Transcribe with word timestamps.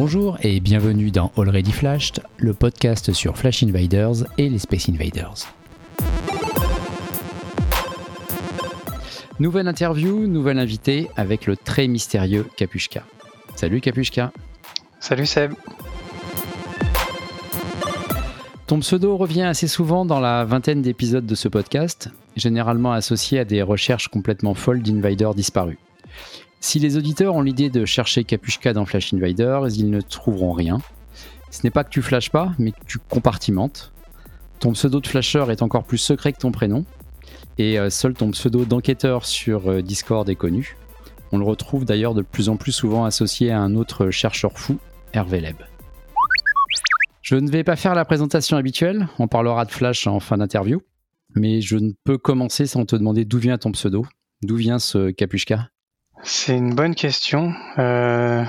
Bonjour 0.00 0.38
et 0.42 0.60
bienvenue 0.60 1.10
dans 1.10 1.32
Already 1.36 1.72
Flashed, 1.72 2.22
le 2.36 2.54
podcast 2.54 3.12
sur 3.12 3.36
Flash 3.36 3.64
Invaders 3.64 4.26
et 4.38 4.48
les 4.48 4.60
Space 4.60 4.88
Invaders. 4.88 5.52
Nouvelle 9.40 9.66
interview, 9.66 10.28
nouvel 10.28 10.60
invité 10.60 11.08
avec 11.16 11.46
le 11.46 11.56
très 11.56 11.88
mystérieux 11.88 12.46
Capuchka. 12.56 13.02
Salut 13.56 13.80
Capuchka. 13.80 14.30
Salut 15.00 15.26
Seb. 15.26 15.54
Ton 18.68 18.78
pseudo 18.78 19.16
revient 19.16 19.42
assez 19.42 19.66
souvent 19.66 20.04
dans 20.04 20.20
la 20.20 20.44
vingtaine 20.44 20.80
d'épisodes 20.80 21.26
de 21.26 21.34
ce 21.34 21.48
podcast, 21.48 22.08
généralement 22.36 22.92
associé 22.92 23.40
à 23.40 23.44
des 23.44 23.62
recherches 23.62 24.06
complètement 24.06 24.54
folles 24.54 24.80
d'invaders 24.80 25.34
disparus. 25.34 25.78
Si 26.60 26.78
les 26.78 26.96
auditeurs 26.96 27.34
ont 27.34 27.42
l'idée 27.42 27.70
de 27.70 27.84
chercher 27.84 28.24
Capuchka 28.24 28.72
dans 28.72 28.84
Flash 28.84 29.14
Invaders, 29.14 29.68
ils 29.76 29.90
ne 29.90 30.00
trouveront 30.00 30.52
rien. 30.52 30.78
Ce 31.50 31.60
n'est 31.64 31.70
pas 31.70 31.84
que 31.84 31.90
tu 31.90 32.02
flashes 32.02 32.30
pas, 32.30 32.52
mais 32.58 32.72
que 32.72 32.84
tu 32.86 32.98
compartimentes. 32.98 33.92
Ton 34.58 34.72
pseudo 34.72 35.00
de 35.00 35.06
flasher 35.06 35.44
est 35.50 35.62
encore 35.62 35.84
plus 35.84 35.98
secret 35.98 36.32
que 36.32 36.38
ton 36.38 36.50
prénom, 36.50 36.84
et 37.58 37.78
euh, 37.78 37.90
seul 37.90 38.14
ton 38.14 38.32
pseudo 38.32 38.64
d'enquêteur 38.64 39.24
sur 39.24 39.70
euh, 39.70 39.82
Discord 39.82 40.28
est 40.28 40.34
connu. 40.34 40.76
On 41.30 41.38
le 41.38 41.44
retrouve 41.44 41.84
d'ailleurs 41.84 42.14
de 42.14 42.22
plus 42.22 42.48
en 42.48 42.56
plus 42.56 42.72
souvent 42.72 43.04
associé 43.04 43.52
à 43.52 43.60
un 43.60 43.76
autre 43.76 44.10
chercheur 44.10 44.58
fou, 44.58 44.78
Hervé 45.12 45.40
Leb. 45.40 45.56
Je 47.22 47.36
ne 47.36 47.50
vais 47.50 47.62
pas 47.62 47.76
faire 47.76 47.94
la 47.94 48.04
présentation 48.04 48.56
habituelle, 48.56 49.08
on 49.18 49.28
parlera 49.28 49.64
de 49.64 49.70
Flash 49.70 50.06
en 50.06 50.18
fin 50.18 50.38
d'interview, 50.38 50.82
mais 51.36 51.60
je 51.60 51.76
ne 51.76 51.92
peux 52.04 52.18
commencer 52.18 52.66
sans 52.66 52.84
te 52.84 52.96
demander 52.96 53.24
d'où 53.24 53.38
vient 53.38 53.58
ton 53.58 53.70
pseudo, 53.72 54.06
d'où 54.42 54.56
vient 54.56 54.78
ce 54.78 55.10
Capuchka? 55.10 55.68
C'est 56.22 56.56
une 56.56 56.74
bonne 56.74 56.94
question. 56.94 57.52
Euh, 57.78 58.44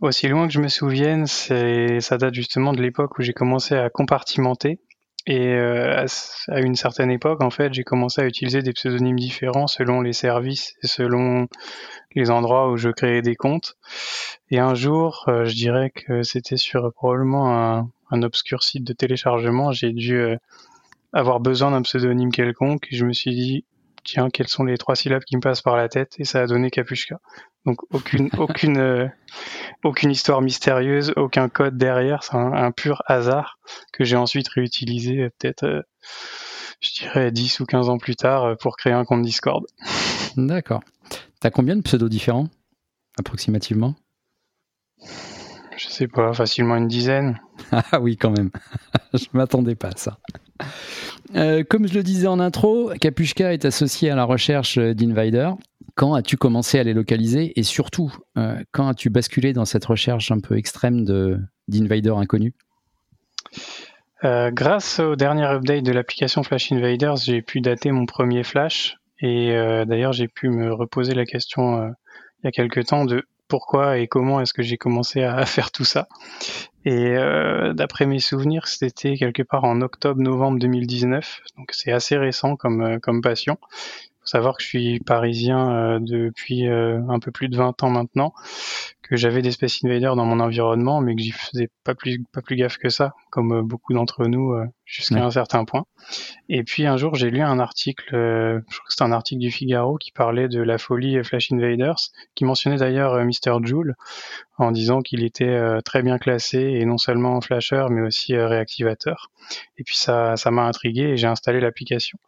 aussi 0.00 0.28
loin 0.28 0.46
que 0.46 0.52
je 0.52 0.60
me 0.60 0.68
souvienne, 0.68 1.26
ça 1.26 2.18
date 2.18 2.34
justement 2.34 2.72
de 2.72 2.82
l'époque 2.82 3.18
où 3.18 3.22
j'ai 3.22 3.32
commencé 3.32 3.74
à 3.74 3.88
compartimenter 3.90 4.80
et 5.26 5.54
euh, 5.54 6.04
à, 6.48 6.60
une 6.60 6.74
certaine 6.74 7.10
époque, 7.10 7.42
en 7.42 7.50
fait, 7.50 7.72
j'ai 7.72 7.84
commencé 7.84 8.20
à 8.20 8.26
utiliser 8.26 8.62
des 8.62 8.72
pseudonymes 8.72 9.18
différents 9.18 9.68
selon 9.68 10.00
les 10.00 10.12
services 10.12 10.74
et 10.82 10.88
selon 10.88 11.46
les 12.16 12.30
endroits 12.30 12.70
où 12.70 12.76
je 12.76 12.88
créais 12.88 13.22
des 13.22 13.36
comptes. 13.36 13.76
Et 14.50 14.58
un 14.58 14.74
jour, 14.74 15.24
euh, 15.28 15.44
je 15.44 15.54
dirais 15.54 15.90
que 15.90 16.24
c'était 16.24 16.56
sur 16.56 16.92
probablement 16.92 17.56
un, 17.56 17.90
un, 18.10 18.22
obscur 18.22 18.64
site 18.64 18.84
de 18.84 18.92
téléchargement, 18.92 19.70
j'ai 19.70 19.92
dû 19.92 20.16
euh, 20.16 20.36
avoir 21.12 21.38
besoin 21.38 21.70
d'un 21.70 21.82
pseudonyme 21.82 22.32
quelconque. 22.32 22.88
Et 22.90 22.96
je 22.96 23.06
me 23.06 23.12
suis 23.12 23.34
dit, 23.34 23.64
tiens, 24.04 24.30
quelles 24.30 24.48
sont 24.48 24.64
les 24.64 24.78
trois 24.78 24.96
syllabes 24.96 25.24
qui 25.24 25.36
me 25.36 25.40
passent 25.40 25.62
par 25.62 25.76
la 25.76 25.88
tête 25.88 26.14
Et 26.18 26.24
ça 26.24 26.40
a 26.40 26.46
donné 26.46 26.70
Capuchka. 26.70 27.20
Donc 27.64 27.78
aucune, 27.92 28.28
aucune, 28.38 28.78
euh, 28.78 29.08
aucune 29.84 30.10
histoire 30.10 30.42
mystérieuse, 30.42 31.12
aucun 31.16 31.48
code 31.48 31.76
derrière, 31.76 32.22
c'est 32.22 32.36
un, 32.36 32.72
pur 32.72 33.02
hasard 33.06 33.58
que 33.92 34.04
j'ai 34.04 34.16
ensuite 34.16 34.48
réutilisé 34.48 35.22
euh, 35.22 35.30
peut-être, 35.38 35.64
euh, 35.64 35.82
je 36.80 36.92
dirais, 37.00 37.30
10 37.30 37.60
ou 37.60 37.66
15 37.66 37.88
ans 37.88 37.98
plus 37.98 38.16
tard 38.16 38.56
pour 38.58 38.76
créer 38.76 38.92
un 38.92 39.04
compte 39.04 39.22
Discord. 39.22 39.64
D'accord. 40.36 40.82
T'as 41.40 41.50
combien 41.50 41.76
de 41.76 41.82
pseudos 41.82 42.08
différents, 42.08 42.48
approximativement? 43.18 43.94
Je 45.76 45.88
sais 45.88 46.06
pas, 46.06 46.32
facilement 46.32 46.76
une 46.76 46.88
dizaine. 46.88 47.40
Ah 47.72 48.00
oui, 48.00 48.16
quand 48.16 48.30
même. 48.30 48.50
je 49.14 49.26
m'attendais 49.32 49.74
pas 49.74 49.88
à 49.88 49.96
ça. 49.96 50.18
Euh, 51.34 51.64
comme 51.68 51.88
je 51.88 51.94
le 51.94 52.02
disais 52.02 52.26
en 52.26 52.38
intro, 52.38 52.92
Capuchka 53.00 53.52
est 53.52 53.64
associé 53.64 54.10
à 54.10 54.16
la 54.16 54.24
recherche 54.24 54.78
d'Invader. 54.78 55.50
Quand 55.94 56.14
as-tu 56.14 56.36
commencé 56.36 56.78
à 56.78 56.84
les 56.84 56.94
localiser 56.94 57.58
et 57.58 57.62
surtout, 57.62 58.14
euh, 58.38 58.62
quand 58.72 58.88
as-tu 58.88 59.10
basculé 59.10 59.52
dans 59.52 59.64
cette 59.64 59.84
recherche 59.84 60.30
un 60.30 60.40
peu 60.40 60.56
extrême 60.56 61.04
d'Invader 61.68 62.14
inconnu? 62.16 62.54
Euh, 64.24 64.50
Grâce 64.52 65.00
au 65.00 65.16
dernier 65.16 65.44
update 65.44 65.84
de 65.84 65.92
l'application 65.92 66.42
Flash 66.42 66.70
Invaders, 66.72 67.16
j'ai 67.16 67.42
pu 67.42 67.60
dater 67.60 67.90
mon 67.90 68.06
premier 68.06 68.44
Flash 68.44 68.98
et 69.20 69.50
d'ailleurs 69.86 70.12
j'ai 70.12 70.28
pu 70.28 70.48
me 70.48 70.72
reposer 70.72 71.14
la 71.14 71.24
question 71.24 71.92
il 72.42 72.46
y 72.46 72.48
a 72.48 72.50
quelques 72.50 72.86
temps 72.86 73.04
de 73.04 73.24
pourquoi 73.52 73.98
et 73.98 74.08
comment 74.08 74.40
est-ce 74.40 74.54
que 74.54 74.62
j'ai 74.62 74.78
commencé 74.78 75.22
à, 75.24 75.44
faire 75.44 75.70
tout 75.70 75.84
ça. 75.84 76.08
Et 76.86 77.18
euh, 77.18 77.74
d'après 77.74 78.06
mes 78.06 78.18
souvenirs, 78.18 78.66
c'était 78.66 79.18
quelque 79.18 79.42
part 79.42 79.64
en 79.64 79.82
octobre-novembre 79.82 80.58
2019, 80.58 81.42
donc 81.58 81.68
c'est 81.72 81.92
assez 81.92 82.16
récent 82.16 82.56
comme, 82.56 82.80
euh, 82.80 82.98
comme 82.98 83.20
passion 83.20 83.58
faut 84.22 84.28
savoir 84.28 84.56
que 84.56 84.62
je 84.62 84.68
suis 84.68 85.00
parisien 85.00 85.72
euh, 85.72 85.98
depuis 86.00 86.68
euh, 86.68 87.00
un 87.08 87.18
peu 87.18 87.32
plus 87.32 87.48
de 87.48 87.56
20 87.56 87.82
ans 87.82 87.90
maintenant, 87.90 88.32
que 89.02 89.16
j'avais 89.16 89.42
des 89.42 89.50
Space 89.50 89.84
Invaders 89.84 90.14
dans 90.14 90.24
mon 90.24 90.38
environnement, 90.38 91.00
mais 91.00 91.16
que 91.16 91.22
j'y 91.22 91.32
faisais 91.32 91.68
pas 91.82 91.96
plus, 91.96 92.22
pas 92.32 92.40
plus 92.40 92.54
gaffe 92.54 92.78
que 92.78 92.88
ça, 92.88 93.14
comme 93.30 93.52
euh, 93.52 93.62
beaucoup 93.62 93.92
d'entre 93.94 94.26
nous, 94.26 94.54
jusqu'à 94.84 95.24
un 95.24 95.30
certain 95.32 95.64
point. 95.64 95.84
Et 96.48 96.62
puis 96.62 96.86
un 96.86 96.96
jour, 96.96 97.16
j'ai 97.16 97.30
lu 97.30 97.40
un 97.40 97.58
article, 97.58 98.10
je 98.12 98.60
crois 98.60 98.86
que 98.86 98.92
c'était 98.92 99.02
un 99.02 99.12
article 99.12 99.40
du 99.40 99.50
Figaro 99.50 99.96
qui 99.96 100.12
parlait 100.12 100.48
de 100.48 100.62
la 100.62 100.78
folie 100.78 101.22
Flash 101.24 101.50
Invaders, 101.50 101.98
qui 102.36 102.44
mentionnait 102.44 102.76
d'ailleurs 102.76 103.16
Mr. 103.24 103.58
Joule, 103.64 103.96
en 104.56 104.70
disant 104.70 105.00
qu'il 105.00 105.24
était 105.24 105.80
très 105.84 106.02
bien 106.02 106.18
classé, 106.18 106.58
et 106.58 106.84
non 106.84 106.98
seulement 106.98 107.40
flasher, 107.40 107.86
mais 107.90 108.02
aussi 108.02 108.36
réactivateur. 108.36 109.30
Et 109.78 109.82
puis 109.82 109.96
ça, 109.96 110.36
ça 110.36 110.50
m'a 110.50 110.62
intrigué 110.62 111.02
et 111.02 111.16
j'ai 111.16 111.26
installé 111.26 111.60
l'application. 111.60 112.18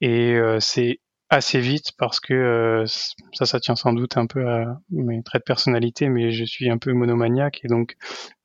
Et 0.00 0.38
c'est 0.60 0.98
assez 1.30 1.60
vite 1.60 1.92
parce 1.96 2.20
que 2.20 2.34
euh, 2.34 2.84
ça, 3.32 3.46
ça 3.46 3.60
tient 3.60 3.76
sans 3.76 3.92
doute 3.92 4.16
un 4.16 4.26
peu 4.26 4.48
à 4.48 4.80
mes 4.90 5.22
traits 5.22 5.42
de 5.42 5.44
personnalité, 5.44 6.08
mais 6.08 6.32
je 6.32 6.44
suis 6.44 6.68
un 6.68 6.78
peu 6.78 6.92
monomaniaque 6.92 7.60
et 7.62 7.68
donc 7.68 7.96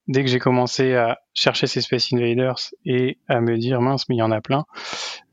dès 0.07 0.23
que 0.23 0.29
j'ai 0.29 0.39
commencé 0.39 0.93
à 0.93 1.19
chercher 1.33 1.65
ces 1.65 1.81
Space 1.81 2.13
Invaders 2.13 2.59
et 2.85 3.17
à 3.27 3.41
me 3.41 3.57
dire 3.57 3.81
mince 3.81 4.07
mais 4.07 4.15
il 4.15 4.19
y 4.19 4.21
en 4.23 4.31
a 4.31 4.39
plein, 4.39 4.65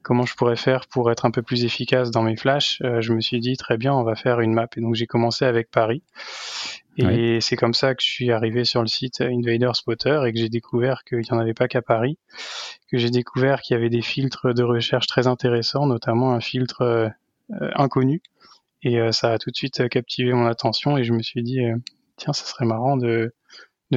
comment 0.03 0.25
je 0.25 0.35
pourrais 0.35 0.57
faire 0.57 0.87
pour 0.89 1.11
être 1.11 1.27
un 1.27 1.31
peu 1.31 1.43
plus 1.43 1.65
efficace 1.65 2.11
dans 2.11 2.23
mes 2.23 2.37
flashs, 2.37 2.81
euh, 2.83 3.03
je 3.03 3.12
me 3.12 3.21
suis 3.21 3.39
dit 3.39 3.57
très 3.57 3.77
bien 3.77 3.95
on 3.95 4.03
va 4.03 4.15
faire 4.15 4.41
une 4.41 4.55
map. 4.55 4.69
Et 4.77 4.81
donc 4.81 4.95
j'ai 4.95 5.07
commencé 5.07 5.45
avec 5.45 5.71
Paris. 5.71 6.03
Et 6.99 7.41
c'est 7.41 7.57
comme 7.57 7.73
ça 7.73 7.95
que 7.95 8.03
je 8.03 8.07
suis 8.09 8.31
arrivé 8.33 8.67
sur 8.67 8.83
le 8.83 8.87
site 8.87 9.23
Invader 9.23 9.71
Spotter 9.73 10.21
et 10.27 10.33
que 10.33 10.39
j'ai 10.39 10.51
découvert 10.51 11.05
qu'il 11.05 11.21
n'y 11.21 11.31
en 11.31 11.39
avait 11.39 11.55
pas 11.55 11.67
qu'à 11.67 11.81
Paris, 11.81 12.19
que 12.91 12.99
j'ai 12.99 13.09
découvert 13.09 13.62
qu'il 13.62 13.75
y 13.75 13.79
avait 13.79 13.89
des 13.89 14.03
filtres 14.03 14.53
de 14.53 14.62
recherche 14.62 15.07
très 15.07 15.27
intéressants, 15.27 15.87
notamment 15.87 16.33
un 16.33 16.41
filtre 16.41 16.83
euh, 16.83 17.09
inconnu. 17.51 18.23
Et 18.83 18.99
euh, 18.99 19.13
ça 19.13 19.33
a 19.33 19.39
tout 19.39 19.51
de 19.51 19.57
suite 19.57 19.81
euh, 19.81 19.89
captivé 19.89 20.33
mon 20.33 20.47
attention 20.47 20.97
et 20.97 21.05
je 21.05 21.13
me 21.13 21.23
suis 21.23 21.43
dit, 21.43 21.61
tiens, 22.17 22.33
ça 22.33 22.45
serait 22.45 22.65
marrant 22.65 22.97
de, 22.97 23.33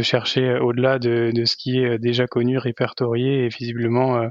chercher 0.02 0.58
au-delà 0.60 1.00
de, 1.00 1.32
de, 1.34 1.46
ce 1.46 1.56
qui 1.56 1.80
est 1.80 1.98
déjà 1.98 2.28
connu, 2.28 2.58
répertorié 2.58 3.46
et 3.46 3.48
visiblement 3.48 4.30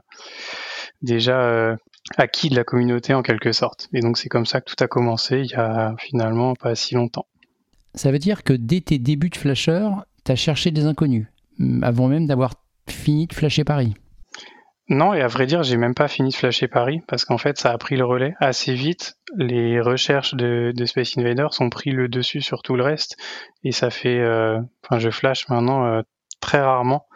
déjà 1.01 1.75
acquis 2.19 2.51
de 2.51 2.57
la 2.57 2.65
communauté 2.65 3.15
en 3.15 3.23
quelque 3.23 3.53
sorte. 3.53 3.89
Et 3.95 4.01
donc 4.01 4.19
c'est 4.19 4.29
comme 4.29 4.45
ça 4.45 4.61
que 4.61 4.71
tout 4.71 4.85
a 4.85 4.89
commencé 4.89 5.41
il 5.41 5.51
y 5.51 5.55
a 5.55 5.95
finalement 5.99 6.55
pas 6.55 6.75
si 6.75 6.95
longtemps. 6.95 7.27
Ça 7.95 8.13
veut 8.13 8.19
dire 8.19 8.43
que 8.43 8.53
dès 8.53 8.83
tes 8.83 8.99
débuts 8.99 9.31
de 9.31 9.37
flasher, 9.37 9.89
tu 10.25 10.33
as 10.33 10.37
cherché 10.37 10.71
des 10.71 10.85
inconnus, 10.85 11.29
avant 11.81 12.09
même 12.09 12.27
d'avoir 12.27 12.55
fini 12.87 13.27
de 13.27 13.33
flasher 13.33 13.65
Paris. 13.65 13.95
Non, 14.89 15.15
et 15.15 15.23
à 15.23 15.29
vrai 15.29 15.47
dire, 15.47 15.63
j'ai 15.63 15.79
même 15.79 15.95
pas 15.95 16.09
fini 16.09 16.29
de 16.29 16.35
flasher 16.35 16.69
Paris 16.69 17.01
parce 17.09 17.25
qu'en 17.25 17.39
fait, 17.39 17.59
ça 17.59 17.73
a 17.73 17.79
pris 17.79 17.97
le 17.97 18.05
relais 18.05 18.35
assez 18.39 18.75
vite. 18.75 19.17
Les 19.37 19.81
recherches 19.81 20.35
de, 20.35 20.73
de, 20.77 20.85
Space 20.85 21.17
Invaders 21.17 21.51
ont 21.61 21.71
pris 21.71 21.91
le 21.91 22.09
dessus 22.09 22.43
sur 22.43 22.61
tout 22.61 22.77
le 22.77 22.83
reste 22.83 23.17
et 23.63 23.73
ça 23.73 23.89
fait, 23.89 24.21
euh, 24.21 24.61
enfin, 24.85 24.99
je 24.99 25.09
flash 25.09 25.49
maintenant 25.49 25.87
euh, 25.87 26.03
très 26.41 26.61
rarement. 26.61 27.07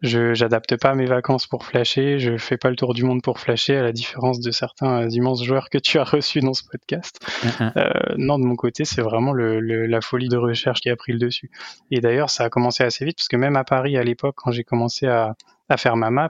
Je 0.00 0.32
j'adapte 0.32 0.80
pas 0.80 0.94
mes 0.94 1.04
vacances 1.04 1.46
pour 1.46 1.66
flasher, 1.66 2.18
je 2.18 2.38
fais 2.38 2.56
pas 2.56 2.70
le 2.70 2.76
tour 2.76 2.94
du 2.94 3.04
monde 3.04 3.20
pour 3.20 3.38
flasher, 3.38 3.76
à 3.76 3.82
la 3.82 3.92
différence 3.92 4.40
de 4.40 4.50
certains 4.50 5.06
immenses 5.10 5.44
joueurs 5.44 5.68
que 5.68 5.76
tu 5.76 5.98
as 5.98 6.04
reçus 6.04 6.40
dans 6.40 6.54
ce 6.54 6.62
podcast. 6.64 7.20
Uh-huh. 7.42 7.72
Euh, 7.76 8.14
non, 8.16 8.38
de 8.38 8.44
mon 8.44 8.56
côté, 8.56 8.86
c'est 8.86 9.02
vraiment 9.02 9.34
le, 9.34 9.60
la 9.60 10.00
folie 10.00 10.30
de 10.30 10.38
recherche 10.38 10.80
qui 10.80 10.88
a 10.88 10.96
pris 10.96 11.12
le 11.12 11.18
dessus. 11.18 11.50
Et 11.90 12.00
d'ailleurs, 12.00 12.30
ça 12.30 12.44
a 12.44 12.48
commencé 12.48 12.82
assez 12.82 13.04
vite 13.04 13.18
parce 13.18 13.28
que 13.28 13.36
même 13.36 13.56
à 13.56 13.64
Paris, 13.64 13.98
à 13.98 14.02
l'époque, 14.02 14.36
quand 14.38 14.52
j'ai 14.52 14.64
commencé 14.64 15.06
à, 15.06 15.36
à 15.70 15.76
faire 15.76 15.96
ma 15.96 16.10
map, 16.10 16.28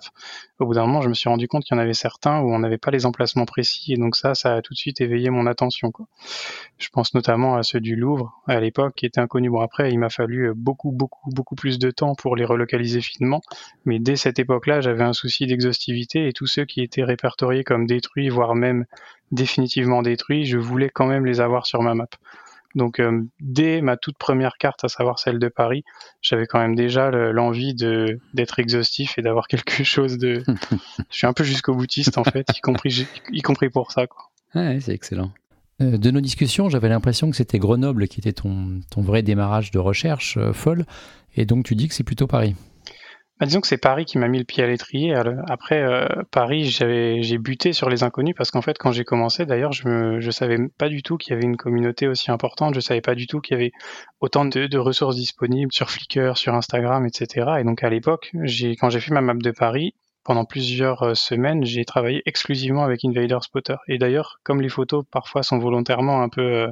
au 0.59 0.67
bout 0.67 0.75
d'un 0.75 0.87
moment, 0.87 1.01
je 1.01 1.09
me 1.09 1.15
suis 1.15 1.29
rendu 1.29 1.49
compte 1.49 1.65
qu'il 1.65 1.77
y 1.77 1.79
en 1.79 1.83
avait 1.83 1.95
certains 1.95 2.41
où 2.41 2.53
on 2.53 2.59
n'avait 2.59 2.79
pas 2.79 2.91
les 2.91 3.07
emplacements 3.07 3.47
précis, 3.47 3.93
et 3.93 3.97
donc 3.97 4.17
ça, 4.17 4.35
ça 4.35 4.57
a 4.57 4.63
tout 4.63 4.75
de 4.75 4.79
suite 4.79 5.01
éveillé 5.01 5.31
mon 5.31 5.47
attention. 5.47 5.91
Quoi. 5.91 6.07
Je 6.79 6.89
pense 6.91 7.15
notamment 7.15 7.57
à 7.57 7.63
ceux 7.63 7.81
du 7.81 7.97
Louvre, 7.97 8.43
à 8.47 8.61
l'époque, 8.61 8.95
qui 8.97 9.07
étaient 9.07 9.21
inconnus. 9.21 9.51
Bon, 9.51 9.61
après, 9.61 9.91
il 9.91 9.99
m'a 9.99 10.11
fallu 10.11 10.53
beaucoup, 10.55 10.93
beaucoup, 10.93 11.31
beaucoup 11.31 11.55
plus 11.55 11.79
de 11.79 11.91
temps 11.91 12.15
pour 12.15 12.37
les 12.37 12.45
relocaliser 12.45 13.01
finement, 13.01 13.41
mais 13.85 13.99
dès 13.99 14.17
cette 14.17 14.39
époque-là, 14.39 14.81
j'avais 14.81 15.05
un 15.05 15.13
souci 15.13 15.47
d'exhaustivité, 15.47 16.29
et 16.29 16.33
tous 16.33 16.47
ceux 16.47 16.65
qui 16.65 16.83
étaient 16.83 17.05
répertoriés 17.05 17.65
comme 17.65 17.87
détruits, 17.87 18.29
voire 18.29 18.55
même 18.55 18.85
définitivement 19.33 20.03
détruits, 20.03 20.45
je 20.45 20.59
voulais 20.59 20.91
quand 20.91 21.07
même 21.07 21.25
les 21.25 21.41
avoir 21.41 21.67
sur 21.67 21.83
ma 21.83 21.95
map. 21.95 22.09
Donc 22.75 23.01
euh, 23.01 23.23
dès 23.41 23.81
ma 23.81 23.97
toute 23.97 24.17
première 24.19 24.57
carte, 24.59 24.85
à 24.85 24.89
savoir 24.89 25.19
celle 25.19 25.39
de 25.39 25.49
Paris, 25.49 25.85
j'avais 26.23 26.47
quand 26.47 26.59
même 26.59 26.75
déjà 26.75 27.11
l'envie 27.11 27.75
de 27.75 28.21
d'être 28.35 28.59
exhaustif 28.59 29.19
et 29.19 29.23
d'avoir 29.23 29.49
quelque 29.49 29.85
chose 29.85 30.19
de. 30.19 30.43
je 31.11 31.17
suis 31.17 31.27
un 31.27 31.33
peu 31.33 31.45
jusqu'au 31.45 31.75
boutiste 31.75 32.19
en 32.19 32.25
fait, 32.25 32.47
y 33.33 33.43
compris 33.43 33.71
pour 33.71 33.93
ça 33.93 34.07
quoi. 34.07 34.31
Ouais, 34.55 34.79
c'est 34.81 34.93
excellent. 34.93 35.31
de 35.79 36.11
nos 36.11 36.21
discussions, 36.21 36.69
j'avais 36.69 36.89
l'impression 36.89 37.31
que 37.31 37.37
c'était 37.37 37.59
Grenoble 37.59 38.09
qui 38.09 38.21
était 38.21 38.33
ton, 38.33 38.81
ton 38.91 39.01
vrai 39.01 39.23
démarrage 39.23 39.71
de 39.71 39.79
recherche 39.79 40.39
folle, 40.53 40.85
et 41.37 41.47
donc 41.47 41.65
tu 41.65 41.77
dis 41.77 41.89
que 41.89 41.95
c'est 41.95 42.05
plutôt 42.05 42.27
Paris. 42.27 42.57
Bah, 43.41 43.47
disons 43.47 43.63
que 43.63 43.67
c'est 43.67 43.79
Paris 43.79 44.05
qui 44.05 44.19
m'a 44.19 44.29
mis 44.29 44.39
le 44.39 44.45
pied 44.45 44.63
à 44.63 44.67
l'étrier. 44.67 45.15
Après, 45.49 45.81
euh, 45.81 46.07
Paris, 46.31 46.67
j'ai 46.69 47.39
buté 47.39 47.73
sur 47.73 47.89
les 47.89 48.03
inconnus 48.03 48.35
parce 48.37 48.51
qu'en 48.51 48.61
fait, 48.61 48.77
quand 48.77 48.93
j'ai 48.93 49.05
commencé, 49.05 49.47
d'ailleurs, 49.47 49.73
je 49.73 49.89
ne 50.19 50.31
savais 50.31 50.59
pas 50.77 50.91
du 50.91 51.03
tout 51.03 51.17
qu'il 51.17 51.33
y 51.33 51.37
avait 51.37 51.47
une 51.47 51.57
communauté 51.57 52.07
aussi 52.07 52.31
importante. 52.31 52.75
Je 52.75 52.81
savais 52.81 53.01
pas 53.01 53.15
du 53.15 53.27
tout 53.27 53.41
qu'il 53.41 53.57
y 53.57 53.61
avait 53.61 53.73
autant 54.21 54.45
de, 54.45 54.77
ressources 54.77 55.17
disponibles 55.17 55.73
sur 55.73 55.91
Flickr, 55.91 56.37
sur 56.37 56.55
Instagram, 56.55 57.07
etc. 57.07 57.53
Et 57.61 57.65
donc, 57.65 57.83
à 57.83 57.89
l'époque, 57.89 58.31
quand 58.35 58.91
j'ai 58.91 59.01
fait 59.01 59.15
ma 59.15 59.23
map 59.23 59.33
de 59.35 59.51
Paris, 59.53 59.95
pendant 60.23 60.45
plusieurs 60.45 61.03
euh, 61.03 61.15
semaines, 61.15 61.65
j'ai 61.65 61.87
travaillé 61.87 62.23
exclusivement 62.27 62.85
avec 62.85 63.05
Invader 63.07 63.39
Spotter. 63.41 63.77
Et 63.89 63.97
d'ailleurs, 63.97 64.39
comme 64.43 64.61
les 64.61 64.69
photos 64.69 65.05
parfois 65.11 65.43
sont 65.43 65.59
volontairement 65.59 66.23
un 66.23 66.29
peu 66.29 66.43
euh, 66.43 66.69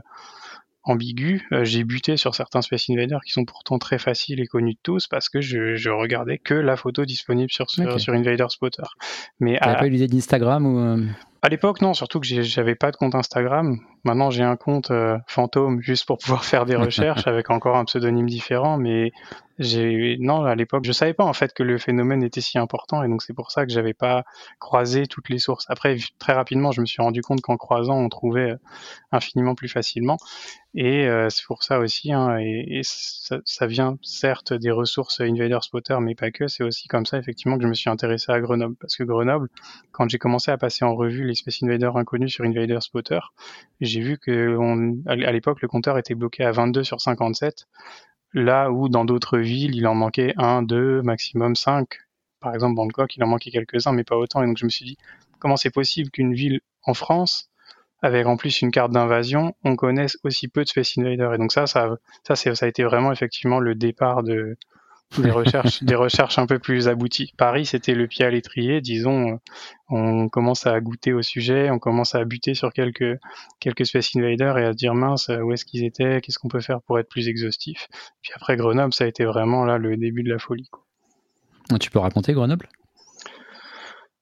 ambigu, 0.88 1.46
euh, 1.52 1.64
j'ai 1.64 1.85
buté 1.85 2.17
sur 2.17 2.35
certains 2.35 2.62
Space 2.62 2.88
Invaders 2.90 3.20
qui 3.25 3.32
sont 3.32 3.44
pourtant 3.44 3.79
très 3.79 3.99
faciles 3.99 4.40
et 4.40 4.46
connus 4.46 4.75
de 4.75 4.79
tous 4.82 5.06
parce 5.06 5.29
que 5.29 5.40
je, 5.40 5.76
je 5.76 5.90
regardais 5.90 6.38
que 6.38 6.55
la 6.55 6.76
photo 6.76 7.05
disponible 7.05 7.50
sur, 7.50 7.70
sur 7.70 8.12
Invader 8.12 8.46
Spotter. 8.49 8.82
Mais 9.40 9.58
à... 9.58 9.75
pas 9.75 9.87
eu 9.87 9.90
l'idée 9.90 10.08
d'Instagram 10.08 10.67
ou 10.67 10.79
euh, 10.79 11.05
À 11.40 11.49
l'époque, 11.49 11.81
non, 11.82 11.94
surtout 11.94 12.19
que 12.19 12.26
j'avais 12.26 12.75
pas 12.75 12.90
de 12.90 12.96
compte 12.96 13.14
Instagram. 13.14 13.79
Maintenant, 14.05 14.31
j'ai 14.31 14.43
un 14.43 14.56
compte 14.56 14.90
euh, 14.90 15.19
fantôme 15.26 15.81
juste 15.81 16.05
pour 16.05 16.19
pouvoir 16.19 16.44
faire 16.44 16.67
des 16.67 16.76
recherches 16.76 17.26
avec 17.26 17.50
encore 17.50 17.76
un 17.76 17.85
pseudonyme 17.85 18.29
différent, 18.29 18.76
mais 18.76 19.12
j'ai 19.58 20.17
non 20.20 20.44
à 20.44 20.55
l'époque 20.55 20.85
je 20.85 20.93
savais 20.93 21.14
pas 21.14 21.25
en 21.25 21.32
fait 21.32 21.52
que 21.52 21.62
le 21.62 21.79
phénomène 21.79 22.23
était 22.23 22.40
si 22.40 22.58
important 22.58 23.02
et 23.02 23.08
donc 23.08 23.23
c'est 23.23 23.32
pour 23.32 23.50
ça 23.50 23.67
que 23.67 23.73
j'avais 23.73 23.94
pas 23.94 24.25
croisé 24.61 25.06
toutes 25.06 25.29
les 25.29 25.38
sources. 25.38 25.67
Après 25.69 25.96
très 26.19 26.32
rapidement 26.32 26.70
je 26.70 26.81
me 26.81 26.87
suis 26.87 27.02
rendu 27.02 27.23
compte 27.23 27.41
qu'en 27.41 27.56
croisant 27.56 27.99
on 27.99 28.08
trouvait 28.08 28.52
euh, 28.52 28.56
infiniment 29.11 29.55
plus 29.55 29.69
facilement 29.69 30.17
et 30.75 31.06
euh, 31.06 31.29
c'est 31.29 31.44
pour 31.44 31.64
ça 31.64 31.81
aussi 31.81 32.12
hein, 32.12 32.38
et, 32.38 32.81
ça, 32.84 33.38
ça, 33.44 33.67
vient 33.67 33.99
certes 34.02 34.52
des 34.52 34.70
ressources 34.70 35.20
Invader 35.20 35.58
Spotter 35.62 35.96
mais 36.00 36.14
pas 36.14 36.31
que 36.31 36.46
c'est 36.46 36.62
aussi 36.62 36.87
comme 36.87 37.06
ça 37.06 37.19
effectivement 37.19 37.56
que 37.56 37.64
je 37.64 37.69
me 37.69 37.75
suis 37.75 37.91
intéressé 37.91 38.31
à 38.31 38.41
Grenoble 38.41 38.76
parce 38.81 38.96
que 38.96 39.02
Grenoble 39.02 39.49
quand 39.91 40.08
j'ai 40.08 40.19
commencé 40.19 40.50
à 40.52 40.58
passer 40.58 40.84
en 40.84 40.94
revue 40.94 41.28
les 41.29 41.35
Space 41.35 41.63
Invaders 41.63 41.97
inconnus 41.97 42.33
sur 42.33 42.45
Invader 42.45 42.79
Spotter 42.81 43.21
j'ai 43.81 44.01
vu 44.01 44.19
que 44.19 44.59
l'époque 45.31 45.63
le 45.63 45.69
compteur 45.69 45.99
était 45.99 46.15
bloqué 46.15 46.45
à 46.45 46.53
22 46.53 46.85
sur 46.85 47.01
57 47.01 47.67
Là 48.35 48.71
où 48.71 48.89
dans 48.89 49.05
d'autres 49.05 49.39
villes, 49.39 49.75
il 49.75 49.87
en 49.87 49.95
manquait 49.95 50.35
un, 50.37 50.63
deux, 50.63 51.03
maximum 51.03 51.57
cinq. 51.57 51.99
Par 52.41 52.55
exemple, 52.55 52.77
Bangkok, 52.77 53.17
il 53.17 53.25
en 53.25 53.27
manquait 53.27 53.51
quelques-uns, 53.51 53.93
mais 53.93 54.05
pas 54.05 54.17
autant. 54.17 54.43
Et 54.43 54.47
donc 54.47 54.59
je 54.59 54.65
me 54.65 54.71
suis 54.71 54.85
dit, 54.85 54.99
comment 55.39 55.57
c'est 55.57 55.71
possible 55.71 56.11
qu'une 56.11 56.35
ville 56.35 56.61
en 56.85 56.95
France, 56.95 57.51
avec 58.03 58.27
en 58.27 58.37
plus 58.37 58.61
une 58.61 58.71
carte 58.71 58.93
d'invasion, 58.93 59.55
on 59.65 59.77
connaisse 59.77 60.19
aussi 60.25 60.49
peu 60.49 60.63
de 60.63 60.69
Space 60.69 60.99
Invaders? 60.99 61.35
Et 61.35 61.39
donc 61.39 61.53
ça, 61.53 61.67
ça, 61.67 61.97
ça 62.25 62.67
a 62.67 62.69
été 62.69 62.85
vraiment 62.85 63.13
effectivement 63.13 63.61
le 63.61 63.75
départ 63.75 64.23
de, 64.23 64.57
des 65.16 65.31
recherches, 65.31 65.82
des 65.82 65.94
recherches 65.94 66.38
un 66.38 66.46
peu 66.46 66.58
plus 66.58 66.88
abouties. 66.88 67.32
Paris, 67.37 67.66
c'était 67.66 67.94
le 67.94 68.06
pied 68.06 68.25
à 68.25 68.31
l'étrier, 68.31 68.81
disons. 68.81 69.32
Euh, 69.32 69.37
on 69.88 70.28
commence 70.28 70.66
à 70.66 70.78
goûter 70.81 71.12
au 71.12 71.22
sujet, 71.22 71.70
on 71.70 71.78
commence 71.78 72.14
à 72.14 72.25
buter 72.25 72.55
sur 72.55 72.72
quelques 72.72 73.19
quelques 73.58 73.87
Space 73.87 74.14
Invaders 74.16 74.58
et 74.58 74.64
à 74.64 74.72
se 74.72 74.76
dire 74.76 74.94
mince, 74.94 75.28
où 75.28 75.52
est-ce 75.52 75.64
qu'ils 75.64 75.84
étaient, 75.84 76.20
qu'est-ce 76.20 76.38
qu'on 76.38 76.49
peut 76.49 76.60
faire 76.60 76.82
pour 76.82 76.99
être 76.99 77.08
plus 77.08 77.28
exhaustif. 77.28 77.88
Puis 78.22 78.32
après 78.34 78.56
Grenoble, 78.56 78.93
ça 78.93 79.05
a 79.05 79.06
été 79.06 79.25
vraiment 79.25 79.64
là 79.64 79.78
le 79.78 79.96
début 79.96 80.22
de 80.22 80.31
la 80.31 80.38
folie. 80.38 80.69
Quoi. 80.70 80.84
Tu 81.81 81.90
peux 81.90 81.99
raconter 81.99 82.32
Grenoble? 82.32 82.69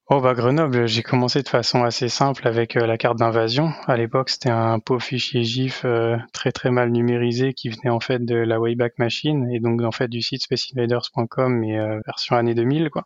Oh 0.09 0.21
bah 0.21 0.33
Grenoble, 0.33 0.87
j'ai 0.87 1.03
commencé 1.03 1.43
de 1.43 1.49
façon 1.49 1.83
assez 1.83 2.07
simple 2.07 2.47
avec 2.47 2.77
euh, 2.77 2.87
la 2.87 2.97
carte 2.97 3.17
d'invasion. 3.17 3.73
À 3.87 3.97
l'époque, 3.97 4.29
c'était 4.29 4.49
un 4.49 4.79
pauvre 4.79 5.03
fichier 5.03 5.43
GIF 5.43 5.81
euh, 5.83 6.15
très 6.31 6.53
très 6.53 6.71
mal 6.71 6.91
numérisé 6.91 7.53
qui 7.53 7.67
venait 7.67 7.89
en 7.89 7.99
fait 7.99 8.23
de 8.23 8.35
la 8.35 8.57
Wayback 8.57 8.99
Machine 8.99 9.51
et 9.51 9.59
donc 9.59 9.81
en 9.81 9.91
fait 9.91 10.07
du 10.07 10.21
site 10.21 10.43
spaceinvaders.com 10.43 11.53
mais 11.53 11.77
euh, 11.77 11.99
version 12.05 12.37
année 12.37 12.55
2000 12.55 12.89
quoi. 12.89 13.05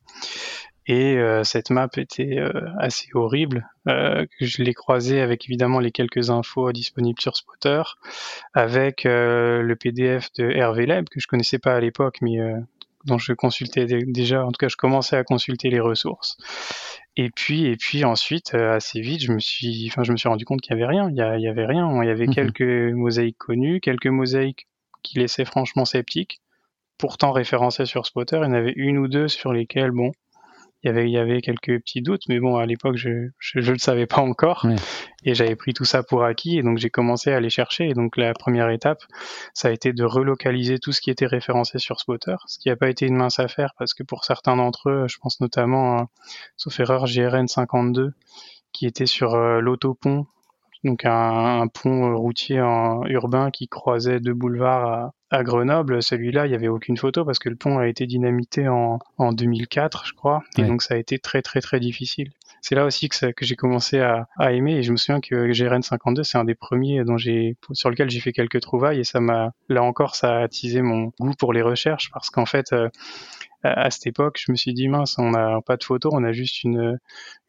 Et 0.85 1.17
cette 1.43 1.69
map 1.69 1.87
était 1.95 2.43
assez 2.79 3.07
horrible. 3.13 3.69
je 3.85 4.63
l'ai 4.63 4.73
croisée 4.73 5.21
avec 5.21 5.45
évidemment 5.47 5.79
les 5.79 5.91
quelques 5.91 6.31
infos 6.31 6.73
disponibles 6.73 7.21
sur 7.21 7.37
Spotter, 7.37 7.83
avec 8.53 9.03
le 9.05 9.73
PDF 9.79 10.33
de 10.33 10.49
Hervé 10.49 10.87
Leb 10.87 11.07
que 11.07 11.21
je 11.21 11.27
connaissais 11.27 11.59
pas 11.59 11.75
à 11.75 11.79
l'époque, 11.79 12.17
mais 12.21 12.39
dont 13.05 13.17
je 13.17 13.33
consultais 13.33 13.85
déjà, 13.85 14.45
en 14.45 14.51
tout 14.51 14.57
cas, 14.59 14.67
je 14.67 14.75
commençais 14.75 15.15
à 15.15 15.23
consulter 15.23 15.69
les 15.69 15.79
ressources. 15.79 16.37
Et 17.17 17.29
puis, 17.29 17.65
et 17.65 17.75
puis 17.75 18.05
ensuite, 18.05 18.53
euh, 18.53 18.75
assez 18.75 19.01
vite, 19.01 19.21
je 19.21 19.33
me 19.33 19.39
suis, 19.39 19.87
enfin, 19.89 20.03
je 20.03 20.11
me 20.11 20.17
suis 20.17 20.29
rendu 20.29 20.45
compte 20.45 20.61
qu'il 20.61 20.71
y 20.71 20.75
avait 20.75 20.85
rien. 20.85 21.09
Il 21.09 21.15
y, 21.15 21.39
il 21.39 21.43
y 21.43 21.47
avait 21.47 21.65
rien. 21.65 22.01
Il 22.03 22.07
y 22.07 22.11
avait 22.11 22.27
mhm. 22.27 22.35
quelques 22.35 22.93
mosaïques 22.93 23.37
connues, 23.37 23.81
quelques 23.81 24.07
mosaïques 24.07 24.67
qui 25.03 25.19
laissaient 25.19 25.45
franchement 25.45 25.85
sceptiques, 25.85 26.41
pourtant 26.97 27.31
référencées 27.31 27.85
sur 27.85 28.05
Spotter. 28.05 28.37
Il 28.37 28.45
y 28.45 28.47
en 28.47 28.53
avait 28.53 28.73
une 28.75 28.97
ou 28.97 29.07
deux 29.07 29.27
sur 29.27 29.51
lesquelles, 29.51 29.91
bon, 29.91 30.11
il 30.83 30.87
y 30.87 30.89
avait, 30.89 31.05
il 31.05 31.11
y 31.11 31.17
avait 31.17 31.41
quelques 31.41 31.79
petits 31.79 32.01
doutes, 32.01 32.23
mais 32.27 32.39
bon, 32.39 32.57
à 32.57 32.65
l'époque, 32.65 32.97
je 32.97 33.09
ne 33.09 33.61
le 33.61 33.77
savais 33.77 34.07
pas 34.07 34.21
encore. 34.21 34.65
Et 35.23 35.35
j'avais 35.35 35.55
pris 35.55 35.73
tout 35.73 35.85
ça 35.85 36.01
pour 36.01 36.23
acquis, 36.23 36.57
et 36.57 36.63
donc 36.63 36.79
j'ai 36.79 36.89
commencé 36.89 37.31
à 37.31 37.37
aller 37.37 37.51
chercher. 37.51 37.89
Et 37.89 37.93
donc 37.93 38.17
la 38.17 38.33
première 38.33 38.69
étape, 38.69 39.03
ça 39.53 39.67
a 39.67 39.71
été 39.71 39.93
de 39.93 40.03
relocaliser 40.03 40.79
tout 40.79 40.91
ce 40.91 41.01
qui 41.01 41.11
était 41.11 41.27
référencé 41.27 41.77
sur 41.77 41.99
Spotter, 41.99 42.35
ce 42.47 42.57
qui 42.57 42.69
n'a 42.69 42.75
pas 42.75 42.89
été 42.89 43.05
une 43.05 43.15
mince 43.15 43.39
affaire, 43.39 43.73
parce 43.77 43.93
que 43.93 44.03
pour 44.03 44.25
certains 44.25 44.55
d'entre 44.55 44.89
eux, 44.89 45.05
je 45.07 45.17
pense 45.21 45.39
notamment, 45.39 45.97
à, 45.97 46.09
sauf 46.57 46.79
erreur, 46.79 47.05
GRN 47.05 47.47
52, 47.47 48.13
qui 48.73 48.87
était 48.87 49.05
sur 49.05 49.35
euh, 49.35 49.59
l'autopont 49.59 50.25
donc 50.83 51.05
un, 51.05 51.67
pont 51.67 52.17
routier 52.17 52.61
en, 52.61 53.05
urbain 53.05 53.51
qui 53.51 53.67
croisait 53.67 54.19
deux 54.19 54.33
boulevards 54.33 54.87
à, 54.87 55.13
Grenoble. 55.31 56.03
Celui-là, 56.03 56.45
il 56.45 56.49
n'y 56.49 56.55
avait 56.55 56.67
aucune 56.67 56.97
photo 56.97 57.25
parce 57.25 57.39
que 57.39 57.49
le 57.49 57.55
pont 57.55 57.79
a 57.79 57.87
été 57.87 58.05
dynamité 58.05 58.67
en, 58.67 58.99
en 59.17 59.33
2004, 59.33 60.05
je 60.05 60.13
crois, 60.13 60.43
et 60.57 60.63
donc 60.63 60.81
ça 60.81 60.95
a 60.95 60.97
été 60.97 61.19
très 61.19 61.41
très 61.41 61.61
très 61.61 61.79
difficile. 61.79 62.31
C'est 62.61 62.75
là 62.75 62.85
aussi 62.85 63.09
que, 63.09 63.31
que 63.31 63.43
j'ai 63.43 63.55
commencé 63.55 63.99
à, 63.99 64.27
à, 64.37 64.51
aimer 64.51 64.75
et 64.75 64.83
je 64.83 64.91
me 64.91 64.97
souviens 64.97 65.19
que 65.19 65.51
GRN 65.51 65.81
52, 65.81 66.23
c'est 66.23 66.37
un 66.37 66.43
des 66.43 66.53
premiers 66.53 67.03
dont 67.03 67.17
j'ai 67.17 67.55
sur 67.71 67.89
lequel 67.89 68.09
j'ai 68.09 68.19
fait 68.19 68.33
quelques 68.33 68.61
trouvailles 68.61 68.99
et 68.99 69.03
ça 69.03 69.19
m'a 69.19 69.53
là 69.67 69.81
encore 69.81 70.15
ça 70.15 70.37
a 70.37 70.43
attisé 70.43 70.83
mon 70.83 71.11
goût 71.19 71.33
pour 71.33 71.53
les 71.53 71.63
recherches 71.63 72.11
parce 72.13 72.29
qu'en 72.29 72.45
fait 72.45 72.71
euh, 72.71 72.89
à, 73.63 73.89
cette 73.91 74.07
époque, 74.07 74.39
je 74.39 74.51
me 74.51 74.57
suis 74.57 74.73
dit 74.73 74.87
mince, 74.87 75.17
on 75.17 75.31
n'a 75.31 75.61
pas 75.65 75.77
de 75.77 75.83
photo, 75.83 76.09
on 76.11 76.23
a 76.23 76.31
juste 76.31 76.63
une, 76.63 76.99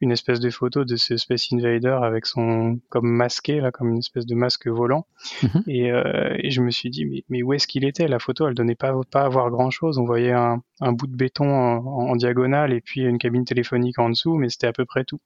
une 0.01 0.11
espèce 0.11 0.39
de 0.39 0.49
photo 0.49 0.85
de 0.85 0.95
ce 0.95 1.17
Space 1.17 1.47
Invader 1.51 1.97
avec 2.03 2.25
son 2.25 2.79
comme 2.89 3.09
masqué 3.09 3.59
là, 3.59 3.71
comme 3.71 3.89
une 3.89 3.99
espèce 3.99 4.25
de 4.25 4.35
masque 4.35 4.67
volant. 4.67 5.07
Mhm. 5.41 5.63
Et, 5.67 5.91
euh, 5.91 6.35
et, 6.39 6.51
je 6.51 6.61
me 6.61 6.71
suis 6.71 6.89
dit 6.89 7.05
mais, 7.05 7.23
mais 7.29 7.43
où 7.43 7.53
est-ce 7.53 7.67
qu'il 7.67 7.85
était 7.85 8.07
La 8.07 8.19
photo, 8.19 8.47
elle 8.47 8.53
donnait 8.53 8.75
pas 8.75 8.93
pas 9.11 9.23
à 9.23 9.29
voir 9.29 9.49
grand 9.49 9.71
chose. 9.71 9.97
On 9.97 10.05
voyait 10.05 10.33
un, 10.33 10.61
un 10.83 10.91
bout 10.91 11.07
de 11.07 11.15
béton 11.15 11.49
en, 11.49 11.85
en, 11.85 12.15
diagonale 12.15 12.73
et 12.73 12.81
puis 12.81 13.01
une 13.01 13.17
cabine 13.17 13.45
téléphonique 13.45 13.99
en 13.99 14.09
dessous, 14.09 14.35
mais 14.35 14.49
c'était 14.49 14.67
à 14.67 14.73
peu 14.73 14.85
près 14.85 15.05
tout. 15.05 15.19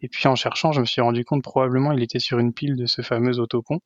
Et 0.00 0.08
puis 0.08 0.28
en 0.28 0.34
cherchant, 0.34 0.72
je 0.72 0.80
me 0.80 0.86
suis 0.86 1.00
rendu 1.00 1.24
compte 1.24 1.42
probablement 1.42 1.92
il 1.92 2.02
était 2.02 2.18
sur 2.18 2.38
une 2.38 2.52
pile 2.52 2.76
de 2.76 2.86
ce 2.86 3.02
fameux 3.02 3.38
autopont. 3.38 3.80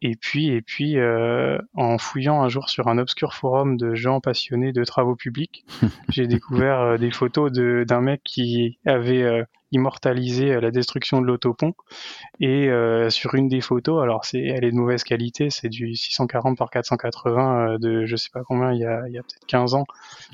Et 0.00 0.16
puis, 0.16 0.48
et 0.48 0.62
puis 0.62 0.98
euh, 0.98 1.58
en 1.74 1.96
fouillant 1.96 2.42
un 2.42 2.48
jour 2.48 2.68
sur 2.68 2.88
un 2.88 2.98
obscur 2.98 3.34
forum 3.34 3.76
de 3.76 3.94
gens 3.94 4.20
passionnés 4.20 4.72
de 4.72 4.84
travaux 4.84 5.14
publics, 5.14 5.64
j'ai 6.08 6.26
découvert 6.26 6.80
euh, 6.80 6.98
des 6.98 7.10
photos 7.10 7.52
d'un 7.52 8.00
mec 8.00 8.20
qui 8.24 8.78
avait 8.84 9.46
euh, 9.72 9.76
immortalisé 9.76 10.60
la 10.60 10.70
destruction 10.70 11.20
de 11.20 11.26
l'autopont. 11.26 11.74
Et 12.40 12.68
sur 13.10 13.34
une 13.34 13.48
des 13.48 13.60
photos, 13.60 14.02
alors 14.02 14.24
c'est, 14.24 14.42
elle 14.42 14.64
est 14.64 14.70
de 14.70 14.76
mauvaise 14.76 15.04
qualité, 15.04 15.50
c'est 15.50 15.68
du 15.68 15.94
640 15.94 16.56
par 16.56 16.70
480 16.70 17.78
de 17.78 18.04
je 18.04 18.16
sais 18.16 18.30
pas 18.32 18.42
combien, 18.44 18.72
il 18.72 18.80
y 18.80 18.84
a, 18.84 19.06
il 19.08 19.14
y 19.14 19.18
a 19.18 19.22
peut-être 19.22 19.46
15 19.46 19.74
ans. 19.74 19.84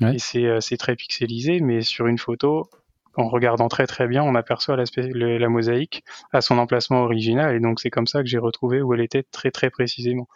Et 0.01 0.19
c'est 0.19 0.77
très 0.77 0.95
pixelisé, 0.95 1.59
mais 1.61 1.81
sur 1.81 2.07
une 2.07 2.17
photo, 2.17 2.69
en 3.19 3.27
regardant 3.27 3.67
très 3.67 3.87
très 3.87 4.07
bien, 4.07 4.23
on 4.23 4.35
aperçoit 4.35 4.77
la 4.77 5.49
mosaïque 5.49 6.03
à 6.31 6.41
son 6.41 6.57
emplacement 6.57 7.03
original. 7.03 7.55
Et 7.55 7.59
donc 7.59 7.79
c'est 7.79 7.89
comme 7.89 8.07
ça 8.07 8.21
que 8.21 8.27
j'ai 8.27 8.37
retrouvé 8.37 8.81
où 8.81 8.93
elle 8.93 9.01
était 9.01 9.23
très 9.23 9.51
très 9.51 9.69
précisément. 9.69 10.27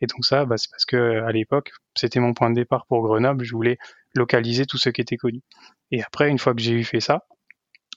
Et 0.00 0.06
donc 0.06 0.24
ça, 0.24 0.44
bah, 0.44 0.56
c'est 0.56 0.70
parce 0.70 0.84
que 0.84 1.22
à 1.22 1.30
l'époque, 1.32 1.72
c'était 1.94 2.20
mon 2.20 2.34
point 2.34 2.50
de 2.50 2.54
départ 2.54 2.86
pour 2.86 3.02
Grenoble. 3.02 3.44
Je 3.44 3.54
voulais 3.54 3.78
localiser 4.14 4.66
tout 4.66 4.78
ce 4.78 4.90
qui 4.90 5.00
était 5.00 5.16
connu. 5.16 5.40
Et 5.90 6.02
après, 6.02 6.28
une 6.28 6.38
fois 6.38 6.54
que 6.54 6.60
j'ai 6.60 6.72
eu 6.72 6.84
fait 6.84 7.00
ça, 7.00 7.24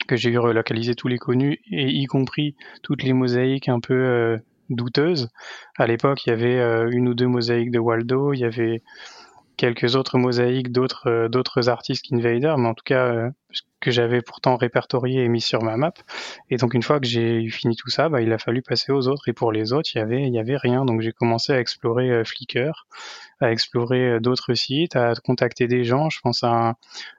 que 0.08 0.16
j'ai 0.16 0.30
eu 0.30 0.38
relocalisé 0.38 0.96
tous 0.96 1.08
les 1.08 1.18
connus, 1.18 1.60
et 1.72 1.88
y 1.90 2.06
compris 2.06 2.56
toutes 2.84 3.04
les 3.04 3.14
mosaïques 3.14 3.70
un 3.70 3.80
peu 3.80 3.94
euh, 3.94 4.38
douteuses. 4.70 5.30
À 5.78 5.88
l'époque, 5.88 6.26
il 6.26 6.30
y 6.30 6.34
avait 6.34 6.60
euh, 6.60 6.90
une 6.92 7.08
ou 7.08 7.14
deux 7.14 7.28
mosaïques 7.28 7.72
de 7.72 7.80
Waldo, 7.80 8.34
il 8.34 8.40
y 8.40 8.46
avait 8.46 8.82
quelques 9.56 9.96
autres 9.96 10.18
mosaïques 10.18 10.72
d'autres 10.72 11.08
euh, 11.08 11.30
d'autres 11.30 11.70
artistes 11.70 12.06
qu'Invader, 12.08 12.56
mais 12.58 12.68
en 12.68 12.74
tout 12.74 12.84
cas 12.84 13.06
euh, 13.06 13.30
que 13.80 13.92
j'avais 13.92 14.22
pourtant 14.22 14.58
répertorié 14.58 15.24
et 15.24 15.30
mis 15.30 15.42
sur 15.42 15.64
ma 15.64 15.78
map. 15.78 15.94
Et 16.50 16.58
donc 16.58 16.74
une 16.74 16.84
fois 16.84 17.00
que 17.00 17.08
j'ai 17.08 17.48
fini 17.50 17.76
tout 17.76 17.90
ça, 17.90 18.10
bah, 18.10 18.22
il 18.22 18.34
a 18.34 18.38
fallu 18.38 18.62
passer 18.62 18.92
aux 18.92 19.08
autres. 19.08 19.30
Et 19.30 19.34
pour 19.34 19.52
les 19.52 19.74
autres, 19.74 19.90
il 19.96 20.00
y 20.00 20.02
avait 20.02 20.24
il 20.28 20.34
y 20.34 20.40
avait 20.40 20.58
rien. 20.58 20.86
Donc 20.86 21.02
j'ai 21.02 21.12
commencé 21.12 21.54
à 21.54 21.60
explorer 21.60 22.10
euh, 22.12 22.24
Flickr, 22.24 22.88
à 23.42 23.52
explorer 23.52 24.20
d'autres 24.20 24.54
sites, 24.54 24.96
à 24.96 25.14
contacter 25.16 25.68
des 25.68 25.84
gens. 25.84 26.10
Je 26.10 26.20
pense 26.22 26.44
à 26.44 26.70
un, 26.70 26.76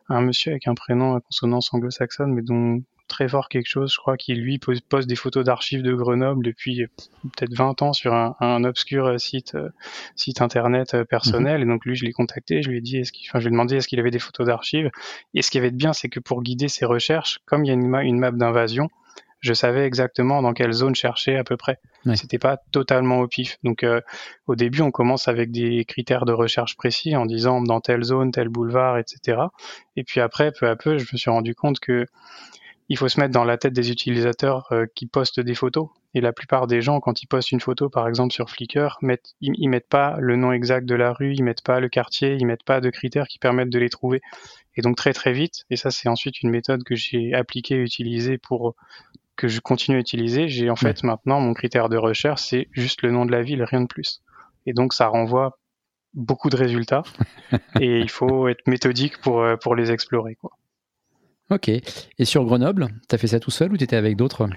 un 0.08 0.20
monsieur 0.20 0.52
avec 0.52 0.68
un 0.68 0.74
prénom 0.74 1.16
à 1.16 1.20
consonance 1.20 1.72
anglo-saxonne, 1.72 2.32
mais 2.32 2.42
dont 2.42 2.82
très 3.06 3.28
fort 3.28 3.48
quelque 3.48 3.68
chose, 3.68 3.92
je 3.92 3.98
crois, 3.98 4.16
qui 4.16 4.34
lui 4.34 4.58
poste 4.58 5.08
des 5.08 5.16
photos 5.16 5.44
d'archives 5.44 5.82
de 5.82 5.94
Grenoble 5.94 6.44
depuis 6.44 6.86
peut-être 7.22 7.54
20 7.54 7.82
ans 7.82 7.92
sur 7.92 8.14
un, 8.14 8.64
obscur 8.64 9.20
site, 9.20 9.56
site 10.14 10.40
internet 10.40 11.02
personnel. 11.04 11.58
Mhm. 11.58 11.62
Et 11.62 11.72
donc 11.72 11.84
lui, 11.84 11.96
je 11.96 12.04
l'ai 12.04 12.12
contacté, 12.12 12.62
je 12.62 12.70
lui 12.70 12.78
ai 12.78 12.80
dit, 12.80 12.98
est-ce 12.98 13.12
qu'il, 13.12 13.28
enfin, 13.28 13.38
je 13.38 13.44
lui 13.44 13.48
ai 13.48 13.52
demandé 13.52 13.76
est-ce 13.76 13.88
qu'il 13.88 14.00
avait 14.00 14.10
des 14.10 14.18
photos 14.18 14.46
d'archives? 14.46 14.90
Et 15.34 15.42
ce 15.42 15.50
qui 15.50 15.58
avait 15.58 15.70
de 15.70 15.76
bien, 15.76 15.92
c'est 15.92 16.08
que 16.08 16.20
pour 16.20 16.42
guider 16.42 16.68
ses 16.68 16.84
recherches, 16.84 17.40
comme 17.46 17.64
il 17.64 17.68
y 17.68 17.70
a 17.70 17.74
une, 17.74 17.94
une 17.94 18.18
map 18.18 18.30
d'invasion, 18.32 18.88
je 19.40 19.52
savais 19.52 19.86
exactement 19.86 20.42
dans 20.42 20.52
quelle 20.52 20.72
zone 20.72 20.94
chercher 20.94 21.36
à 21.36 21.44
peu 21.44 21.56
près. 21.56 21.78
C'était 22.14 22.38
pas 22.38 22.56
totalement 22.70 23.18
au 23.18 23.26
pif. 23.26 23.58
Donc 23.64 23.82
euh, 23.82 24.00
au 24.46 24.54
début, 24.54 24.80
on 24.80 24.90
commence 24.92 25.28
avec 25.28 25.50
des 25.50 25.84
critères 25.84 26.24
de 26.24 26.32
recherche 26.32 26.76
précis 26.76 27.16
en 27.16 27.26
disant 27.26 27.60
dans 27.60 27.80
telle 27.80 28.04
zone, 28.04 28.30
tel 28.30 28.48
boulevard, 28.48 28.98
etc. 28.98 29.42
Et 29.96 30.04
puis 30.04 30.20
après, 30.20 30.52
peu 30.52 30.68
à 30.68 30.76
peu, 30.76 30.98
je 30.98 31.06
me 31.12 31.18
suis 31.18 31.30
rendu 31.30 31.54
compte 31.54 31.80
que 31.80 32.06
il 32.88 32.96
faut 32.96 33.08
se 33.08 33.18
mettre 33.18 33.32
dans 33.32 33.44
la 33.44 33.58
tête 33.58 33.72
des 33.72 33.90
utilisateurs 33.90 34.66
euh, 34.72 34.86
qui 34.94 35.06
postent 35.06 35.40
des 35.40 35.54
photos. 35.54 35.88
Et 36.14 36.20
la 36.20 36.32
plupart 36.32 36.66
des 36.66 36.80
gens, 36.80 37.00
quand 37.00 37.22
ils 37.22 37.26
postent 37.26 37.52
une 37.52 37.60
photo, 37.60 37.88
par 37.90 38.08
exemple 38.08 38.32
sur 38.32 38.48
Flickr, 38.48 38.98
mettent, 39.02 39.34
ils, 39.40 39.68
mettent 39.68 39.88
pas 39.88 40.16
le 40.20 40.36
nom 40.36 40.52
exact 40.52 40.86
de 40.86 40.94
la 40.94 41.12
rue, 41.12 41.34
ils 41.34 41.42
mettent 41.42 41.64
pas 41.64 41.80
le 41.80 41.88
quartier, 41.88 42.36
ils 42.38 42.46
mettent 42.46 42.64
pas 42.64 42.80
de 42.80 42.90
critères 42.90 43.26
qui 43.26 43.38
permettent 43.38 43.70
de 43.70 43.78
les 43.78 43.90
trouver. 43.90 44.20
Et 44.76 44.82
donc 44.82 44.96
très 44.96 45.12
très 45.12 45.32
vite, 45.32 45.64
et 45.70 45.76
ça 45.76 45.90
c'est 45.90 46.08
ensuite 46.08 46.42
une 46.42 46.50
méthode 46.50 46.84
que 46.84 46.94
j'ai 46.94 47.34
appliquée 47.34 47.76
et 47.76 47.82
utilisée 47.82 48.38
pour 48.38 48.74
que 49.34 49.48
je 49.48 49.60
continue 49.60 49.96
à 49.96 50.00
utiliser, 50.00 50.48
j'ai 50.48 50.70
en 50.70 50.76
fait 50.76 51.02
maintenant 51.02 51.40
mon 51.40 51.54
critère 51.54 51.88
de 51.88 51.96
recherche, 51.96 52.42
c'est 52.42 52.68
juste 52.72 53.02
le 53.02 53.10
nom 53.10 53.26
de 53.26 53.32
la 53.32 53.42
ville, 53.42 53.62
rien 53.62 53.82
de 53.82 53.86
plus. 53.86 54.22
Et 54.64 54.72
donc 54.72 54.92
ça 54.92 55.08
renvoie 55.08 55.58
beaucoup 56.14 56.50
de 56.50 56.56
résultats 56.56 57.02
et 57.80 58.00
il 58.00 58.10
faut 58.10 58.48
être 58.48 58.66
méthodique 58.66 59.18
pour, 59.18 59.42
euh, 59.42 59.56
pour 59.56 59.74
les 59.74 59.92
explorer. 59.92 60.34
Quoi. 60.36 60.50
Ok. 61.50 61.68
Et 61.68 62.24
sur 62.24 62.44
Grenoble, 62.44 62.88
tu 63.08 63.14
as 63.14 63.18
fait 63.18 63.28
ça 63.28 63.40
tout 63.40 63.50
seul 63.50 63.72
ou 63.72 63.76
tu 63.76 63.84
étais 63.84 63.96
avec 63.96 64.16
d'autres? 64.16 64.48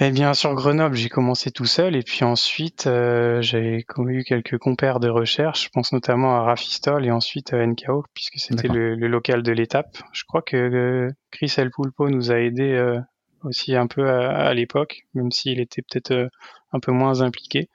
Eh 0.00 0.10
bien, 0.10 0.34
sur 0.34 0.54
Grenoble, 0.54 0.96
j'ai 0.96 1.08
commencé 1.08 1.52
tout 1.52 1.66
seul 1.66 1.94
et 1.94 2.02
puis 2.02 2.24
ensuite, 2.24 2.88
euh, 2.88 3.40
j'ai 3.40 3.84
eu 4.08 4.24
quelques 4.24 4.58
compères 4.58 4.98
de 4.98 5.08
recherche. 5.08 5.64
Je 5.64 5.68
pense 5.68 5.92
notamment 5.92 6.34
à 6.34 6.42
Rafistol 6.42 7.06
et 7.06 7.12
ensuite 7.12 7.52
à 7.52 7.64
NKO, 7.64 8.04
puisque 8.12 8.38
c'était 8.38 8.66
le, 8.66 8.96
local 8.96 9.44
de 9.44 9.52
l'étape. 9.52 9.96
Je 10.12 10.24
crois 10.24 10.42
que 10.42 10.56
euh, 10.56 11.10
Chris 11.30 11.54
El 11.58 11.70
Pulpo 11.70 12.08
nous 12.08 12.32
a 12.32 12.40
aidé 12.40 13.00
aussi 13.44 13.76
un 13.76 13.86
peu 13.86 14.08
à, 14.08 14.52
l'époque, 14.54 15.06
même 15.14 15.30
s'il 15.30 15.60
était 15.60 15.82
peut-être 15.82 16.12
euh, 16.12 16.28
un 16.72 16.80
peu 16.80 16.92
moins 16.92 17.20
impliqué. 17.20 17.68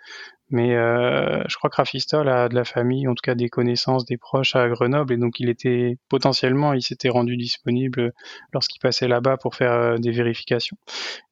Mais 0.52 0.76
euh, 0.76 1.44
je 1.48 1.56
crois 1.58 1.70
que 1.70 1.76
Rafistol 1.76 2.28
a 2.28 2.50
de 2.50 2.56
la 2.56 2.66
famille, 2.66 3.08
en 3.08 3.14
tout 3.14 3.22
cas 3.22 3.36
des 3.36 3.50
connaissances, 3.50 4.06
des 4.06 4.18
proches 4.18 4.56
à 4.56 4.68
Grenoble, 4.68 5.14
et 5.14 5.18
donc 5.18 5.40
il 5.40 5.48
était 5.50 5.98
potentiellement, 6.10 6.74
il 6.74 6.82
s'était 6.82 7.10
rendu 7.10 7.38
disponible 7.38 8.14
lorsqu'il 8.52 8.80
passait 8.80 9.08
là-bas 9.08 9.38
pour 9.38 9.56
faire 9.56 9.72
euh, 9.72 9.98
des 9.98 10.12
vérifications. 10.12 10.78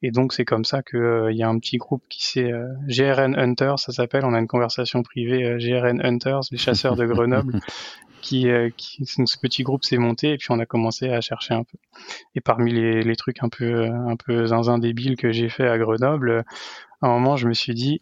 Et 0.03 0.11
donc 0.11 0.33
c'est 0.33 0.45
comme 0.45 0.65
ça 0.65 0.83
qu'il 0.83 1.31
y 1.35 1.41
a 1.41 1.49
un 1.49 1.57
petit 1.57 1.77
groupe 1.77 2.03
qui 2.09 2.25
c'est 2.25 2.51
GRN 2.87 3.35
Hunters, 3.37 3.79
ça 3.79 3.91
s'appelle. 3.91 4.23
On 4.23 4.33
a 4.33 4.39
une 4.39 4.47
conversation 4.47 5.01
privée 5.01 5.57
GRN 5.57 5.99
Hunters, 6.05 6.41
les 6.51 6.57
chasseurs 6.57 6.95
de 6.95 7.05
Grenoble, 7.05 7.59
qui, 8.21 8.49
euh, 8.49 8.69
qui 8.77 9.05
ce 9.05 9.37
petit 9.39 9.63
groupe 9.63 9.83
s'est 9.83 9.97
monté 9.97 10.33
et 10.33 10.37
puis 10.37 10.47
on 10.51 10.59
a 10.59 10.65
commencé 10.65 11.09
à 11.09 11.21
chercher 11.21 11.55
un 11.55 11.63
peu. 11.63 11.77
Et 12.35 12.41
parmi 12.41 12.71
les, 12.71 13.01
les 13.01 13.15
trucs 13.15 13.43
un 13.43 13.49
peu 13.49 13.85
un 13.85 14.15
peu 14.15 14.45
zinzin 14.47 14.77
débiles 14.77 15.15
que 15.15 15.31
j'ai 15.31 15.49
fait 15.49 15.67
à 15.67 15.77
Grenoble, 15.79 16.43
à 17.01 17.07
un 17.07 17.09
moment 17.09 17.35
je 17.35 17.47
me 17.47 17.53
suis 17.53 17.73
dit 17.73 18.01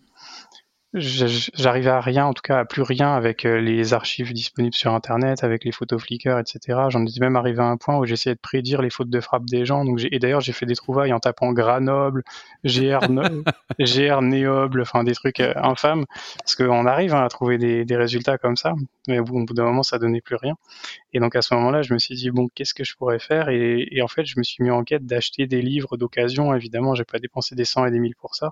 j'arrivais 0.96 1.90
à 1.90 2.00
rien, 2.00 2.26
en 2.26 2.34
tout 2.34 2.42
cas 2.42 2.60
à 2.60 2.66
plus 2.66 2.82
rien 2.82 3.14
avec 3.14 3.46
euh, 3.46 3.60
les 3.60 3.94
archives 3.94 4.32
disponibles 4.34 4.74
sur 4.74 4.94
Internet, 4.94 5.44
avec 5.44 5.66
les 5.66 5.72
photos 5.72 6.02
Flickr, 6.02 6.40
etc. 6.40 6.80
J'en 6.90 7.06
étais 7.06 7.20
même 7.20 7.36
arrivé 7.36 7.60
à 7.60 7.66
un 7.66 7.78
point 7.78 7.98
où 7.98 8.06
j'essayais 8.06 8.36
de 8.36 8.40
prédire 8.40 8.82
les 8.82 8.90
fautes 8.90 9.10
de 9.10 9.20
frappe 9.20 9.46
des 9.46 9.66
gens. 9.66 9.84
Donc 9.84 10.00
et 10.10 10.20
d'ailleurs, 10.20 10.42
j'ai 10.42 10.54
fait 10.54 10.66
des 10.66 10.76
trouvailles 10.76 11.14
en 11.14 11.20
tapant 11.20 11.52
Granoble, 11.52 12.24
GR, 12.64 13.00
GR 13.80 14.22
Néoble, 14.22 14.82
enfin 14.82 15.04
des 15.04 15.14
trucs 15.14 15.40
euh, 15.42 15.54
infâmes, 15.56 16.06
parce 16.40 16.56
qu'on 16.56 16.86
arrive 16.86 17.14
hein, 17.14 17.24
à 17.24 17.30
trouver 17.30 17.58
des, 17.58 17.86
des, 17.86 17.98
résultats 17.98 18.38
comme 18.38 18.56
ça. 18.56 18.74
Mais 19.08 19.20
bon, 19.20 19.42
au 19.42 19.46
bout 19.46 19.54
d'un 19.54 19.66
moment, 19.66 19.84
ça 19.84 20.00
donnait 20.00 20.22
plus 20.22 20.36
rien. 20.36 20.56
Et 21.14 21.20
donc 21.20 21.36
à 21.36 21.42
ce 21.42 21.54
moment-là, 21.56 21.82
je 21.82 21.94
me 21.94 22.00
suis 22.00 22.16
dit 22.16 22.32
bon, 22.32 22.48
qu'est-ce 22.56 22.74
que 22.74 22.84
je 22.84 22.96
pourrais 22.96 23.20
faire? 23.20 23.50
Et, 23.50 23.88
et, 23.92 24.02
en 24.02 24.08
fait, 24.08 24.26
je 24.26 24.36
me 24.38 24.44
suis 24.44 24.64
mis 24.64 24.72
en 24.72 24.84
quête 24.84 25.06
d'acheter 25.06 25.48
des 25.48 25.62
livres 25.62 25.98
d'occasion. 25.98 26.54
Évidemment, 26.54 26.96
j'ai 26.96 27.04
pas 27.04 27.20
dépensé 27.20 27.56
des 27.56 27.66
cent 27.66 27.86
et 27.86 27.92
des 27.92 28.00
mille 28.00 28.16
pour 28.16 28.36
ça, 28.36 28.52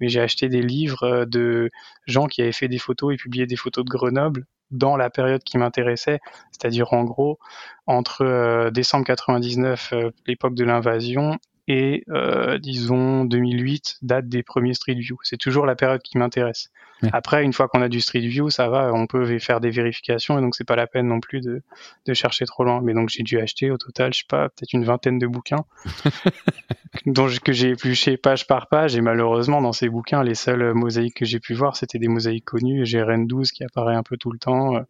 mais 0.00 0.08
j'ai 0.08 0.20
acheté 0.20 0.48
des 0.48 0.62
livres 0.62 1.04
euh, 1.04 1.24
de 1.26 1.70
gens 2.06 2.26
qui 2.26 2.42
avaient 2.42 2.52
fait 2.52 2.68
des 2.68 2.78
photos 2.78 3.14
et 3.14 3.16
publié 3.16 3.46
des 3.46 3.56
photos 3.56 3.84
de 3.84 3.90
Grenoble 3.90 4.46
dans 4.70 4.96
la 4.96 5.10
période 5.10 5.42
qui 5.44 5.58
m'intéressait, 5.58 6.20
c'est-à-dire 6.50 6.92
en 6.92 7.04
gros 7.04 7.38
entre 7.86 8.24
euh, 8.24 8.70
décembre 8.70 9.04
99, 9.04 9.90
euh, 9.92 10.10
l'époque 10.26 10.54
de 10.54 10.64
l'invasion, 10.64 11.38
et 11.68 12.04
euh, 12.10 12.58
disons 12.58 13.24
2008, 13.24 13.98
date 14.02 14.28
des 14.28 14.42
premiers 14.42 14.74
Street 14.74 14.94
View. 14.94 15.16
C'est 15.22 15.36
toujours 15.36 15.66
la 15.66 15.76
période 15.76 16.02
qui 16.02 16.18
m'intéresse. 16.18 16.70
Après, 17.12 17.42
une 17.42 17.52
fois 17.52 17.66
qu'on 17.66 17.82
a 17.82 17.88
du 17.88 18.00
Street 18.00 18.20
View, 18.20 18.50
ça 18.50 18.68
va, 18.68 18.92
on 18.94 19.06
peut 19.06 19.38
faire 19.38 19.60
des 19.60 19.70
vérifications 19.70 20.38
et 20.38 20.40
donc 20.40 20.54
c'est 20.54 20.66
pas 20.66 20.76
la 20.76 20.86
peine 20.86 21.08
non 21.08 21.20
plus 21.20 21.40
de, 21.40 21.62
de 22.06 22.14
chercher 22.14 22.44
trop 22.44 22.64
loin. 22.64 22.80
Mais 22.80 22.94
donc 22.94 23.08
j'ai 23.08 23.22
dû 23.22 23.40
acheter 23.40 23.70
au 23.70 23.76
total, 23.76 24.12
je 24.12 24.20
sais 24.20 24.24
pas, 24.28 24.48
peut-être 24.50 24.72
une 24.72 24.84
vingtaine 24.84 25.18
de 25.18 25.26
bouquins 25.26 25.64
dont 27.06 27.26
que 27.42 27.52
j'ai 27.52 27.70
épluché 27.70 28.16
page 28.16 28.46
par 28.46 28.68
page 28.68 28.94
et 28.94 29.00
malheureusement 29.00 29.60
dans 29.62 29.72
ces 29.72 29.88
bouquins, 29.88 30.22
les 30.22 30.34
seules 30.34 30.74
mosaïques 30.74 31.16
que 31.16 31.24
j'ai 31.24 31.40
pu 31.40 31.54
voir, 31.54 31.76
c'était 31.76 31.98
des 31.98 32.08
mosaïques 32.08 32.44
connues. 32.44 32.86
J'ai 32.86 33.02
Rennes 33.02 33.26
12 33.26 33.50
qui 33.50 33.64
apparaît 33.64 33.96
un 33.96 34.02
peu 34.02 34.16
tout 34.16 34.30
le 34.30 34.38
temps, 34.38 34.76
euh, 34.76 34.80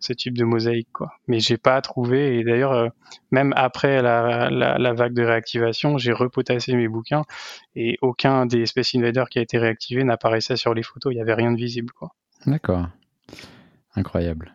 ce 0.00 0.12
type 0.12 0.36
de 0.36 0.44
mosaïque 0.44 0.88
quoi. 0.92 1.12
Mais 1.28 1.38
j'ai 1.38 1.58
pas 1.58 1.80
trouvé 1.82 2.38
et 2.38 2.44
d'ailleurs 2.44 2.72
euh, 2.72 2.88
même 3.30 3.52
après 3.56 4.02
la, 4.02 4.50
la, 4.50 4.78
la 4.78 4.92
vague 4.92 5.14
de 5.14 5.22
réactivation, 5.22 5.98
j'ai 5.98 6.12
repotassé 6.20 6.74
mes 6.74 6.88
bouquins 6.88 7.24
et 7.74 7.98
aucun 8.02 8.46
des 8.46 8.66
Space 8.66 8.94
Invaders 8.94 9.28
qui 9.28 9.38
a 9.38 9.42
été 9.42 9.58
réactivé 9.58 10.04
n'apparaissait 10.04 10.56
sur 10.56 10.74
les 10.74 10.82
photos. 10.82 11.12
Il 11.12 11.16
n'y 11.16 11.22
avait 11.22 11.34
rien 11.34 11.52
de 11.52 11.56
visible. 11.56 11.92
D'accord. 12.46 12.86
Incroyable. 13.96 14.54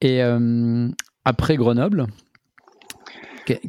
Et 0.00 0.22
euh, 0.22 0.88
après 1.24 1.56
Grenoble, 1.56 2.06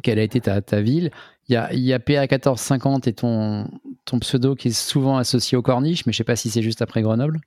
quelle 0.02 0.18
a 0.18 0.22
été 0.22 0.40
ta, 0.40 0.60
ta 0.60 0.80
ville? 0.80 1.10
Il 1.48 1.54
y, 1.54 1.56
a, 1.56 1.72
il 1.72 1.80
y 1.80 1.92
a, 1.92 1.98
PA 1.98 2.20
1450 2.20 3.08
et 3.08 3.12
ton, 3.12 3.68
ton 4.04 4.20
pseudo 4.20 4.54
qui 4.54 4.68
est 4.68 4.72
souvent 4.72 5.16
associé 5.16 5.58
au 5.58 5.62
Corniche, 5.62 6.06
mais 6.06 6.12
je 6.12 6.16
ne 6.16 6.18
sais 6.18 6.24
pas 6.24 6.36
si 6.36 6.48
c'est 6.48 6.62
juste 6.62 6.82
après 6.82 7.02
Grenoble. 7.02 7.40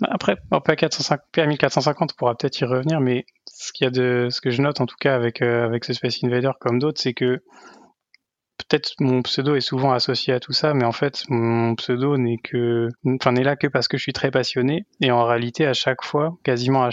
Bah, 0.00 0.08
après, 0.10 0.36
PA, 0.50 0.76
450, 0.76 1.24
PA 1.32 1.46
1450, 1.46 2.12
on 2.12 2.16
pourra 2.16 2.36
peut-être 2.36 2.60
y 2.60 2.64
revenir, 2.64 3.00
mais 3.00 3.24
ce, 3.46 3.72
qu'il 3.72 3.84
y 3.84 3.88
a 3.88 3.90
de, 3.90 4.28
ce 4.30 4.40
que 4.40 4.50
je 4.50 4.60
note 4.60 4.80
en 4.80 4.86
tout 4.86 4.96
cas 5.00 5.14
avec, 5.14 5.40
euh, 5.40 5.64
avec 5.64 5.84
ce 5.84 5.92
Space 5.92 6.22
Invader 6.24 6.50
comme 6.60 6.78
d'autres, 6.78 7.00
c'est 7.00 7.14
que 7.14 7.42
peut-être 8.68 8.94
mon 9.00 9.22
pseudo 9.22 9.54
est 9.54 9.60
souvent 9.60 9.92
associé 9.92 10.32
à 10.32 10.40
tout 10.40 10.52
ça, 10.52 10.74
mais 10.74 10.84
en 10.84 10.92
fait, 10.92 11.24
mon 11.28 11.74
pseudo 11.74 12.16
n'est 12.16 12.38
que, 12.38 12.88
enfin, 13.06 13.32
n'est 13.32 13.44
là 13.44 13.56
que 13.56 13.66
parce 13.66 13.88
que 13.88 13.96
je 13.96 14.02
suis 14.02 14.12
très 14.12 14.30
passionné. 14.30 14.86
Et 15.00 15.10
en 15.10 15.24
réalité, 15.24 15.66
à 15.66 15.74
chaque 15.74 16.02
fois, 16.02 16.36
quasiment 16.44 16.84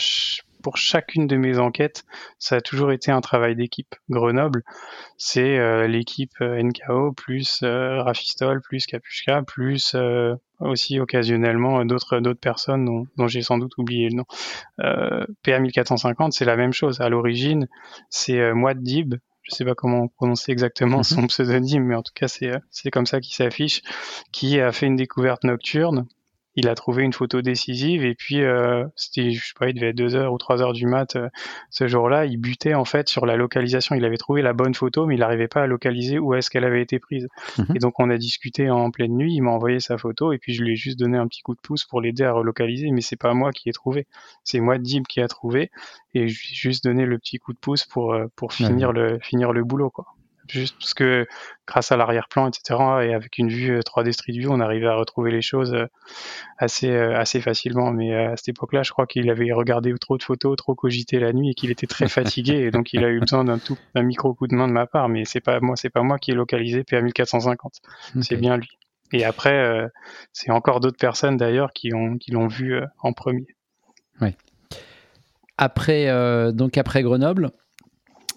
pour 0.62 0.78
chacune 0.78 1.28
de 1.28 1.36
mes 1.36 1.58
enquêtes, 1.58 2.06
ça 2.40 2.58
a 2.58 2.62
toujours 2.62 2.92
été 2.92 3.12
un 3.12 3.22
travail 3.22 3.56
d'équipe. 3.56 3.96
Grenoble, 4.10 4.64
c'est 5.18 5.58
euh, 5.58 5.88
l'équipe 5.88 6.34
euh, 6.42 6.62
NKO 6.62 7.12
plus 7.14 7.62
euh, 7.64 8.02
Rafistol 8.04 8.62
plus 8.62 8.86
Capuchka 8.86 9.42
plus 9.44 9.96
aussi 10.60 11.00
occasionnellement 11.00 11.84
d'autres 11.86 12.20
d'autres 12.20 12.40
personnes 12.40 12.86
dont, 13.18 13.28
j'ai 13.28 13.42
sans 13.42 13.58
doute 13.58 13.78
oublié 13.78 14.10
le 14.10 14.18
nom. 14.18 14.26
PA 14.78 15.60
1450, 15.60 16.34
c'est 16.34 16.46
la 16.46 16.56
même 16.56 16.74
chose. 16.74 17.02
À 17.02 17.10
l'origine, 17.10 17.68
c'est 18.10 18.54
moi 18.54 18.76
Dib 18.76 19.16
je 19.52 19.58
sais 19.58 19.66
pas 19.66 19.76
comment 19.76 20.08
prononcer 20.08 20.52
exactement 20.52 20.98
mhm. 20.98 21.04
son 21.04 21.28
pseudonyme, 21.28 21.84
mais 21.84 21.96
en 21.96 22.04
tout 22.04 22.14
cas 22.16 22.28
c'est 22.28 22.52
c'est 22.70 22.92
comme 22.92 23.06
ça 23.06 23.20
qu'il 23.20 23.36
s'affiche, 23.36 23.84
qui 24.32 24.60
a 24.60 24.72
fait 24.72 24.88
une 24.88 24.96
découverte 24.96 25.44
nocturne 25.44 26.08
il 26.56 26.68
a 26.68 26.76
trouvé 26.76 27.04
une 27.04 27.14
photo 27.14 27.42
décisive 27.42 28.04
et 28.04 28.14
puis 28.14 28.42
euh, 28.42 28.86
c'était 28.96 29.32
je 29.32 29.46
sais 29.46 29.54
pas 29.58 29.70
il 29.70 29.74
devait 29.74 29.90
être 29.90 29.96
deux 29.96 30.16
heures 30.16 30.34
ou 30.34 30.38
trois 30.38 30.62
heures 30.62 30.74
du 30.74 30.86
mat 30.86 31.16
euh, 31.16 31.30
ce 31.70 31.88
jour-là 31.88 32.26
il 32.26 32.38
butait 32.38 32.74
en 32.74 32.84
fait 32.84 33.08
sur 33.08 33.26
la 33.26 33.36
localisation. 33.38 33.96
Il 33.96 34.04
avait 34.04 34.18
trouvé 34.18 34.42
la 34.42 34.54
bonne 34.54 34.74
photo 34.74 35.06
mais 35.06 35.16
il 35.16 35.20
n'arrivait 35.20 35.48
pas 35.48 35.64
à 35.64 35.68
localiser 35.68 36.20
où 36.20 36.34
est-ce 36.34 36.50
qu'elle 36.50 36.66
avait 36.66 36.82
été 36.82 37.00
prise. 37.00 37.28
Mhm. 37.58 37.76
et 37.76 37.80
donc 37.80 38.00
on 38.00 38.10
a 38.10 38.18
discuté 38.18 38.70
en 38.70 38.92
pleine 38.92 39.16
nuit 39.16 39.34
il 39.34 39.42
m'a 39.42 39.52
envoyé 39.52 39.80
sa 39.80 39.98
photo 39.98 40.34
et 40.34 40.38
puis 40.38 40.54
je 40.54 40.64
lui 40.64 40.74
ai 40.74 40.76
juste 40.76 41.00
donné 41.00 41.18
un 41.18 41.28
petit 41.28 41.42
coup 41.42 41.56
de 41.56 41.62
pouce 41.62 41.86
pour 41.86 42.02
l'aider 42.02 42.24
à 42.24 42.34
relocaliser 42.34 42.92
mais 42.92 43.02
c'est 43.02 43.16
pas 43.16 43.34
moi 43.34 43.52
qui 43.52 43.70
ai 43.70 43.74
trouvé. 43.74 44.08
C'est 44.44 44.60
moi 44.60 44.78
Dib 44.78 45.08
qui 45.08 45.22
a 45.22 45.28
trouvé 45.28 45.72
et 46.14 46.28
je 46.28 46.40
lui 46.40 46.50
ai 46.52 46.56
juste 46.56 46.84
donné 46.84 47.06
le 47.06 47.18
petit 47.18 47.38
coup 47.38 47.54
de 47.54 47.60
pouce 47.60 47.86
pour 47.86 48.14
euh, 48.14 48.28
pour 48.36 48.54
finir 48.54 48.92
le 48.92 49.20
finir 49.22 49.54
le 49.54 49.64
boulot 49.64 49.90
quoi 49.90 50.06
juste 50.52 50.76
parce 50.78 50.94
que 50.94 51.26
grâce 51.68 51.92
à 51.92 51.98
l'arrière-plan, 51.98 52.50
etc., 52.50 52.80
et 53.04 53.14
avec 53.14 53.38
une 53.38 53.50
vue 53.50 53.80
3D 53.80 54.10
euh, 54.10 54.12
Street 54.12 54.34
View, 54.34 54.52
on 54.52 54.60
arrivait 54.60 54.88
à 54.88 54.96
retrouver 54.96 55.32
les 55.32 55.42
choses 55.42 55.74
euh, 55.74 55.86
assez, 56.58 56.90
euh, 56.90 57.18
assez 57.18 57.42
facilement. 57.42 57.92
Mais 57.92 58.14
à 58.14 58.36
cette 58.36 58.50
époque-là, 58.50 58.84
je 58.84 58.92
crois 58.92 59.08
qu'il 59.08 59.30
avait 59.30 59.52
regardé 59.54 59.94
trop 60.00 60.18
de 60.18 60.24
photos, 60.24 60.56
trop 60.58 60.76
cogité 60.76 61.20
la 61.20 61.34
nuit 61.34 61.52
et 61.52 61.54
qu'il 61.54 61.72
était 61.72 61.88
très 61.88 62.08
fatigué, 62.08 62.56
et 62.56 62.72
donc 62.72 62.94
il 62.94 63.04
a 63.04 63.10
eu 63.10 63.20
besoin 63.20 63.46
d'un 63.46 63.58
tout, 63.58 63.78
micro 63.96 64.34
coup 64.34 64.48
de 64.48 64.56
main 64.56 64.68
de 64.68 64.74
ma 64.74 64.86
part. 64.86 65.10
Mais 65.10 65.26
c'est 65.26 65.42
pas 65.42 65.60
moi, 65.60 65.76
c'est 65.76 65.90
pas 65.90 66.04
moi 66.04 66.20
qui 66.20 66.32
ai 66.32 66.34
localisé 66.34 66.84
PA 66.84 67.02
1450, 67.02 67.74
c'est 68.22 68.36
bien 68.36 68.58
lui. 68.58 68.70
Et 69.14 69.26
après, 69.26 69.90
c'est 70.32 70.52
encore 70.52 70.80
d'autres 70.80 70.98
personnes 70.98 71.36
d'ailleurs 71.36 71.74
qui 71.74 71.94
ont, 71.94 72.18
qui 72.18 72.32
l'ont 72.32 72.48
vu 72.48 72.80
en 73.00 73.12
premier. 73.12 73.46
Oui. 74.22 74.36
Après, 75.58 76.08
donc 76.54 76.78
après 76.78 77.04
Grenoble, 77.04 77.52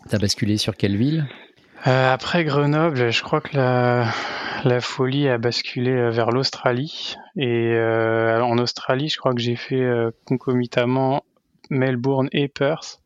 tu 0.09 0.15
as 0.15 0.19
basculé 0.19 0.57
sur 0.57 0.77
quelle 0.77 0.97
ville? 0.97 1.27
Après 1.85 2.45
Grenoble, 2.45 3.11
je 3.11 3.23
crois 3.23 3.41
que 3.41 3.57
la, 3.57 4.07
la 4.65 4.81
folie 4.81 5.29
a 5.29 5.39
basculé 5.39 6.11
vers 6.11 6.31
l'Australie. 6.31 7.17
Et 7.37 7.77
en 7.79 8.59
Australie, 8.59 9.09
je 9.09 9.19
crois 9.19 9.35
que 9.35 9.41
j'ai 9.41 9.57
fait 9.57 9.87
concomitamment 10.27 11.25
Melbourne 11.71 12.29
et 12.33 12.49
Perth. 12.49 13.01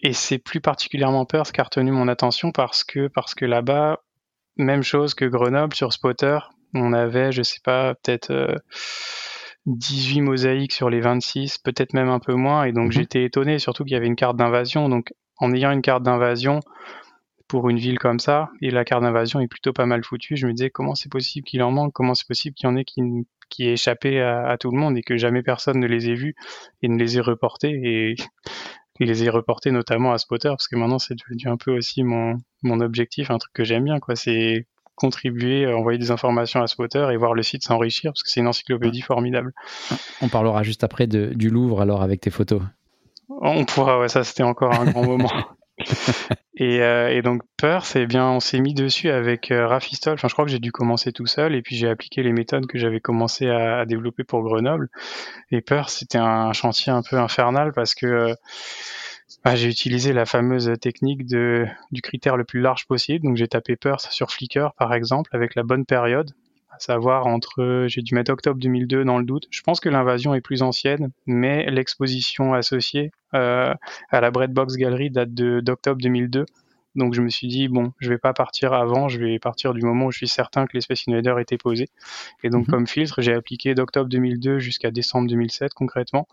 Et 0.00 0.12
c'est 0.12 0.38
plus 0.38 0.60
particulièrement 0.60 1.24
Perth 1.24 1.52
qui 1.52 1.60
a 1.60 1.64
retenu 1.64 1.90
mon 1.90 2.08
attention 2.08 2.52
parce 2.52 2.84
que, 2.84 3.08
parce 3.08 3.34
que 3.34 3.44
là-bas, 3.44 4.00
même 4.56 4.82
chose 4.82 5.14
que 5.14 5.24
Grenoble 5.24 5.74
sur 5.74 5.92
Spotter, 5.92 6.38
on 6.74 6.92
avait, 6.92 7.32
je 7.32 7.42
sais 7.42 7.60
pas, 7.64 7.94
peut-être 7.94 8.62
18 9.66 10.20
euh, 10.20 10.24
mosaïques 10.24 10.72
sur 10.72 10.90
les 10.90 11.00
26, 11.00 11.58
peut-être 11.58 11.94
même 11.94 12.08
un 12.08 12.20
peu 12.20 12.34
moins. 12.34 12.64
Et 12.64 12.72
donc 12.72 12.86
mhm. 12.86 12.92
j'étais 12.92 13.24
étonné, 13.24 13.58
surtout 13.58 13.84
qu'il 13.84 13.94
y 13.94 13.96
avait 13.96 14.06
une 14.06 14.16
carte 14.16 14.36
d'invasion. 14.36 14.88
Donc 14.88 15.12
en 15.38 15.52
ayant 15.52 15.72
une 15.72 15.82
carte 15.82 16.02
d'invasion 16.02 16.60
pour 17.48 17.70
une 17.70 17.78
ville 17.78 17.98
comme 17.98 18.20
ça, 18.20 18.50
et 18.60 18.70
la 18.70 18.84
carte 18.84 19.02
d'invasion 19.02 19.40
est 19.40 19.48
plutôt 19.48 19.72
pas 19.72 19.86
mal 19.86 20.04
foutue, 20.04 20.36
je 20.36 20.46
me 20.46 20.52
disais 20.52 20.70
comment 20.70 20.94
c'est 20.94 21.10
possible 21.10 21.46
qu'il 21.46 21.62
en 21.62 21.70
manque, 21.70 21.92
comment 21.94 22.14
c'est 22.14 22.28
possible 22.28 22.54
qu'il 22.54 22.68
y 22.68 22.72
en 22.72 22.76
ait 22.76 22.84
qui, 22.84 23.02
qui 23.48 23.68
échappé 23.68 24.20
à, 24.20 24.56
tout 24.58 24.70
le 24.70 24.78
monde 24.78 24.96
et 24.96 25.02
que 25.02 25.16
jamais 25.16 25.42
personne 25.42 25.80
ne 25.80 25.86
les 25.86 26.10
ait 26.10 26.14
vus 26.14 26.34
et 26.82 26.88
ne 26.88 26.98
les 26.98 27.18
ait 27.18 27.22
reportés. 27.22 27.70
Et 27.70 28.16
les 29.00 29.24
ai 29.24 29.30
reportés 29.30 29.70
notamment 29.70 30.12
à 30.12 30.18
Spotter 30.18 30.48
parce 30.48 30.68
que 30.68 30.76
maintenant 30.76 30.98
c'est 30.98 31.14
devenu 31.14 31.50
un 31.50 31.56
peu 31.56 31.70
aussi 31.76 32.02
mon, 32.02 32.36
mon 32.62 32.80
objectif, 32.80 33.30
un 33.30 33.38
truc 33.38 33.52
que 33.52 33.64
j'aime 33.64 33.84
bien 33.84 34.00
quoi. 34.00 34.16
C'est 34.16 34.66
contribuer, 34.96 35.64
euh, 35.64 35.76
envoyer 35.76 35.98
des 35.98 36.10
informations 36.10 36.60
à 36.60 36.66
Spotter 36.66 37.06
et 37.12 37.16
voir 37.16 37.32
le 37.32 37.42
site 37.42 37.62
s'enrichir 37.62 38.10
parce 38.12 38.24
que 38.24 38.30
c'est 38.30 38.40
une 38.40 38.48
encyclopédie 38.48 39.00
formidable. 39.00 39.52
On 40.20 40.28
parlera 40.28 40.64
juste 40.64 40.82
après 40.82 41.06
de, 41.06 41.32
du 41.34 41.50
Louvre 41.50 41.80
alors 41.80 42.02
avec 42.02 42.20
tes 42.20 42.30
photos. 42.30 42.62
On 43.28 43.64
pourra, 43.64 44.00
ouais, 44.00 44.08
ça 44.08 44.24
c'était 44.24 44.42
encore 44.42 44.74
un 44.74 44.90
grand 44.90 45.06
moment. 45.06 45.30
et, 46.60 46.82
euh, 46.82 47.08
et, 47.10 47.22
donc 47.22 47.42
Perth, 47.56 47.94
eh 47.94 48.06
bien, 48.06 48.26
on 48.26 48.40
s'est 48.40 48.58
mis 48.58 48.74
dessus 48.74 49.10
avec 49.10 49.52
euh, 49.52 49.68
Rafistol. 49.68 50.14
Enfin, 50.14 50.26
je 50.26 50.32
crois 50.32 50.44
que 50.44 50.50
j'ai 50.50 50.58
dû 50.58 50.72
commencer 50.72 51.12
tout 51.12 51.26
seul 51.26 51.54
et 51.54 51.62
puis 51.62 51.76
j'ai 51.76 51.88
appliqué 51.88 52.24
les 52.24 52.32
méthodes 52.32 52.66
que 52.66 52.78
j'avais 52.78 52.98
commencé 52.98 53.48
à, 53.48 53.86
développer 53.86 54.24
pour 54.24 54.42
Grenoble. 54.42 54.88
Et 55.52 55.60
Perth, 55.60 55.90
c'était 55.90 56.18
un 56.18 56.52
chantier 56.52 56.90
un 56.90 57.02
peu 57.02 57.16
infernal 57.16 57.72
parce 57.72 57.94
que 57.94 58.06
euh, 58.06 58.34
bah, 59.44 59.54
j'ai 59.54 59.68
utilisé 59.68 60.12
la 60.12 60.26
fameuse 60.26 60.72
technique 60.80 61.26
de, 61.26 61.64
du 61.92 62.02
critère 62.02 62.36
le 62.36 62.42
plus 62.42 62.60
large 62.60 62.86
possible. 62.88 63.24
Donc 63.24 63.36
j'ai 63.36 63.46
tapé 63.46 63.76
Perth 63.76 64.08
sur 64.10 64.32
Flickr 64.32 64.72
par 64.76 64.92
exemple 64.94 65.30
avec 65.34 65.54
la 65.54 65.62
bonne 65.62 65.86
période 65.86 66.32
à 66.78 66.80
savoir 66.80 67.26
entre, 67.26 67.86
j'ai 67.88 68.02
dû 68.02 68.14
mettre 68.14 68.32
octobre 68.32 68.60
2002 68.60 69.04
dans 69.04 69.18
le 69.18 69.24
doute. 69.24 69.48
Je 69.50 69.62
pense 69.62 69.80
que 69.80 69.88
l'invasion 69.88 70.34
est 70.34 70.40
plus 70.40 70.62
ancienne, 70.62 71.10
mais 71.26 71.68
l'exposition 71.70 72.54
associée 72.54 73.10
euh, 73.34 73.74
à 74.10 74.20
la 74.20 74.30
Breadbox 74.30 74.76
Gallery 74.76 75.10
date 75.10 75.34
d'octobre 75.34 76.00
2002. 76.00 76.46
Donc 76.94 77.14
je 77.14 77.20
me 77.20 77.28
suis 77.28 77.48
dit 77.48 77.68
bon, 77.68 77.92
je 77.98 78.08
vais 78.10 78.18
pas 78.18 78.32
partir 78.32 78.72
avant, 78.72 79.08
je 79.08 79.18
vais 79.18 79.38
partir 79.38 79.74
du 79.74 79.82
moment 79.82 80.06
où 80.06 80.12
je 80.12 80.18
suis 80.18 80.28
certain 80.28 80.66
que 80.66 80.72
les 80.74 80.80
Space 80.80 81.02
Invaders 81.08 81.40
étaient 81.40 81.58
posés. 81.58 81.88
Et 82.44 82.50
donc 82.50 82.66
mhm. 82.68 82.74
comme 82.74 82.86
filtre, 82.86 83.20
j'ai 83.22 83.34
appliqué 83.34 83.74
d'octobre 83.74 84.08
2002 84.08 84.60
jusqu'à 84.60 84.90
décembre 84.92 85.28
2007 85.28 85.74
concrètement, 85.74 86.28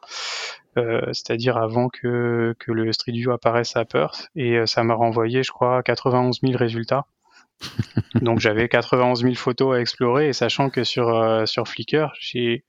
euh, 0.77 1.01
c'est-à-dire 1.07 1.57
avant 1.57 1.89
que, 1.89 2.55
que 2.59 2.71
le 2.71 2.91
Street 2.93 3.13
View 3.13 3.31
apparaisse 3.31 3.75
à 3.75 3.85
Perth. 3.85 4.29
Et 4.35 4.57
euh, 4.57 4.65
ça 4.67 4.83
m'a 4.83 4.93
renvoyé, 4.93 5.41
je 5.43 5.51
crois, 5.51 5.81
91 5.83 6.39
000 6.41 6.55
résultats. 6.55 7.07
Donc 8.21 8.39
j'avais 8.39 8.67
91 8.67 9.21
000 9.21 9.35
photos 9.35 9.75
à 9.75 9.81
explorer 9.81 10.29
et 10.29 10.33
sachant 10.33 10.69
que 10.69 10.83
sur, 10.83 11.09
euh, 11.09 11.45
sur 11.45 11.67
Flickr, 11.67 12.13
j'ai 12.19 12.63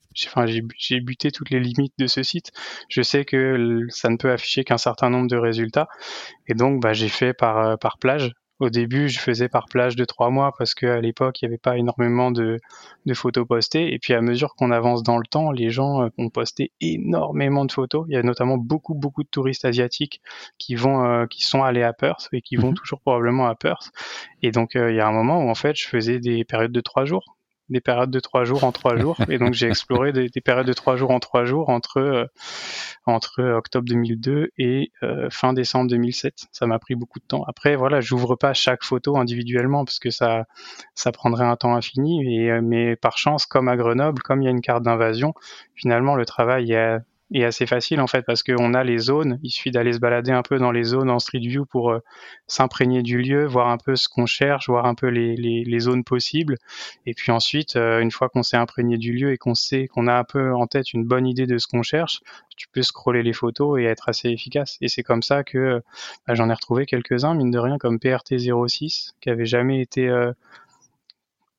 buté 1.00 1.30
toutes 1.30 1.50
les 1.50 1.60
limites 1.60 1.94
de 1.98 2.06
ce 2.06 2.22
site. 2.22 2.52
Je 2.88 3.02
sais 3.02 3.24
que 3.24 3.86
ça 3.88 4.08
ne 4.08 4.16
peut 4.16 4.30
afficher 4.30 4.64
qu'un 4.64 4.78
certain 4.78 5.10
nombre 5.10 5.28
de 5.28 5.36
résultats 5.36 5.88
et 6.46 6.54
donc 6.54 6.82
bah, 6.82 6.92
j'ai 6.92 7.08
fait 7.08 7.32
par, 7.32 7.58
euh, 7.58 7.76
par 7.76 7.98
plage. 7.98 8.32
Au 8.58 8.70
début, 8.70 9.10
je 9.10 9.18
faisais 9.18 9.50
par 9.50 9.66
plage 9.66 9.96
de 9.96 10.04
trois 10.06 10.30
mois 10.30 10.54
parce 10.56 10.74
qu'à 10.74 11.00
l'époque, 11.00 11.42
il 11.42 11.44
n'y 11.44 11.48
avait 11.48 11.58
pas 11.58 11.76
énormément 11.76 12.30
de, 12.30 12.58
de, 13.04 13.14
photos 13.14 13.46
postées. 13.46 13.92
Et 13.92 13.98
puis, 13.98 14.14
à 14.14 14.22
mesure 14.22 14.54
qu'on 14.54 14.70
avance 14.70 15.02
dans 15.02 15.18
le 15.18 15.26
temps, 15.26 15.50
les 15.50 15.68
gens 15.68 16.02
euh, 16.02 16.08
ont 16.16 16.30
posté 16.30 16.72
énormément 16.80 17.66
de 17.66 17.72
photos. 17.72 18.06
Il 18.08 18.14
y 18.14 18.16
a 18.16 18.22
notamment 18.22 18.56
beaucoup, 18.56 18.94
beaucoup 18.94 19.22
de 19.24 19.28
touristes 19.28 19.66
asiatiques 19.66 20.22
qui 20.56 20.74
vont, 20.74 21.04
euh, 21.04 21.26
qui 21.26 21.44
sont 21.44 21.62
allés 21.62 21.82
à 21.82 21.92
Perth 21.92 22.28
et 22.32 22.40
qui 22.40 22.56
vont 22.56 22.68
mhm. 22.68 22.76
toujours 22.76 23.00
probablement 23.00 23.46
à 23.46 23.54
Perth. 23.54 23.92
Et 24.42 24.52
donc, 24.52 24.74
euh, 24.74 24.90
il 24.90 24.96
y 24.96 25.00
a 25.00 25.06
un 25.06 25.12
moment 25.12 25.44
où 25.44 25.50
en 25.50 25.54
fait, 25.54 25.76
je 25.76 25.86
faisais 25.86 26.18
des 26.18 26.44
périodes 26.44 26.72
de 26.72 26.80
trois 26.80 27.04
jours 27.04 27.35
des 27.68 27.80
périodes 27.80 28.10
de 28.10 28.20
trois 28.20 28.44
jours 28.44 28.64
en 28.64 28.72
trois 28.72 28.96
jours. 28.98 29.16
Et 29.28 29.38
donc 29.38 29.54
j'ai 29.54 29.68
exploré 29.68 30.12
des, 30.12 30.28
périodes 30.40 30.66
de 30.66 30.72
trois 30.72 30.96
jours 30.96 31.10
en 31.10 31.20
trois 31.20 31.44
jours 31.44 31.68
entre, 31.68 31.98
euh, 31.98 32.26
entre 33.04 33.42
octobre 33.42 33.86
2002 33.88 34.50
et 34.58 34.92
euh, 35.02 35.28
fin 35.30 35.52
décembre 35.52 35.90
2007. 35.90 36.46
Ça 36.52 36.66
m'a 36.66 36.78
pris 36.78 36.94
beaucoup 36.94 37.18
de 37.18 37.24
temps. 37.24 37.44
Après, 37.44 37.76
voilà, 37.76 38.00
j'ouvre 38.00 38.36
pas 38.36 38.54
chaque 38.54 38.84
photo 38.84 39.16
individuellement 39.16 39.84
parce 39.84 39.98
que 39.98 40.10
ça, 40.10 40.44
ça 40.94 41.12
prendrait 41.12 41.46
un 41.46 41.56
temps 41.56 41.74
infini. 41.74 42.24
Et, 42.26 42.50
euh, 42.50 42.60
mais 42.62 42.96
par 42.96 43.18
chance, 43.18 43.46
comme 43.46 43.68
à 43.68 43.76
Grenoble, 43.76 44.22
comme 44.22 44.42
il 44.42 44.44
y 44.44 44.48
a 44.48 44.52
une 44.52 44.60
carte 44.60 44.82
d'invasion, 44.82 45.34
finalement 45.74 46.14
le 46.14 46.24
travail 46.24 46.72
est 46.72 46.98
est 47.32 47.44
assez 47.44 47.66
facile 47.66 48.00
en 48.00 48.06
fait 48.06 48.22
parce 48.22 48.42
qu'on 48.42 48.74
a 48.74 48.84
les 48.84 48.98
zones. 48.98 49.38
Il 49.42 49.50
suffit 49.50 49.70
d'aller 49.70 49.92
se 49.92 49.98
balader 49.98 50.30
un 50.30 50.42
peu 50.42 50.58
dans 50.58 50.70
les 50.70 50.84
zones 50.84 51.10
en 51.10 51.18
Street 51.18 51.40
View 51.40 51.66
pour 51.66 51.90
euh, 51.90 51.98
s'imprégner 52.46 53.02
du 53.02 53.18
lieu, 53.18 53.46
voir 53.46 53.68
un 53.68 53.78
peu 53.78 53.96
ce 53.96 54.08
qu'on 54.08 54.26
cherche, 54.26 54.68
voir 54.68 54.86
un 54.86 54.94
peu 54.94 55.08
les, 55.08 55.36
les, 55.36 55.64
les, 55.64 55.80
zones 55.80 56.04
possibles. 56.04 56.56
Et 57.04 57.14
puis 57.14 57.32
ensuite, 57.32 57.76
euh, 57.76 58.00
une 58.00 58.10
fois 58.10 58.28
qu'on 58.28 58.42
s'est 58.42 58.56
imprégné 58.56 58.96
du 58.96 59.12
lieu 59.12 59.32
et 59.32 59.38
qu'on 59.38 59.54
sait 59.54 59.88
qu'on 59.88 60.06
a 60.06 60.14
un 60.14 60.24
peu 60.24 60.54
en 60.54 60.66
tête 60.66 60.92
une 60.92 61.04
bonne 61.04 61.26
idée 61.26 61.46
de 61.46 61.58
ce 61.58 61.66
qu'on 61.66 61.82
cherche, 61.82 62.20
tu 62.56 62.68
peux 62.68 62.82
scroller 62.82 63.22
les 63.22 63.32
photos 63.32 63.80
et 63.80 63.84
être 63.84 64.08
assez 64.08 64.28
efficace. 64.28 64.78
Et 64.80 64.88
c'est 64.88 65.02
comme 65.02 65.22
ça 65.22 65.44
que 65.44 65.82
bah, 66.26 66.34
j'en 66.34 66.48
ai 66.48 66.54
retrouvé 66.54 66.86
quelques-uns, 66.86 67.34
mine 67.34 67.50
de 67.50 67.58
rien, 67.58 67.78
comme 67.78 67.98
PRT06, 67.98 69.12
qui 69.20 69.30
avait 69.30 69.46
jamais 69.46 69.80
été 69.80 70.08
euh, 70.08 70.32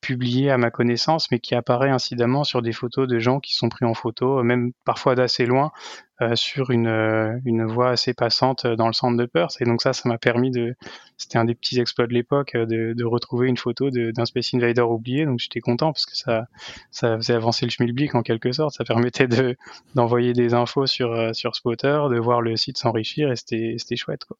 publié 0.07 0.49
à 0.49 0.57
ma 0.57 0.71
connaissance, 0.71 1.29
mais 1.31 1.39
qui 1.39 1.53
apparaît 1.53 1.89
incidemment 1.89 2.45
sur 2.45 2.61
des 2.61 2.71
photos 2.71 3.09
de 3.09 3.19
gens 3.19 3.41
qui 3.41 3.53
sont 3.53 3.67
pris 3.67 3.83
en 3.83 3.93
photo, 3.93 4.41
même 4.41 4.71
parfois 4.85 5.15
d'assez 5.15 5.45
loin, 5.45 5.73
euh, 6.19 6.35
sur 6.35 6.71
une, 6.71 6.87
euh, 6.87 7.37
une 7.45 7.63
voie 7.63 7.91
assez 7.91 8.15
passante 8.15 8.65
dans 8.65 8.87
le 8.87 8.93
centre 8.93 9.15
de 9.17 9.25
Perth. 9.27 9.57
Et 9.59 9.65
donc 9.65 9.83
ça, 9.83 9.93
ça 9.93 10.09
m'a 10.09 10.17
permis 10.17 10.49
de, 10.49 10.75
c'était 11.15 11.37
un 11.37 11.45
des 11.45 11.53
petits 11.53 11.79
exploits 11.79 12.07
de 12.07 12.13
l'époque, 12.13 12.55
euh, 12.55 12.65
de, 12.65 12.93
de, 12.93 13.05
retrouver 13.05 13.47
une 13.47 13.57
photo 13.57 13.91
d'un 13.91 14.25
Space 14.25 14.51
Invader 14.55 14.81
oublié. 14.81 15.25
Donc 15.25 15.37
j'étais 15.37 15.59
content 15.59 15.91
parce 15.91 16.07
que 16.07 16.17
ça, 16.17 16.47
ça 16.89 17.17
faisait 17.17 17.35
avancer 17.35 17.65
le 17.65 17.69
schmilblick 17.69 18.15
en 18.15 18.23
quelque 18.23 18.51
sorte. 18.51 18.73
Ça 18.73 18.83
permettait 18.83 19.27
de, 19.27 19.55
d'envoyer 19.93 20.33
des 20.33 20.55
infos 20.55 20.87
sur, 20.87 21.35
sur 21.35 21.55
Spotter, 21.55 21.99
de 22.09 22.17
voir 22.17 22.41
le 22.41 22.57
site 22.57 22.79
s'enrichir 22.79 23.31
et 23.31 23.35
c'était, 23.35 23.75
c'était 23.77 23.95
chouette. 23.95 24.25
Quoi. 24.25 24.37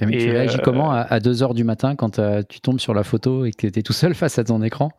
Et, 0.00 0.18
tu 0.18 0.30
réagis 0.30 0.58
comment 0.62 0.92
à, 0.92 1.18
2 1.18 1.42
heures 1.42 1.54
du 1.54 1.64
matin 1.64 1.96
quand 1.96 2.20
tu 2.48 2.60
tombes 2.60 2.78
sur 2.78 2.94
la 2.94 3.02
photo 3.02 3.44
et 3.44 3.50
que 3.50 3.66
tu 3.66 3.80
es 3.80 3.82
tout 3.82 3.92
seul 3.92 4.14
face 4.14 4.38
à 4.38 4.44
ton 4.44 4.62
écran? 4.62 4.92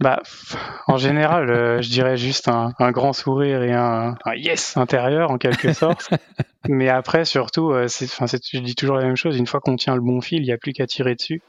Bah, 0.00 0.22
en 0.86 0.96
général, 0.96 1.50
euh, 1.50 1.82
je 1.82 1.88
dirais 1.88 2.16
juste 2.16 2.48
un, 2.48 2.72
grand 2.92 3.12
sourire 3.12 3.62
et 3.64 3.72
un, 3.72 4.14
yes 4.36 4.76
intérieur 4.76 5.32
en 5.32 5.38
quelque 5.38 5.72
sorte. 5.74 6.10
Mais 6.68 6.88
après, 6.88 7.24
surtout, 7.24 7.72
euh, 7.72 7.88
c'est, 7.88 8.06
je 8.06 8.60
dis 8.60 8.76
toujours 8.76 8.96
la 8.96 9.04
même 9.04 9.16
chose. 9.16 9.36
Une 9.36 9.46
fois 9.46 9.60
qu'on 9.60 9.74
tient 9.74 9.96
le 9.96 10.00
bon 10.00 10.20
fil, 10.20 10.42
il 10.42 10.46
n'y 10.46 10.52
a 10.52 10.58
plus 10.58 10.72
qu'à 10.72 10.86
tirer 10.86 11.16
dessus. 11.16 11.42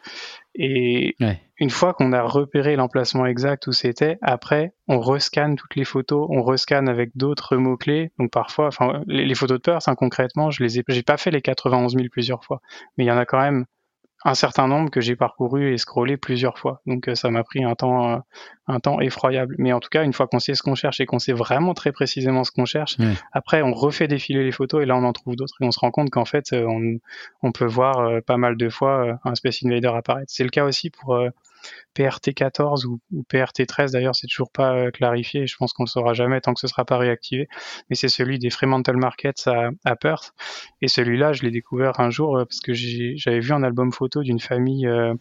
Et 0.56 1.16
une 1.58 1.70
fois 1.70 1.94
qu'on 1.94 2.12
a 2.12 2.24
repéré 2.24 2.76
l'emplacement 2.76 3.26
exact 3.28 3.68
où 3.68 3.72
c'était, 3.72 4.18
après, 4.22 4.74
on 4.88 5.00
rescanne 5.00 5.56
toutes 5.56 5.76
les 5.76 5.86
photos, 5.86 6.28
on 6.32 6.42
rescanne 6.42 6.90
avec 6.90 7.12
d'autres 7.16 7.56
mots 7.56 7.78
clés. 7.78 8.12
Donc 8.18 8.32
parfois, 8.32 8.68
enfin, 8.68 9.04
les, 9.06 9.36
photos 9.36 9.58
de 9.58 9.62
peur, 9.62 9.80
concrètement, 9.96 10.50
je 10.50 10.64
les 10.64 10.80
ai, 10.80 10.84
j'ai 10.88 11.04
pas 11.04 11.18
fait 11.18 11.32
les 11.32 11.42
91 11.42 11.94
000 11.94 12.08
plusieurs 12.12 12.44
fois, 12.44 12.62
mais 12.98 13.06
il 13.06 13.08
y 13.08 13.12
en 13.12 13.18
a 13.18 13.26
quand 13.26 13.40
même 13.40 13.66
un 14.26 14.34
certain 14.34 14.68
nombre 14.68 14.90
que 14.90 15.00
j'ai 15.00 15.16
parcouru 15.16 15.74
et 15.74 15.78
scrollé 15.78 16.18
plusieurs 16.18 16.58
fois. 16.58 16.82
Donc 16.86 17.08
euh, 17.08 17.16
ça 17.16 17.30
m'a 17.30 17.44
pris 17.44 17.64
un 17.64 17.76
temps, 17.76 18.12
euh, 18.12 18.18
un 18.68 18.80
temps 18.80 19.00
effroyable. 19.00 19.56
Mais 19.58 19.72
en 19.72 19.80
tout 19.80 19.90
cas, 19.90 20.04
une 20.04 20.14
fois 20.14 20.28
qu'on 20.28 20.40
sait 20.40 20.56
ce 20.56 20.64
qu'on 20.64 20.76
cherche 20.76 21.00
et 21.00 21.06
qu'on 21.06 21.20
sait 21.20 21.34
vraiment 21.34 21.74
très 21.74 21.92
précisément 21.92 22.44
ce 22.44 22.52
qu'on 22.52 22.66
cherche, 22.66 22.98
après 23.32 23.62
on 23.62 23.74
refait 23.74 24.08
défiler 24.08 24.44
les 24.44 24.52
photos 24.52 24.84
et 24.84 24.86
là 24.86 24.98
on 24.98 25.04
en 25.04 25.14
trouve 25.14 25.36
d'autres 25.36 25.56
et 25.62 25.66
on 25.66 25.72
se 25.72 25.80
rend 25.80 25.92
compte 25.92 26.10
qu'en 26.10 26.26
fait 26.26 26.52
euh, 26.52 26.66
on, 26.68 27.00
on, 27.48 27.52
peut 27.52 27.66
voir 27.66 28.22
pas 28.24 28.38
mal 28.38 28.58
de 28.58 28.70
fois 28.70 29.20
un 29.24 29.36
Space 29.36 29.64
Invader 29.64 29.92
apparaître. 29.96 30.28
C'est 30.28 30.44
le 30.44 30.50
cas 30.50 30.66
aussi 30.66 30.90
pour 30.90 31.18
PRT14 31.96 32.86
ou, 32.86 33.00
PRT13 33.30 33.92
d'ailleurs, 33.92 34.16
c'est 34.16 34.28
toujours 34.28 34.52
pas 34.52 34.74
euh, 34.74 34.92
clarifié. 34.92 35.48
Je 35.48 35.56
pense 35.58 35.74
qu'on 35.74 35.84
le 35.84 35.90
saura 35.90 36.14
jamais 36.14 36.40
tant 36.40 36.54
que 36.54 36.60
ce 36.60 36.68
sera 36.68 36.86
pas 36.86 36.98
réactivé. 36.98 37.48
Mais 37.90 37.96
c'est 37.96 38.10
celui 38.10 38.40
des 38.40 38.50
Fremantle 38.50 38.98
Markets 38.98 39.48
à, 39.48 39.96
Perth. 39.96 40.34
Et 40.82 40.88
celui-là, 40.88 41.34
je 41.34 41.44
l'ai 41.44 41.52
découvert 41.52 42.00
un 42.00 42.10
jour 42.10 42.38
euh, 42.38 42.46
parce 42.46 42.60
que 42.62 42.74
j'avais 42.74 43.40
vu 43.40 43.52
un 43.52 43.64
album 43.64 43.92
photo 43.92 44.24
d'une 44.24 44.40
famille, 44.40 44.88
euh, 44.88 45.14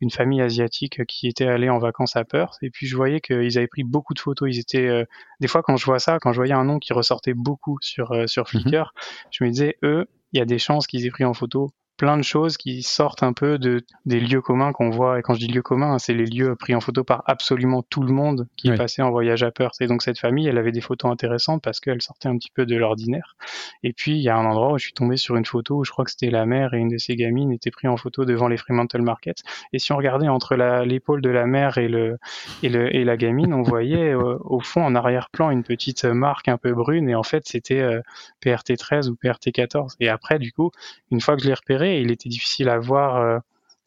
une 0.00 0.10
famille 0.10 0.40
asiatique 0.40 1.04
qui 1.06 1.28
était 1.28 1.46
allée 1.46 1.70
en 1.70 1.78
vacances 1.78 2.16
à 2.16 2.24
Perth. 2.24 2.56
Et 2.62 2.70
puis 2.70 2.86
je 2.86 2.96
voyais 2.96 3.20
qu'ils 3.20 3.58
avaient 3.58 3.66
pris 3.66 3.84
beaucoup 3.84 4.14
de 4.14 4.20
photos. 4.20 4.48
Ils 4.50 4.60
étaient, 4.60 5.04
des 5.40 5.48
fois 5.48 5.62
quand 5.62 5.76
je 5.76 5.84
vois 5.84 5.98
ça, 5.98 6.18
quand 6.20 6.32
je 6.32 6.38
voyais 6.38 6.54
un 6.54 6.64
nom 6.64 6.78
qui 6.78 6.92
ressortait 6.92 7.34
beaucoup 7.34 7.78
sur 7.80 8.28
sur 8.28 8.44
mhm. 8.44 8.62
Flickr, 8.62 8.94
je 9.30 9.44
me 9.44 9.50
disais 9.50 9.76
eux, 9.82 10.06
il 10.32 10.38
y 10.38 10.42
a 10.42 10.44
des 10.44 10.58
chances 10.58 10.86
qu'ils 10.86 11.06
aient 11.06 11.10
pris 11.10 11.24
en 11.24 11.34
photo 11.34 11.72
plein 11.96 12.16
de 12.16 12.22
choses 12.22 12.56
qui 12.56 12.82
sortent 12.82 13.22
un 13.22 13.32
peu 13.32 13.58
de, 13.58 13.84
des 14.06 14.20
lieux 14.20 14.40
communs 14.40 14.72
qu'on 14.72 14.90
voit. 14.90 15.18
Et 15.18 15.22
quand 15.22 15.34
je 15.34 15.40
dis 15.40 15.46
lieux 15.46 15.62
communs, 15.62 15.98
c'est 15.98 16.14
les 16.14 16.26
lieux 16.26 16.56
pris 16.56 16.74
en 16.74 16.80
photo 16.80 17.04
par 17.04 17.22
absolument 17.26 17.82
tout 17.82 18.02
le 18.02 18.12
monde 18.12 18.48
qui 18.56 18.68
est 18.68 18.76
passé 18.76 19.02
en 19.02 19.10
voyage 19.10 19.42
à 19.42 19.50
Perth. 19.50 19.80
Et 19.80 19.86
donc 19.86 20.02
cette 20.02 20.18
famille, 20.18 20.48
elle 20.48 20.58
avait 20.58 20.72
des 20.72 20.80
photos 20.80 21.10
intéressantes 21.10 21.62
parce 21.62 21.80
qu'elle 21.80 22.02
sortait 22.02 22.28
un 22.28 22.36
petit 22.36 22.50
peu 22.52 22.66
de 22.66 22.76
l'ordinaire. 22.76 23.36
Et 23.82 23.92
puis 23.92 24.12
il 24.12 24.22
y 24.22 24.28
a 24.28 24.36
un 24.36 24.44
endroit 24.44 24.72
où 24.72 24.78
je 24.78 24.84
suis 24.84 24.92
tombé 24.92 25.16
sur 25.16 25.36
une 25.36 25.44
photo 25.44 25.76
où 25.76 25.84
je 25.84 25.90
crois 25.90 26.04
que 26.04 26.10
c'était 26.10 26.30
la 26.30 26.46
mère 26.46 26.74
et 26.74 26.78
une 26.78 26.88
de 26.88 26.98
ses 26.98 27.16
gamines 27.16 27.52
étaient 27.52 27.70
pris 27.70 27.88
en 27.88 27.96
photo 27.96 28.24
devant 28.24 28.48
les 28.48 28.56
Fremantle 28.56 29.02
Market. 29.02 29.42
Et 29.72 29.78
si 29.78 29.92
on 29.92 29.96
regardait 29.96 30.28
entre 30.28 30.56
l'épaule 30.84 31.20
de 31.20 31.30
la 31.30 31.46
mère 31.46 31.78
et, 31.78 31.88
le, 31.88 32.18
et, 32.62 32.68
le, 32.68 32.94
et 32.94 33.04
la 33.04 33.16
gamine, 33.16 33.54
on 33.54 33.62
voyait 33.62 34.12
euh, 34.12 34.38
au 34.40 34.60
fond 34.60 34.82
en 34.84 34.94
arrière-plan 34.94 35.50
une 35.50 35.62
petite 35.62 36.04
marque 36.04 36.48
un 36.48 36.58
peu 36.58 36.72
brune. 36.72 37.08
Et 37.08 37.14
en 37.14 37.22
fait, 37.22 37.44
c'était 37.46 37.80
euh, 37.80 38.00
PRT 38.40 38.76
13 38.76 39.08
ou 39.08 39.16
PRT 39.16 39.52
14. 39.52 39.96
Et 40.00 40.08
après, 40.08 40.38
du 40.38 40.52
coup, 40.52 40.70
une 41.10 41.20
fois 41.20 41.36
que 41.36 41.42
je 41.42 41.48
l'ai 41.48 41.54
repéré, 41.54 41.91
il 42.00 42.10
était 42.10 42.28
difficile 42.28 42.68
à 42.68 42.78
voir 42.78 43.16
euh, 43.16 43.38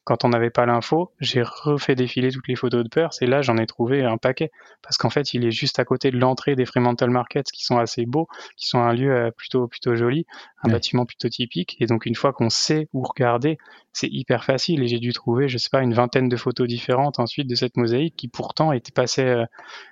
quand 0.06 0.24
on 0.24 0.30
n'avait 0.30 0.52
pas 0.52 0.65
l'info. 0.65 1.12
J'ai 1.20 1.41
refait 1.41 1.96
défiler 1.96 2.32
toutes 2.32 2.48
les 2.48 2.56
photos 2.56 2.84
de 2.84 2.89
Perth 2.89 3.22
et 3.22 3.26
là 3.26 3.41
j'en 3.41 3.58
ai 3.58 3.65
trouvé 3.65 4.04
un 4.04 4.18
paquet 4.18 4.52
parce 4.82 4.98
qu'en 4.98 5.10
fait 5.10 5.34
il 5.34 5.44
est 5.46 5.52
juste 5.52 5.80
à 5.80 5.86
côté 5.86 6.12
de 6.12 6.18
l'entrée 6.18 6.56
des 6.56 6.65
Fremantle 6.65 7.10
Markets 7.10 7.52
qui 7.52 7.65
sont 7.65 7.78
assez 7.78 8.06
beaux, 8.06 8.28
qui 8.56 8.68
sont 8.68 8.80
un 8.80 8.94
lieu 8.94 9.12
euh, 9.12 9.32
plutôt 9.32 9.68
plutôt 9.68 9.96
joli, 9.96 10.26
un 10.63 10.70
bâtiment 10.70 11.06
plutôt 11.06 11.28
typique 11.28 11.76
et 11.80 11.88
donc 11.88 12.06
une 12.06 12.15
fois 12.15 12.34
qu'on 12.34 12.50
sait 12.50 12.88
où 12.94 13.04
regarder, 13.04 13.58
c'est 13.94 14.10
hyper 14.10 14.44
facile 14.44 14.84
et 14.84 14.88
j'ai 14.88 15.00
dû 15.00 15.12
trouver 15.12 15.48
je 15.48 15.58
sais 15.58 15.70
pas 15.72 15.82
une 15.82 15.94
vingtaine 15.94 16.30
de 16.30 16.38
photos 16.38 16.68
différentes 16.68 17.20
ensuite 17.20 17.50
de 17.50 17.56
cette 17.56 17.76
mosaïque 17.76 18.15
qui 18.15 18.28
pourtant 18.28 18.72
était 18.72 18.91
passée 18.91 19.24
euh, 19.24 19.46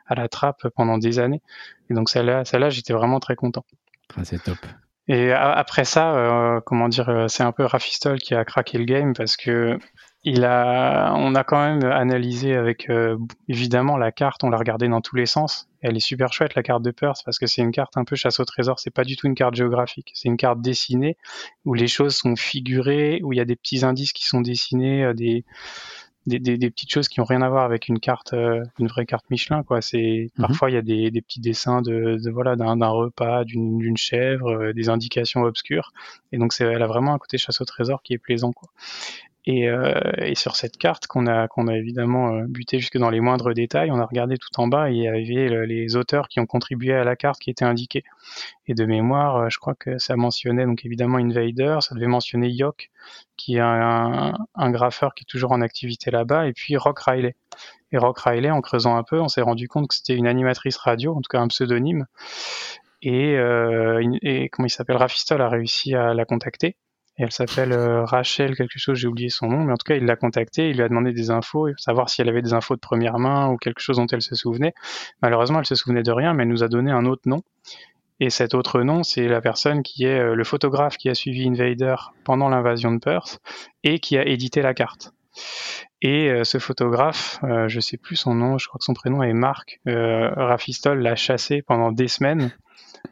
à 0.06 0.15
la 0.15 0.30
trappe 0.30 0.67
pendant 0.76 0.99
des 0.99 1.17
années 1.17 1.41
et 1.89 1.95
donc 1.95 2.10
celle-là 2.10 2.45
celle-là 2.45 2.69
j'étais 2.69 2.93
vraiment 2.93 3.19
très 3.19 3.36
content. 3.36 3.65
Ah, 4.15 4.23
c'est 4.23 4.41
top. 4.43 4.58
Et 5.08 5.34
après 5.34 5.84
ça, 5.84 6.16
euh, 6.16 6.62
comment 6.62 6.88
dire, 6.88 7.10
euh, 7.10 7.28
c'est 7.28 7.44
un 7.44 7.52
peu 7.52 7.66
Rafistol 7.66 8.20
qui 8.20 8.36
a 8.36 8.46
craqué 8.46 8.78
le 8.78 8.86
game 8.86 9.13
parce 9.13 9.36
que 9.36 9.78
il 10.26 10.46
a, 10.46 11.13
on 11.18 11.36
a 11.36 11.44
quand 11.44 11.62
même 11.62 11.84
analysé 11.84 12.56
avec 12.56 12.89
euh, 12.89 13.18
évidemment 13.50 13.98
la 13.98 14.13
carte, 14.13 14.46
on 14.46 14.50
l'a 14.50 14.58
regardée 14.58 14.88
dans 14.88 15.02
tous 15.02 15.18
les 15.18 15.26
sens. 15.26 15.68
Elle 15.82 15.98
est 15.98 16.00
super 16.00 16.32
chouette 16.32 16.56
la 16.56 16.63
carte 16.63 16.82
de 16.82 16.92
Perth 16.92 17.24
parce 17.26 17.38
que 17.38 17.46
c'est 17.46 17.62
une 17.62 17.74
carte 17.74 17.98
un 17.98 18.06
peu 18.06 18.16
chasse 18.16 18.39
au 18.39 18.46
trésor. 18.46 18.80
C'est 18.80 18.94
pas 18.94 19.04
du 19.04 19.18
tout 19.18 19.28
une 19.28 19.36
carte 19.36 19.56
géographique, 19.56 20.12
c'est 20.13 20.30
une 20.30 20.38
carte 20.38 20.62
dessinée 20.62 21.18
où 21.66 21.74
les 21.74 21.88
choses 21.88 22.16
sont 22.16 22.38
figurées, 22.38 23.20
où 23.24 23.34
il 23.34 23.36
y 23.36 23.42
a 23.42 23.46
des 23.46 23.58
petits 23.58 23.84
indices 23.84 24.13
qui 24.13 24.26
sont 24.26 24.39
dessinés, 24.39 25.13
des 25.13 25.44
des, 26.25 26.39
des, 26.39 26.57
des, 26.57 26.69
petites 26.69 26.91
choses 26.91 27.07
qui 27.07 27.19
ont 27.19 27.25
rien 27.25 27.41
à 27.41 27.49
voir 27.49 27.63
avec 27.63 27.88
une 27.88 27.99
carte, 27.99 28.33
euh, 28.33 28.63
une 28.79 28.88
vraie 28.88 29.05
carte 29.05 29.25
Michelin. 29.29 29.63
Quoi. 29.63 29.81
C'est 29.81 30.31
mhm. 30.38 30.47
parfois 30.47 30.69
il 30.69 30.73
y 30.73 30.77
a 30.77 30.81
des, 30.81 31.12
des, 31.12 31.21
petits 31.21 31.39
dessins 31.39 31.81
de, 31.81 32.17
de 32.23 32.31
voilà 32.31 32.55
d'un, 32.55 32.75
repas, 32.88 33.43
d'une, 33.43 33.97
chèvre, 33.97 34.47
euh, 34.49 34.73
des 34.73 34.89
indications 34.89 35.43
obscures. 35.43 35.91
Et 36.31 36.38
donc 36.38 36.53
c'est, 36.53 36.65
elle 36.65 36.81
a 36.81 36.88
vraiment 36.88 37.13
un 37.13 37.17
côté 37.17 37.38
chasse 37.38 37.62
au 37.62 37.65
trésor 37.65 38.01
qui 38.01 38.13
est 38.13 38.17
plaisant. 38.17 38.53
Quoi. 38.53 38.69
Et, 39.45 39.67
euh, 39.67 39.99
et, 40.19 40.36
sur 40.36 40.56
cette 40.56 40.77
carte 40.77 41.08
qu'on 41.08 41.27
a, 41.27 41.49
qu'on 41.49 41.67
a 41.67 41.75
évidemment 41.75 42.34
euh, 42.34 42.45
buté 42.47 42.79
jusque 42.79 42.97
dans 42.97 43.10
les 43.10 43.19
moindres 43.19 43.53
détails, 43.53 43.91
on 43.91 43.99
a 43.99 44.06
regardé 44.06 44.38
tout 44.38 44.58
en 44.58 44.67
bas 44.67 44.89
et 44.89 44.93
il 44.93 45.03
y 45.03 45.08
avait 45.08 45.65
les 45.65 45.97
auteurs 45.97 46.29
qui 46.29 46.39
ont 46.39 46.45
contribué 46.45 46.93
à 46.93 47.03
la 47.03 47.17
carte 47.17 47.41
qui 47.41 47.49
étaient 47.49 47.65
indiqués. 47.65 48.06
Et 48.67 48.73
de 48.73 48.86
mémoire, 48.86 49.36
euh, 49.36 49.49
je 49.49 49.60
crois 49.60 49.75
que 49.75 49.97
ça 49.97 50.15
mentionnait 50.15 50.65
donc 50.65 50.86
évidemment 50.86 51.17
Invader, 51.17 51.79
ça 51.82 51.93
devait 51.93 52.08
mentionner 52.08 52.49
Yok, 52.49 52.89
qui 53.36 53.58
est 53.58 53.60
un, 53.60 54.34
un, 54.56 54.71
graffeur 54.71 55.13
qui 55.13 55.23
est 55.23 55.29
toujours 55.29 55.51
en 55.51 55.60
activité 55.60 56.10
là-bas, 56.10 56.47
et 56.47 56.53
puis 56.53 56.77
Rock 56.77 56.99
Riley. 56.99 57.36
Et 57.91 57.97
Rock 57.97 58.19
Riley, 58.19 58.49
en 58.49 58.62
creusant 58.62 58.95
un 58.95 59.03
peu, 59.03 59.19
on 59.19 59.27
s'est 59.27 59.41
rendu 59.41 59.67
compte 59.67 59.89
que 59.89 59.95
c'était 59.95 60.15
une 60.15 60.27
animatrice 60.27 60.77
radio, 60.77 61.15
en 61.15 61.21
tout 61.21 61.29
cas 61.29 61.39
un 61.39 61.49
pseudonyme. 61.49 62.06
Et, 63.01 63.36
euh, 63.36 64.01
et 64.21 64.47
comment 64.47 64.67
il 64.67 64.69
s'appelle? 64.69 64.95
Rafistol 64.95 65.41
a 65.41 65.49
réussi 65.49 65.93
à 65.93 66.13
la 66.13 66.23
contacter 66.23 66.77
elle 67.17 67.32
s'appelle 67.32 67.73
euh, 67.73 68.06
Rachel 68.06 68.56
quelque 68.56 68.78
chose, 68.80 68.97
j'ai 68.97 69.08
oublié 69.08 69.30
son 69.30 69.47
nom, 69.47 69.63
mais 69.63 69.73
en 69.73 69.78
tout 69.78 69.86
cas 69.86 69.95
il 69.95 70.06
l'a 70.06 70.15
contactée, 70.15 70.69
il 70.69 70.78
lui 70.78 70.84
a 70.84 70.89
demandé 70.89 71.13
des 71.13 71.30
infos, 71.30 71.67
savoir 71.78 72.10
si 72.10 72.21
elle 72.21 72.30
avait 72.30 72.41
des 72.41 72.54
infos 72.54 72.76
de 72.76 72.80
première 72.80 73.19
main 73.19 73.49
ou 73.49 73.58
quelque 73.58 73.82
chose 73.82 73.97
dont 73.97 74.08
elle 74.08 74.21
se 74.21 74.36
souvenait. 74.36 74.73
Malheureusement 75.21 75.60
elle 75.60 75.65
se 75.65 75.76
souvenait 75.76 76.04
de 76.04 76.12
rien, 76.12 76.34
mais 76.34 76.43
elle 76.43 76.49
nous 76.49 76.63
a 76.63 76.67
donné 76.67 76.91
un 76.91 77.06
autre 77.06 77.23
nom. 77.26 77.41
Et 78.19 78.30
cet 78.30 78.54
autre 78.54 78.82
nom, 78.82 79.04
c'est 79.04 79.28
la 79.28 79.41
personne 79.41 79.84
qui 79.84 80.06
est 80.06 80.19
euh, 80.19 80.36
le 80.36 80.43
photographe 80.43 80.97
qui 80.97 81.10
a 81.10 81.13
suivi 81.13 81.47
Invader 81.47 81.95
pendant 82.23 82.49
l'invasion 82.49 82.91
de 82.91 82.99
Perth 82.99 83.39
et 83.84 83.99
qui 83.99 84.17
a 84.17 84.26
édité 84.26 84.62
la 84.62 84.73
carte. 84.73 85.12
Et 86.02 86.30
euh, 86.30 86.43
ce 86.43 86.58
photographe, 86.58 87.39
je 87.67 87.80
sais 87.80 87.97
plus 87.97 88.15
son 88.15 88.34
nom, 88.34 88.58
je 88.58 88.67
crois 88.67 88.80
que 88.80 88.86
son 88.86 88.93
prénom 88.93 89.23
est 89.23 89.34
Marc 89.34 89.80
Rafistol, 89.86 90.99
l'a 90.99 91.15
chassé 91.15 91.62
pendant 91.62 91.91
des 91.91 92.08
semaines 92.08 92.52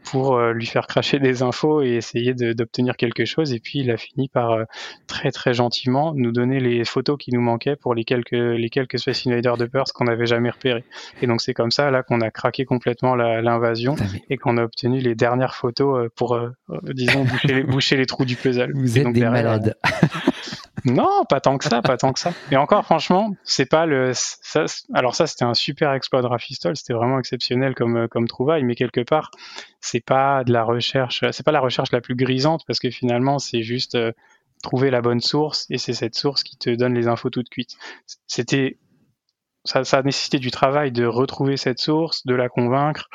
pour 0.03 0.35
euh, 0.35 0.53
lui 0.53 0.65
faire 0.65 0.87
cracher 0.87 1.19
des 1.19 1.41
infos 1.43 1.81
et 1.81 1.91
essayer 1.91 2.33
d'obtenir 2.33 2.97
quelque 2.97 3.25
chose. 3.25 3.53
Et 3.53 3.59
puis 3.59 3.79
il 3.79 3.91
a 3.91 3.97
fini 3.97 4.29
par 4.29 4.51
euh, 4.51 4.63
très 5.07 5.31
très 5.31 5.53
gentiment 5.53 6.13
nous 6.15 6.31
donner 6.31 6.59
les 6.59 6.83
photos 6.83 7.17
qui 7.19 7.31
nous 7.31 7.41
manquaient 7.41 7.75
pour 7.75 7.93
les 7.93 8.03
quelques 8.03 8.31
les 8.31 8.69
quelques 8.69 8.99
Space 8.99 9.25
Invaders 9.27 9.57
de 9.57 9.65
Perth 9.65 9.91
qu'on 9.91 10.05
n'avait 10.05 10.25
jamais 10.25 10.49
repérés. 10.49 10.83
Et 11.21 11.27
donc 11.27 11.41
c'est 11.41 11.53
comme 11.53 11.71
ça 11.71 11.91
là 11.91 12.03
qu'on 12.03 12.21
a 12.21 12.31
craqué 12.31 12.65
complètement 12.65 13.15
l'invasion 13.15 13.95
et 14.29 14.37
qu'on 14.37 14.57
a 14.57 14.63
obtenu 14.63 14.99
les 14.99 15.15
dernières 15.15 15.55
photos 15.55 16.05
euh, 16.05 16.09
pour 16.15 16.39
disons 16.83 17.23
boucher, 17.23 17.63
boucher, 17.67 17.97
les 17.97 18.05
trous 18.05 18.25
du 18.25 18.35
puzzle. 18.35 18.71
Vous 18.73 18.97
êtes 18.97 19.11
des 19.11 19.21
malades. 19.21 19.77
Non, 20.85 21.25
pas 21.29 21.39
tant 21.39 21.57
que 21.57 21.65
ça, 21.65 21.81
pas 21.81 21.97
tant 21.97 22.13
que 22.13 22.19
ça. 22.19 22.33
Et 22.51 22.57
encore, 22.57 22.85
franchement, 22.85 23.35
c'est 23.43 23.65
pas 23.65 23.85
le. 23.85 24.11
Ça, 24.13 24.65
alors 24.93 25.15
ça, 25.15 25.27
c'était 25.27 25.45
un 25.45 25.53
super 25.53 25.93
exploit 25.93 26.21
de 26.21 26.27
Rafistol, 26.27 26.75
c'était 26.75 26.93
vraiment 26.93 27.19
exceptionnel 27.19 27.75
comme 27.75 28.07
comme 28.07 28.27
trouvaille, 28.27 28.63
mais 28.63 28.75
quelque 28.75 29.01
part, 29.01 29.31
c'est 29.79 30.03
pas 30.03 30.43
de 30.43 30.51
la 30.51 30.63
recherche, 30.63 31.23
c'est 31.31 31.45
pas 31.45 31.51
la 31.51 31.59
recherche 31.59 31.91
la 31.91 32.01
plus 32.01 32.15
grisante 32.15 32.63
parce 32.65 32.79
que 32.79 32.89
finalement, 32.89 33.37
c'est 33.39 33.61
juste 33.61 33.95
euh, 33.95 34.11
trouver 34.63 34.91
la 34.91 35.01
bonne 35.01 35.21
source 35.21 35.65
et 35.69 35.77
c'est 35.77 35.93
cette 35.93 36.15
source 36.15 36.43
qui 36.43 36.57
te 36.57 36.69
donne 36.69 36.93
les 36.93 37.07
infos 37.07 37.29
toutes 37.29 37.49
cuites. 37.49 37.75
C'était 38.27 38.77
ça, 39.63 39.83
ça, 39.83 39.99
a 39.99 40.03
nécessité 40.03 40.39
du 40.39 40.49
travail 40.49 40.91
de 40.91 41.05
retrouver 41.05 41.55
cette 41.55 41.79
source, 41.79 42.25
de 42.25 42.33
la 42.33 42.49
convaincre 42.49 43.09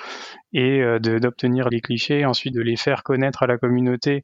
et 0.53 0.81
euh, 0.81 0.99
d'obtenir 1.01 1.69
les 1.69 1.81
clichés, 1.81 2.25
ensuite 2.25 2.55
de 2.55 2.61
les 2.61 2.77
faire 2.77 3.03
connaître 3.03 3.43
à 3.43 3.47
la 3.49 3.59
communauté 3.59 4.23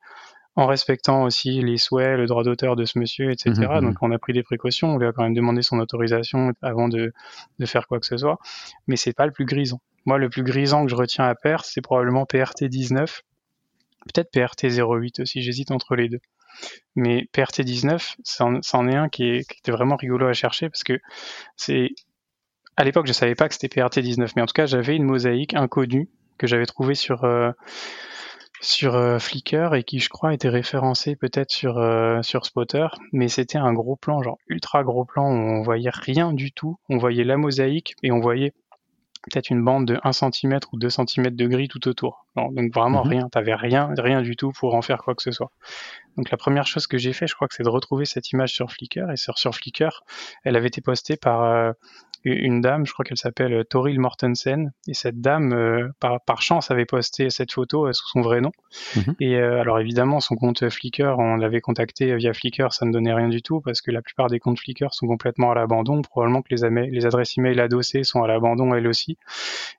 en 0.55 0.67
respectant 0.67 1.25
aussi 1.25 1.62
les 1.62 1.79
souhaits, 1.79 2.19
le 2.19 2.27
droit 2.27 2.45
d'auteur 2.45 2.77
de 2.77 2.85
ce 2.85 2.99
monsieur, 2.99 3.31
etc. 3.31 3.53
Mmh, 3.53 3.62
mmh, 3.62 3.81
Donc 3.81 3.97
on 4.03 4.11
a 4.11 4.19
pris 4.19 4.33
des 4.33 4.43
précautions, 4.43 4.95
on 4.95 4.99
lui 4.99 5.07
a 5.07 5.12
quand 5.12 5.23
même 5.23 5.35
demandé 5.35 5.62
son 5.62 5.79
autorisation 5.79 6.53
avant 6.61 6.88
de, 6.88 7.12
de 7.59 7.67
faire 7.67 7.87
quoi 7.87 8.01
que 8.01 8.07
ce 8.07 8.17
soit, 8.17 8.38
mais 8.87 8.97
c'est 8.97 9.15
pas 9.15 9.27
le 9.27 9.33
plus 9.33 9.47
grisant. 9.47 9.81
Moi, 10.05 10.19
le 10.19 10.29
plus 10.29 10.43
grisant 10.43 10.85
que 10.85 10.91
je 10.91 10.97
retiens 10.97 11.25
à 11.25 11.35
Perth, 11.35 11.67
c'est 11.67 11.81
probablement 11.81 12.27
PRT 12.27 12.65
19, 12.65 13.23
peut-être 14.12 14.31
PRT 14.31 14.79
08 14.79 15.21
aussi, 15.21 15.43
j'hésite 15.43 15.71
entre 15.71 15.97
les 15.97 16.09
deux. 16.09 16.21
Mais 16.97 17.29
PRT 17.33 17.62
19, 17.62 18.17
c'en 18.25 18.61
est 18.88 18.95
un 18.95 19.09
qui, 19.09 19.25
est, 19.25 19.49
qui 19.49 19.59
était 19.59 19.73
vraiment 19.73 19.97
rigolo 19.97 20.27
à 20.27 20.35
chercher 20.35 20.69
parce 20.69 20.85
que 20.85 21.01
c'est 21.57 21.91
à 22.77 22.85
l'époque, 22.85 23.07
je 23.07 23.12
savais 23.12 23.35
pas 23.35 23.49
que 23.49 23.55
c'était 23.55 23.69
PRT 23.69 24.01
19, 24.01 24.33
mais 24.37 24.43
en 24.43 24.47
tout 24.47 24.55
cas, 24.55 24.67
j'avais 24.67 24.97
une 24.97 25.05
mosaïque 25.05 25.55
inconnue 25.55 26.09
que 26.38 26.47
j'avais 26.47 26.67
trouvée 26.67 26.95
sur 26.95 27.25
euh, 27.25 27.53
sur 28.62 28.94
euh, 28.94 29.18
Flickr 29.18 29.75
et 29.75 29.83
qui 29.83 29.98
je 29.98 30.09
crois 30.09 30.33
était 30.33 30.48
référencé 30.48 31.16
peut-être 31.16 31.51
sur 31.51 31.79
euh, 31.79 32.22
sur 32.22 32.46
Spotter, 32.46 32.87
mais 33.12 33.29
c'était 33.29 33.59
un 33.59 33.72
gros 33.72 33.96
plan, 33.96 34.22
genre 34.22 34.38
ultra 34.48 34.85
gros 34.85 35.05
plan 35.05 35.31
où 35.31 35.35
on 35.35 35.62
voyait 35.62 35.90
rien 35.92 36.33
du 36.33 36.53
tout, 36.53 36.79
on 36.88 36.96
voyait 36.96 37.25
la 37.25 37.37
mosaïque 37.37 37.96
et 38.03 38.12
on 38.12 38.20
voyait 38.20 38.55
peut-être 39.22 39.51
une 39.51 39.64
bande 39.64 39.87
de 39.87 39.98
1 40.03 40.12
cm 40.12 40.61
ou 40.72 40.79
2 40.79 40.90
cm 40.90 41.31
de 41.31 41.46
gris 41.46 41.68
tout 41.68 41.87
autour. 41.88 42.27
donc 42.37 42.72
vraiment 42.72 43.05
mhm. 43.05 43.11
rien, 43.11 43.29
t'avais 43.29 43.55
rien, 43.55 43.92
rien 43.96 44.22
du 44.22 44.37
tout 44.37 44.53
pour 44.53 44.75
en 44.75 44.83
faire 44.83 45.03
quoi 45.03 45.14
que 45.14 45.22
ce 45.22 45.33
soit. 45.33 45.51
Donc 46.16 46.31
la 46.31 46.37
première 46.37 46.66
chose 46.66 46.87
que 46.87 46.98
j'ai 46.98 47.12
fait, 47.12 47.27
je 47.27 47.35
crois 47.35 47.48
que 47.48 47.55
c'est 47.55 47.62
de 47.62 47.68
retrouver 47.68 48.05
cette 48.05 48.31
image 48.31 48.53
sur 48.53 48.70
Flickr 48.70 49.11
et 49.11 49.16
sur, 49.16 49.38
sur 49.38 49.55
Flickr, 49.55 50.03
elle 50.44 50.57
avait 50.57 50.68
été 50.68 50.81
postée 50.81 51.16
par 51.16 51.42
euh, 51.42 51.72
une 52.24 52.61
dame, 52.61 52.87
je 52.87 52.92
crois 52.92 53.04
qu'elle 53.04 53.18
s'appelle 53.18 53.52
euh, 53.52 53.64
Toril 53.64 53.98
Mortensen, 54.00 54.72
et 54.87 54.94
cette 54.94 55.20
dame, 55.20 55.52
euh, 55.52 55.88
par, 56.00 56.20
par, 56.20 56.42
chance, 56.42 56.70
avait 56.70 56.85
posté 56.85 57.30
cette 57.30 57.52
photo 57.52 57.87
euh, 57.87 57.92
sous 57.92 58.08
son 58.08 58.20
vrai 58.20 58.40
nom. 58.40 58.52
Mhm. 58.96 59.14
Et 59.20 59.37
alors 59.37 59.78
évidemment, 59.78 60.20
son 60.20 60.37
compte 60.37 60.68
Flickr, 60.68 61.18
on 61.18 61.37
l'avait 61.37 61.61
contacté 61.61 62.14
via 62.16 62.32
Flickr, 62.32 62.72
ça 62.72 62.87
ne 62.87 62.92
donnait 62.92 63.14
rien 63.14 63.28
du 63.28 63.42
tout, 63.42 63.61
parce 63.61 63.80
que 63.80 63.90
la 63.90 64.02
plupart 64.02 64.28
des 64.28 64.38
comptes 64.38 64.58
Flickr 64.58 64.92
sont 64.92 65.06
complètement 65.06 65.52
à 65.52 65.54
l'abandon, 65.54 66.02
probablement 66.02 66.42
que 66.42 66.54
les, 66.54 66.90
les 66.90 67.06
adresses 67.06 67.37
email 67.37 67.61
adossées 67.61 68.04
sont 68.04 68.22
à 68.22 68.26
l'abandon 68.26 68.74
elles 68.74 68.87
aussi. 68.87 69.18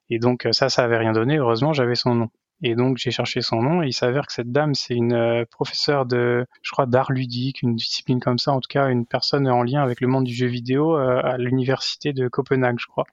Et 0.10 0.19
donc 0.19 0.47
ça, 0.51 0.69
ça 0.69 0.84
avait 0.84 0.97
rien 0.97 1.13
donné, 1.13 1.38
heureusement 1.38 1.73
j'avais 1.73 1.95
son 1.95 2.15
nom. 2.15 2.29
Et 2.65 2.76
donc 2.76 2.97
j'ai 2.97 3.12
cherché 3.12 3.41
son 3.41 3.62
nom 3.62 3.84
et 3.84 3.88
il 3.88 3.93
s'avère 3.93 4.26
que 4.26 4.32
cette 4.32 4.52
dame 4.52 4.73
c'est 4.73 4.95
une 4.95 5.13
euh, 5.13 5.43
professeure 5.52 6.06
de, 6.06 6.45
je 6.62 6.71
crois, 6.71 6.86
d'art 6.86 7.12
ludique, 7.12 7.62
une 7.62 7.76
discipline 7.76 8.21
comme 8.21 8.39
ça, 8.39 8.54
en 8.54 8.62
tout 8.62 8.69
cas 8.69 8.88
une 8.88 9.06
personne 9.06 9.49
en 9.49 9.63
lien 9.63 9.84
avec 9.84 9.99
le 9.99 10.08
monde 10.08 10.23
du 10.23 10.34
jeu 10.34 10.47
vidéo 10.47 10.97
euh, 10.97 11.21
à 11.21 11.38
l'université 11.38 12.13
de 12.13 12.30
Copenhague, 12.30 12.78
je 12.80 12.88
crois, 12.88 13.04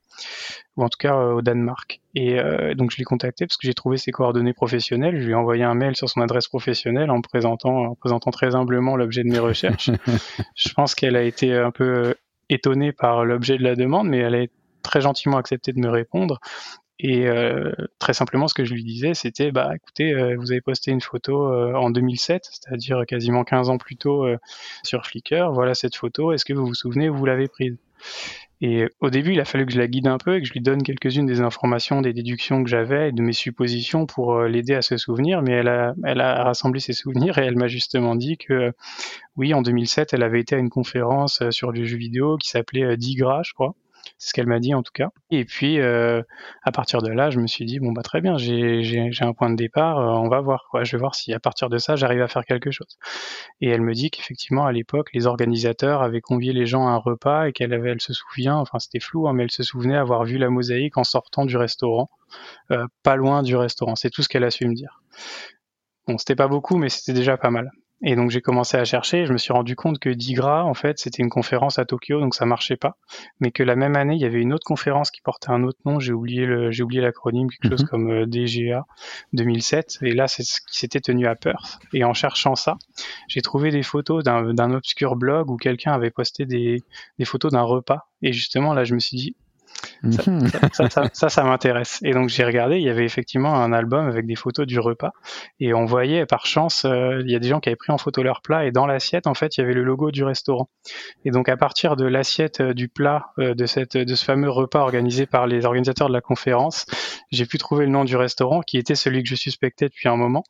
ou 0.76 0.84
en 0.84 0.88
tout 0.88 0.98
cas 0.98 1.16
euh, 1.16 1.32
au 1.32 1.42
Danemark. 1.42 2.00
Et 2.14 2.40
donc 2.74 2.90
je 2.90 2.96
l'ai 2.98 3.04
contacté 3.04 3.46
parce 3.46 3.56
que 3.56 3.68
j'ai 3.68 3.74
trouvé 3.74 3.96
ses 3.96 4.10
coordonnées 4.10 4.52
professionnelles. 4.52 5.20
Je 5.20 5.26
lui 5.26 5.30
ai 5.30 5.36
envoyé 5.36 5.62
un 5.62 5.74
mail 5.74 5.94
sur 5.94 6.08
son 6.08 6.22
adresse 6.22 6.48
professionnelle 6.48 7.08
en 7.08 7.20
présentant, 7.20 7.90
en 7.90 7.94
présentant 7.94 8.32
très 8.32 8.56
humblement 8.56 8.96
l'objet 8.96 9.22
de 9.22 9.28
mes 9.28 9.38
recherches. 9.38 9.90
je 10.56 10.68
pense 10.74 10.96
qu'elle 10.96 11.14
a 11.14 11.22
été 11.22 11.54
un 11.54 11.70
peu 11.70 12.16
étonnée 12.48 12.90
par 12.90 13.24
l'objet 13.24 13.58
de 13.58 13.62
la 13.62 13.76
demande, 13.76 14.08
mais 14.08 14.18
elle 14.18 14.34
a 14.34 14.46
très 14.82 15.00
gentiment 15.00 15.36
accepté 15.36 15.72
de 15.72 15.78
me 15.78 15.88
répondre. 15.88 16.40
Et 17.02 17.26
euh, 17.26 17.72
très 17.98 18.12
simplement, 18.12 18.46
ce 18.46 18.52
que 18.52 18.66
je 18.66 18.74
lui 18.74 18.84
disais, 18.84 19.14
c'était, 19.14 19.52
bah, 19.52 19.70
écoutez, 19.74 20.12
euh, 20.12 20.36
vous 20.36 20.52
avez 20.52 20.60
posté 20.60 20.90
une 20.90 21.00
photo 21.00 21.50
euh, 21.50 21.72
en 21.72 21.88
2007, 21.88 22.44
c'est-à-dire 22.52 23.04
quasiment 23.06 23.42
15 23.42 23.70
ans 23.70 23.78
plus 23.78 23.96
tôt 23.96 24.26
sur 24.82 25.06
Flickr. 25.06 25.50
Voilà 25.52 25.74
cette 25.74 25.96
photo. 25.96 26.32
Est-ce 26.32 26.44
que 26.44 26.52
vous 26.52 26.66
vous 26.66 26.74
souvenez 26.74 27.08
où 27.08 27.16
vous 27.16 27.24
l'avez 27.24 27.48
prise? 27.48 27.78
Et 28.60 28.84
au 29.00 29.08
début, 29.08 29.32
il 29.32 29.40
a 29.40 29.46
fallu 29.46 29.64
que 29.64 29.72
je 29.72 29.78
la 29.78 29.86
guide 29.86 30.06
un 30.08 30.18
peu 30.18 30.36
et 30.36 30.42
que 30.42 30.46
je 30.46 30.52
lui 30.52 30.60
donne 30.60 30.82
quelques-unes 30.82 31.24
des 31.24 31.40
informations, 31.40 32.02
des 32.02 32.12
déductions 32.12 32.62
que 32.62 32.68
j'avais 32.68 33.08
et 33.08 33.12
de 33.12 33.22
mes 33.22 33.32
suppositions 33.32 34.04
pour 34.04 34.42
l'aider 34.42 34.74
à 34.74 34.82
se 34.82 34.98
souvenir. 34.98 35.40
Mais 35.40 35.52
elle 35.52 35.68
a, 35.68 35.94
elle 36.04 36.20
a 36.20 36.44
rassemblé 36.44 36.80
ses 36.80 36.92
souvenirs 36.92 37.38
et 37.38 37.46
elle 37.46 37.56
m'a 37.56 37.68
justement 37.68 38.14
dit 38.14 38.36
que 38.36 38.72
oui, 39.36 39.54
en 39.54 39.62
2007, 39.62 40.12
elle 40.12 40.22
avait 40.22 40.40
été 40.40 40.54
à 40.56 40.58
une 40.58 40.68
conférence 40.68 41.42
sur 41.48 41.72
le 41.72 41.82
jeu 41.84 41.96
vidéo 41.96 42.36
qui 42.36 42.50
s'appelait 42.50 42.98
Digra, 42.98 43.40
je 43.42 43.54
crois. 43.54 43.74
C'est 44.18 44.28
ce 44.28 44.32
qu'elle 44.34 44.46
m'a 44.46 44.60
dit 44.60 44.74
en 44.74 44.82
tout 44.82 44.92
cas. 44.92 45.08
Et 45.30 45.44
puis 45.44 45.80
euh, 45.80 46.22
à 46.62 46.72
partir 46.72 47.02
de 47.02 47.10
là, 47.10 47.30
je 47.30 47.38
me 47.40 47.46
suis 47.46 47.64
dit 47.64 47.80
bon 47.80 47.92
bah 47.92 48.02
très 48.02 48.20
bien, 48.20 48.36
j'ai 48.36 49.10
un 49.20 49.32
point 49.32 49.50
de 49.50 49.56
départ, 49.56 49.98
euh, 49.98 50.18
on 50.18 50.28
va 50.28 50.40
voir. 50.40 50.68
Je 50.82 50.96
vais 50.96 51.00
voir 51.00 51.14
si 51.14 51.32
à 51.32 51.40
partir 51.40 51.68
de 51.68 51.78
ça 51.78 51.96
j'arrive 51.96 52.22
à 52.22 52.28
faire 52.28 52.44
quelque 52.44 52.70
chose. 52.70 52.98
Et 53.60 53.68
elle 53.68 53.80
me 53.80 53.94
dit 53.94 54.10
qu'effectivement 54.10 54.66
à 54.66 54.72
l'époque 54.72 55.10
les 55.14 55.26
organisateurs 55.26 56.02
avaient 56.02 56.20
convié 56.20 56.52
les 56.52 56.66
gens 56.66 56.86
à 56.86 56.90
un 56.90 56.96
repas 56.96 57.48
et 57.48 57.52
qu'elle 57.52 57.72
avait, 57.72 57.90
elle 57.90 58.00
se 58.00 58.12
souvient, 58.12 58.56
enfin 58.56 58.78
c'était 58.78 59.00
flou, 59.00 59.28
hein, 59.28 59.32
mais 59.32 59.44
elle 59.44 59.50
se 59.50 59.62
souvenait 59.62 59.96
avoir 59.96 60.24
vu 60.24 60.38
la 60.38 60.50
mosaïque 60.50 60.96
en 60.96 61.04
sortant 61.04 61.44
du 61.46 61.56
restaurant, 61.56 62.08
euh, 62.70 62.86
pas 63.02 63.16
loin 63.16 63.42
du 63.42 63.56
restaurant. 63.56 63.96
C'est 63.96 64.10
tout 64.10 64.22
ce 64.22 64.28
qu'elle 64.28 64.44
a 64.44 64.50
su 64.50 64.66
me 64.66 64.74
dire. 64.74 65.02
Bon, 66.06 66.18
c'était 66.18 66.36
pas 66.36 66.48
beaucoup, 66.48 66.76
mais 66.76 66.88
c'était 66.88 67.12
déjà 67.12 67.36
pas 67.36 67.50
mal. 67.50 67.70
Et 68.02 68.16
donc 68.16 68.30
j'ai 68.30 68.40
commencé 68.40 68.78
à 68.78 68.84
chercher, 68.84 69.26
je 69.26 69.32
me 69.32 69.38
suis 69.38 69.52
rendu 69.52 69.76
compte 69.76 69.98
que 69.98 70.08
Digra, 70.08 70.64
en 70.64 70.72
fait, 70.72 70.98
c'était 70.98 71.22
une 71.22 71.28
conférence 71.28 71.78
à 71.78 71.84
Tokyo, 71.84 72.18
donc 72.20 72.34
ça 72.34 72.46
marchait 72.46 72.76
pas. 72.76 72.96
Mais 73.40 73.50
que 73.50 73.62
la 73.62 73.76
même 73.76 73.94
année, 73.94 74.14
il 74.14 74.20
y 74.20 74.24
avait 74.24 74.40
une 74.40 74.54
autre 74.54 74.64
conférence 74.64 75.10
qui 75.10 75.20
portait 75.20 75.50
un 75.50 75.62
autre 75.64 75.78
nom, 75.84 76.00
j'ai 76.00 76.12
oublié 76.12 76.46
le, 76.46 76.70
j'ai 76.70 76.82
oublié 76.82 77.02
l'acronyme, 77.02 77.48
quelque 77.50 77.70
chose 77.70 77.82
mhm. 77.82 77.88
comme 77.88 78.10
euh, 78.10 78.26
DGA 78.26 78.86
2007. 79.34 79.98
Et 80.02 80.12
là, 80.12 80.28
c'est 80.28 80.44
ce 80.44 80.60
qui 80.62 80.78
s'était 80.78 81.00
tenu 81.00 81.26
à 81.26 81.34
Perth. 81.34 81.78
Et 81.92 82.04
en 82.04 82.14
cherchant 82.14 82.54
ça, 82.54 82.76
j'ai 83.28 83.42
trouvé 83.42 83.70
des 83.70 83.82
photos 83.82 84.24
d'un, 84.24 84.54
d'un 84.54 84.72
obscur 84.72 85.16
blog 85.16 85.50
où 85.50 85.56
quelqu'un 85.56 85.92
avait 85.92 86.10
posté 86.10 86.46
des, 86.46 86.82
des 87.18 87.24
photos 87.26 87.52
d'un 87.52 87.62
repas. 87.62 88.08
Et 88.22 88.32
justement, 88.32 88.72
là, 88.72 88.84
je 88.84 88.94
me 88.94 88.98
suis 88.98 89.16
dit, 89.16 89.36
Mhm. 90.02 90.48
Ça, 91.12 91.28
ça, 91.28 91.44
m'intéresse. 91.44 92.00
Et 92.02 92.12
donc 92.12 92.28
j'ai 92.28 92.44
regardé, 92.44 92.76
il 92.76 92.82
y 92.82 92.88
avait 92.88 93.04
effectivement 93.04 93.54
un 93.54 93.72
album 93.72 94.06
avec 94.06 94.26
des 94.26 94.34
photos 94.34 94.66
du 94.66 94.78
repas, 94.78 95.12
et 95.58 95.74
on 95.74 95.84
voyait 95.84 96.26
par 96.26 96.46
chance, 96.46 96.84
euh, 96.84 97.20
il 97.24 97.30
y 97.30 97.36
a 97.36 97.38
des 97.38 97.48
gens 97.48 97.60
qui 97.60 97.68
avaient 97.68 97.76
pris 97.76 97.92
en 97.92 97.98
photo 97.98 98.22
leur 98.22 98.40
plat, 98.42 98.66
et 98.66 98.72
dans 98.72 98.86
l'assiette, 98.86 99.26
en 99.26 99.34
fait, 99.34 99.56
il 99.56 99.60
y 99.60 99.64
avait 99.64 99.74
le 99.74 99.82
logo 99.82 100.10
du 100.10 100.24
restaurant. 100.24 100.68
Et 101.24 101.30
donc 101.30 101.48
à 101.48 101.56
partir 101.56 101.96
de 101.96 102.06
l'assiette 102.06 102.60
euh, 102.60 102.74
du 102.74 102.88
plat 102.88 103.26
euh, 103.38 103.54
de 103.54 103.66
cette, 103.66 103.96
de 103.96 104.14
ce 104.14 104.24
fameux 104.24 104.50
repas 104.50 104.80
organisé 104.80 105.26
par 105.26 105.46
les 105.46 105.64
organisateurs 105.64 106.08
de 106.08 106.14
la 106.14 106.20
conférence, 106.20 106.86
j'ai 107.30 107.46
pu 107.46 107.58
trouver 107.58 107.84
le 107.84 107.92
nom 107.92 108.04
du 108.04 108.16
restaurant, 108.16 108.60
qui 108.60 108.78
était 108.78 108.94
celui 108.94 109.22
que 109.22 109.28
je 109.28 109.34
suspectais 109.36 109.86
depuis 109.86 110.08
un 110.08 110.16
moment. 110.16 110.44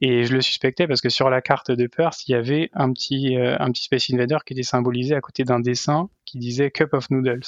Et 0.00 0.24
je 0.24 0.32
le 0.32 0.40
suspectais 0.40 0.86
parce 0.86 1.00
que 1.00 1.08
sur 1.08 1.30
la 1.30 1.40
carte 1.40 1.70
de 1.70 1.86
Perth, 1.86 2.28
il 2.28 2.32
y 2.32 2.34
avait 2.34 2.70
un 2.74 2.92
petit, 2.92 3.36
un 3.36 3.70
petit 3.70 3.84
Space 3.84 4.10
Invader 4.12 4.38
qui 4.44 4.52
était 4.52 4.62
symbolisé 4.62 5.14
à 5.14 5.20
côté 5.20 5.44
d'un 5.44 5.60
dessin 5.60 6.10
qui 6.34 6.38
disait 6.40 6.72
Cup 6.72 6.94
of 6.94 7.10
Noodles. 7.10 7.44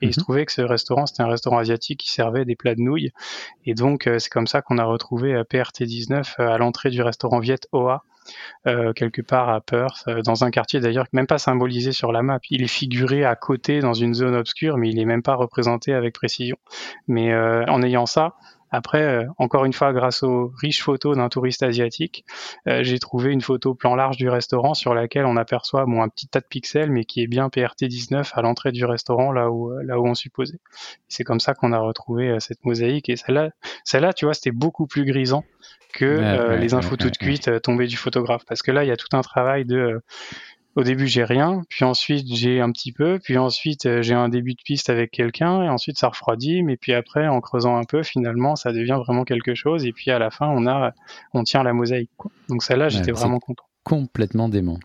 Et 0.00 0.06
il 0.06 0.14
se 0.14 0.20
mhm. 0.20 0.24
trouvait 0.24 0.46
que 0.46 0.52
ce 0.52 0.62
restaurant, 0.62 1.06
c'était 1.06 1.22
un 1.22 1.28
restaurant 1.28 1.58
asiatique 1.58 1.98
qui 1.98 2.12
servait 2.12 2.44
des 2.44 2.54
plats 2.54 2.76
de 2.76 2.80
nouilles. 2.80 3.10
Et 3.64 3.74
donc, 3.74 4.06
euh, 4.06 4.20
c'est 4.20 4.30
comme 4.30 4.46
ça 4.46 4.62
qu'on 4.62 4.78
a 4.78 4.84
retrouvé 4.84 5.34
euh, 5.34 5.42
PRT19 5.42 6.34
euh, 6.38 6.48
à 6.48 6.58
l'entrée 6.58 6.90
du 6.90 7.02
restaurant 7.02 7.40
Viet 7.40 7.66
Oa. 7.72 8.04
quelque 8.94 9.22
part 9.22 9.48
à 9.48 9.60
Perth, 9.60 10.08
dans 10.24 10.44
un 10.44 10.52
quartier 10.52 10.78
d'ailleurs 10.78 11.06
même 11.12 11.26
pas 11.26 11.38
symbolisé 11.38 11.90
sur 11.90 12.12
la 12.12 12.22
map. 12.22 12.38
Il 12.50 12.62
est 12.62 12.68
figuré 12.68 13.24
à 13.24 13.34
côté 13.34 13.80
dans 13.80 13.94
une 13.94 14.14
zone 14.14 14.36
obscure, 14.36 14.76
mais 14.76 14.90
il 14.90 15.00
est 15.00 15.04
même 15.04 15.22
pas 15.22 15.34
représenté 15.34 15.94
avec 15.94 16.14
précision. 16.14 16.56
Mais 17.08 17.34
en 17.34 17.82
ayant 17.82 18.06
ça, 18.06 18.36
après, 18.70 19.02
euh, 19.02 19.26
encore 19.38 19.64
une 19.64 19.72
fois, 19.72 19.92
grâce 19.92 20.22
aux 20.22 20.52
riches 20.56 20.82
photos 20.82 21.16
d'un 21.16 21.28
touriste 21.28 21.62
asiatique, 21.62 22.24
euh, 22.68 22.82
j'ai 22.82 22.98
trouvé 22.98 23.32
une 23.32 23.40
photo 23.40 23.74
plan 23.74 23.94
large 23.96 24.16
du 24.16 24.28
restaurant 24.28 24.74
sur 24.74 24.94
laquelle 24.94 25.26
on 25.26 25.36
aperçoit 25.36 25.84
bon, 25.86 26.02
un 26.02 26.08
petit 26.08 26.28
tas 26.28 26.40
de 26.40 26.46
pixels, 26.46 26.90
mais 26.90 27.04
qui 27.04 27.22
est 27.22 27.26
bien 27.26 27.48
PRT19 27.48 28.30
à 28.32 28.42
l'entrée 28.42 28.72
du 28.72 28.84
restaurant, 28.84 29.32
là 29.32 29.50
où, 29.50 29.72
euh, 29.72 29.82
là 29.82 29.98
où 29.98 30.06
on 30.06 30.14
supposait. 30.14 30.58
C'est 31.08 31.24
comme 31.24 31.40
ça 31.40 31.54
qu'on 31.54 31.72
a 31.72 31.78
retrouvé 31.78 32.38
cette 32.38 32.64
mosaïque. 32.64 33.08
Et 33.08 33.16
celle-là, 33.16 33.50
celle-là, 33.84 34.12
tu 34.12 34.26
vois, 34.26 34.34
c'était 34.34 34.52
beaucoup 34.52 34.86
plus 34.86 35.04
grisant 35.04 35.44
que 35.92 36.56
les 36.60 36.74
infos 36.74 36.96
toutes 36.96 37.18
cuites 37.18 37.60
tombées 37.62 37.88
du 37.88 37.96
photographe. 37.96 38.44
Parce 38.46 38.62
que 38.62 38.70
là, 38.70 38.84
il 38.84 38.86
y 38.86 38.92
a 38.92 38.96
tout 38.96 39.08
un 39.16 39.22
travail 39.22 39.64
de 39.64 40.00
au 40.76 40.82
début 40.82 41.06
j'ai 41.06 41.24
rien, 41.24 41.62
puis 41.68 41.84
ensuite 41.84 42.26
j'ai 42.32 42.60
un 42.60 42.70
petit 42.70 42.92
peu, 42.92 43.18
puis 43.22 43.38
ensuite 43.38 43.86
euh, 43.86 44.02
j'ai 44.02 44.14
un 44.14 44.28
début 44.28 44.52
de 44.52 44.62
piste 44.64 44.90
avec 44.90 45.10
quelqu'un, 45.10 45.62
et 45.62 45.68
ensuite 45.68 45.98
ça 45.98 46.08
refroidit, 46.08 46.62
mais 46.62 46.76
puis 46.76 46.92
après 46.92 47.26
en 47.28 47.40
creusant 47.40 47.76
un 47.76 47.84
peu, 47.84 48.02
finalement 48.02 48.56
ça 48.56 48.72
devient 48.72 48.98
vraiment 49.04 49.24
quelque 49.24 49.54
chose, 49.54 49.84
et 49.84 49.92
puis 49.92 50.10
à 50.10 50.18
la 50.18 50.30
fin 50.30 50.46
on 50.48 50.66
a, 50.66 50.92
on 51.34 51.42
tient 51.42 51.62
la 51.62 51.72
mosaïque. 51.72 52.10
Donc 52.48 52.62
celle-là 52.62 52.88
j'étais 52.88 53.12
vraiment 53.12 53.40
content. 53.40 53.64
Complètement 53.84 54.48
dément. 54.48 54.78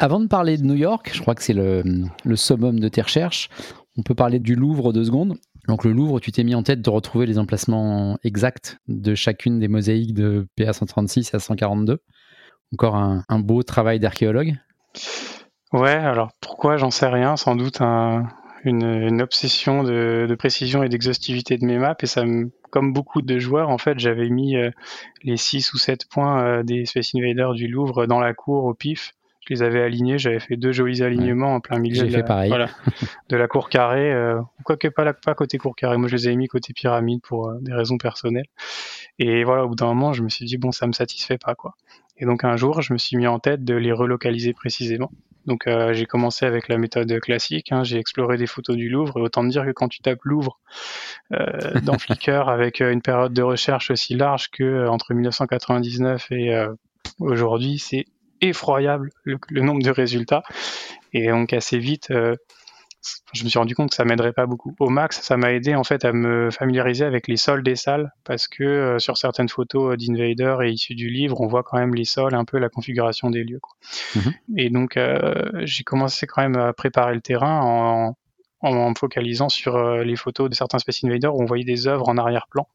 Avant 0.00 0.18
de 0.18 0.26
parler 0.26 0.58
de 0.58 0.64
New 0.64 0.74
York, 0.74 1.10
je 1.12 1.20
crois 1.20 1.34
que 1.34 1.42
c'est 1.42 1.52
le, 1.52 1.84
le 2.24 2.36
summum 2.36 2.80
de 2.80 2.88
tes 2.88 3.00
recherches. 3.00 3.48
On 3.96 4.02
peut 4.02 4.16
parler 4.16 4.40
du 4.40 4.56
Louvre 4.56 4.92
deux 4.92 5.04
secondes. 5.04 5.38
Donc 5.68 5.84
le 5.84 5.92
Louvre, 5.92 6.18
tu 6.18 6.32
t'es 6.32 6.42
mis 6.42 6.56
en 6.56 6.64
tête 6.64 6.82
de 6.82 6.90
retrouver 6.90 7.26
les 7.26 7.38
emplacements 7.38 8.18
exacts 8.24 8.78
de 8.88 9.14
chacune 9.14 9.60
des 9.60 9.68
mosaïques 9.68 10.12
de 10.12 10.46
PA 10.56 10.72
136 10.72 11.32
à 11.34 11.38
142. 11.38 12.00
Encore 12.72 12.96
un, 12.96 13.22
un 13.28 13.38
beau 13.38 13.62
travail 13.62 14.00
d'archéologue. 14.00 14.56
Ouais, 15.72 15.90
alors 15.90 16.30
pourquoi 16.40 16.76
j'en 16.76 16.90
sais 16.90 17.08
rien, 17.08 17.36
sans 17.36 17.56
doute 17.56 17.80
une, 18.64 19.20
obsession 19.20 19.82
de, 19.82 20.34
précision 20.38 20.82
et 20.82 20.88
d'exhaustivité 20.88 21.58
de 21.58 21.64
mes 21.64 21.78
maps 21.78 21.96
et 22.00 22.06
ça 22.06 22.22
comme 22.70 22.92
beaucoup 22.92 23.22
de 23.22 23.38
joueurs 23.38 23.70
en 23.70 23.78
fait 23.78 24.00
j'avais 24.00 24.28
mis 24.28 24.56
euh, 24.56 24.70
les 25.22 25.36
6 25.36 25.74
ou 25.74 25.78
7 25.78 26.08
points 26.08 26.42
euh, 26.42 26.62
des 26.64 26.86
Space 26.86 27.12
Invaders 27.14 27.54
du 27.54 27.68
Louvre 27.68 28.06
dans 28.06 28.20
la 28.20 28.34
cour 28.34 28.64
au 28.64 28.74
pif. 28.74 29.14
Je 29.46 29.52
les 29.52 29.62
avais 29.62 29.82
alignés, 29.82 30.16
j'avais 30.16 30.40
fait 30.40 30.56
deux 30.56 30.72
jolis 30.72 31.02
alignements 31.02 31.54
en 31.54 31.60
plein 31.60 31.78
milieu 31.78 32.06
de 32.06 32.16
la, 32.16 32.68
de 33.28 33.36
la 33.36 33.46
cour 33.46 33.68
carrée, 33.68 34.10
euh, 34.10 34.40
quoique 34.64 34.88
pas, 34.88 35.12
pas 35.12 35.34
côté 35.34 35.58
cour 35.58 35.76
carrée, 35.76 35.98
moi 35.98 36.08
je 36.08 36.16
les 36.16 36.26
avais 36.28 36.36
mis 36.36 36.48
côté 36.48 36.72
pyramide 36.72 37.20
pour 37.20 37.52
des 37.60 37.74
raisons 37.74 37.98
personnelles. 37.98 38.46
Et 39.18 39.44
voilà, 39.44 39.64
au 39.64 39.68
bout 39.68 39.74
d'un 39.76 39.86
moment, 39.86 40.12
je 40.12 40.22
me 40.22 40.28
suis 40.28 40.44
dit, 40.44 40.56
bon, 40.56 40.72
ça 40.72 40.86
me 40.86 40.92
satisfait 40.92 41.38
pas, 41.38 41.54
quoi. 41.54 41.74
Et 42.16 42.26
donc 42.26 42.44
un 42.44 42.56
jour, 42.56 42.82
je 42.82 42.92
me 42.92 42.98
suis 42.98 43.16
mis 43.16 43.26
en 43.26 43.38
tête 43.38 43.64
de 43.64 43.74
les 43.74 43.92
relocaliser 43.92 44.52
précisément. 44.52 45.10
Donc 45.46 45.66
euh, 45.66 45.92
j'ai 45.92 46.06
commencé 46.06 46.46
avec 46.46 46.68
la 46.68 46.78
méthode 46.78 47.20
classique, 47.20 47.70
hein. 47.70 47.84
j'ai 47.84 47.98
exploré 47.98 48.38
des 48.38 48.46
photos 48.46 48.76
du 48.76 48.88
Louvre, 48.88 49.18
et 49.18 49.20
autant 49.20 49.44
dire 49.44 49.64
que 49.64 49.72
quand 49.72 49.88
tu 49.88 50.00
tapes 50.00 50.24
Louvre 50.24 50.58
euh, 51.32 51.80
dans 51.82 51.98
Flickr 51.98 52.48
avec 52.48 52.80
euh, 52.80 52.92
une 52.92 53.02
période 53.02 53.32
de 53.32 53.42
recherche 53.42 53.90
aussi 53.90 54.14
large 54.14 54.50
que 54.50 54.88
entre 54.88 55.12
1999 55.12 56.28
et 56.30 56.66
aujourd'hui, 57.18 57.78
c'est 57.78 58.06
effroyable 58.40 59.10
le, 59.24 59.38
le, 59.50 59.60
nombre 59.60 59.82
de 59.82 59.90
résultats. 59.90 60.42
Et 61.12 61.28
donc 61.28 61.52
assez 61.52 61.78
vite, 61.78 62.12
je 63.32 63.44
me 63.44 63.48
suis 63.48 63.58
rendu 63.58 63.74
compte 63.74 63.90
que 63.90 63.96
ça 63.96 64.04
m'aiderait 64.04 64.32
pas 64.32 64.46
beaucoup. 64.46 64.74
Au 64.80 64.88
max, 64.88 65.20
ça 65.20 65.36
m'a 65.36 65.52
aidé 65.52 65.74
en 65.74 65.84
fait 65.84 66.04
à 66.04 66.12
me 66.12 66.50
familiariser 66.50 67.04
avec 67.04 67.28
les 67.28 67.36
sols 67.36 67.62
des 67.62 67.76
salles 67.76 68.12
parce 68.24 68.48
que 68.48 68.64
euh, 68.64 68.98
sur 68.98 69.18
certaines 69.18 69.48
photos 69.48 69.96
d'Invader 69.98 70.56
et 70.64 70.70
issues 70.70 70.94
du 70.94 71.10
livre, 71.10 71.40
on 71.40 71.46
voit 71.46 71.62
quand 71.62 71.78
même 71.78 71.94
les 71.94 72.04
sols, 72.04 72.34
un 72.34 72.44
peu 72.44 72.58
la 72.58 72.68
configuration 72.68 73.30
des 73.30 73.44
lieux. 73.44 73.60
Mhm. 74.14 74.32
Et 74.56 74.70
donc 74.70 74.96
euh, 74.96 75.50
j'ai 75.64 75.84
commencé 75.84 76.26
quand 76.26 76.42
même 76.42 76.56
à 76.56 76.72
préparer 76.72 77.14
le 77.14 77.20
terrain 77.20 77.60
en, 77.62 78.16
en 78.60 78.90
me 78.90 78.94
focalisant 78.94 79.48
sur 79.48 79.76
euh, 79.76 80.04
les 80.04 80.16
photos 80.16 80.48
de 80.48 80.54
certains 80.54 80.78
Space 80.78 81.04
Invaders 81.04 81.34
où 81.34 81.42
on 81.42 81.46
voyait 81.46 81.64
des 81.64 81.86
œuvres 81.86 82.08
en 82.08 82.16
arrière-plan. 82.16 82.66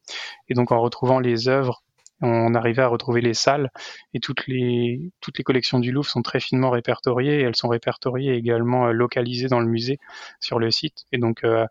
Et 0.48 0.54
donc 0.54 0.72
en 0.72 0.80
retrouvant 0.80 1.18
les 1.18 1.48
œuvres 1.48 1.82
on 2.20 2.54
arrivait 2.54 2.82
à 2.82 2.88
retrouver 2.88 3.20
les 3.20 3.34
salles 3.34 3.70
et 4.14 4.20
toutes 4.20 4.46
les, 4.46 5.00
toutes 5.20 5.38
les 5.38 5.44
collections 5.44 5.78
du 5.78 5.92
Louvre 5.92 6.08
sont 6.08 6.22
très 6.22 6.40
finement 6.40 6.70
répertoriées 6.70 7.40
et 7.40 7.42
elles 7.42 7.56
sont 7.56 7.68
répertoriées 7.68 8.34
également 8.34 8.88
euh, 8.88 8.92
localisées 8.92 9.48
dans 9.48 9.60
le 9.60 9.66
musée 9.66 9.98
sur 10.40 10.58
le 10.58 10.70
site. 10.70 11.06
Et 11.12 11.18
donc 11.18 11.44
euh, 11.44 11.66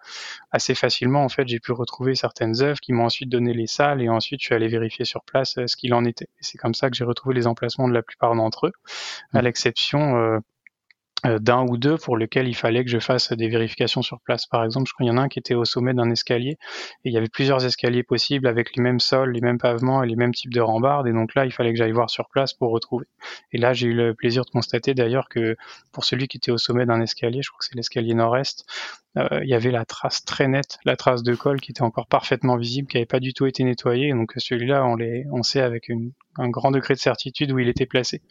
assez 0.52 0.76
facilement 0.76 1.24
en 1.24 1.30
fait 1.30 1.48
j'ai 1.48 1.60
pu 1.60 1.72
retrouver 1.72 2.16
certaines 2.16 2.62
œuvres 2.62 2.80
qui 2.80 2.94
m'ont 2.94 3.06
ensuite 3.06 3.30
donné 3.30 3.54
les 3.54 3.68
salles 3.68 4.02
et 4.02 4.10
ensuite 4.10 4.42
je 4.42 4.46
suis 4.46 4.56
allé 4.56 4.68
vérifier 4.68 5.06
sur 5.06 5.24
place 5.24 5.58
euh, 5.58 5.68
ce 5.68 5.76
qu'il 5.76 5.94
en 5.94 6.06
était. 6.06 6.26
Et 6.26 6.44
c'est 6.44 6.58
comme 6.58 6.74
ça 6.74 6.90
que 6.90 6.96
j'ai 6.96 7.06
retrouvé 7.06 7.36
les 7.36 7.48
emplacements 7.48 7.88
de 7.88 7.94
la 7.94 8.02
plupart 8.02 8.36
d'entre 8.36 8.68
eux, 8.68 8.74
à 9.34 9.42
mmh. 9.42 9.46
l'exception 9.46 10.18
euh, 10.18 10.40
d'un 11.26 11.66
ou 11.68 11.78
deux 11.78 11.98
pour 11.98 12.18
lesquels 12.18 12.48
il 12.48 12.56
fallait 12.56 12.84
que 12.84 12.90
je 12.90 13.00
fasse 13.00 13.34
des 13.34 13.50
vérifications 13.50 14.02
sur 14.02 14.20
place. 14.22 14.46
Par 14.46 14.64
exemple, 14.64 14.88
je 14.88 14.94
crois 14.94 15.06
qu'il 15.06 15.14
y 15.14 15.16
en 15.16 15.22
a 15.22 15.26
un 15.26 15.28
qui 15.28 15.40
était 15.40 15.56
au 15.56 15.66
sommet 15.66 15.94
d'un 15.94 16.10
escalier 16.10 16.52
et 16.52 17.10
il 17.10 17.14
y 17.14 17.18
avait 17.18 17.28
plusieurs 17.28 17.66
escaliers 17.66 18.04
possibles 18.04 18.48
avec 18.48 18.76
les 18.76 18.82
mêmes 18.82 19.00
sols, 19.00 19.32
les 19.32 19.42
mêmes 19.42 19.58
pavements 19.58 20.04
et 20.04 20.08
les 20.08 20.16
mêmes 20.16 20.34
types 20.34 20.54
de 20.54 20.62
rambardes. 20.62 21.08
Et 21.08 21.14
donc 21.14 21.36
là, 21.36 21.46
il 21.46 21.52
fallait 21.52 21.72
que 21.72 21.78
j'aille 21.78 21.92
voir 21.92 22.10
sur 22.10 22.30
place 22.30 22.54
pour 22.54 22.72
retrouver. 22.72 23.06
Et 23.52 23.58
là, 23.58 23.74
j'ai 23.74 23.88
eu 23.88 23.94
le 23.94 24.14
plaisir 24.14 24.46
de 24.46 24.50
constater 24.50 24.94
d'ailleurs 24.94 25.28
que 25.30 25.56
pour 25.92 26.06
celui 26.06 26.28
qui 26.28 26.38
était 26.38 26.52
au 26.52 26.58
sommet 26.58 26.86
d'un 26.86 27.02
escalier, 27.02 27.42
je 27.42 27.50
crois 27.50 27.60
que 27.60 27.66
c'est 27.66 27.76
l'escalier 27.76 28.14
nord-est, 28.14 28.66
euh, 29.09 29.09
il 29.42 29.50
y 29.50 29.54
avait 29.54 29.72
la 29.72 29.86
trace 29.86 30.24
très 30.24 30.48
nette, 30.48 30.78
la 30.86 30.96
trace 30.96 31.24
de 31.24 31.36
colle 31.36 31.60
qui 31.62 31.72
était 31.72 31.82
encore 31.82 32.08
parfaitement 32.08 32.58
visible, 32.58 32.88
qui 32.88 32.98
n'avait 32.98 33.06
pas 33.06 33.20
du 33.20 33.34
tout 33.34 33.46
été 33.46 33.64
nettoyée. 33.64 34.12
Donc 34.12 34.34
celui-là, 34.38 34.86
on, 34.86 34.98
on 35.32 35.44
sait 35.44 35.62
avec 35.62 35.90
un 36.38 36.50
grand 36.50 36.72
degré 36.72 36.94
de 36.94 37.00
certitude 37.00 37.52
où 37.52 37.60
il 37.60 37.68
était 37.68 37.86
placé. 37.86 38.22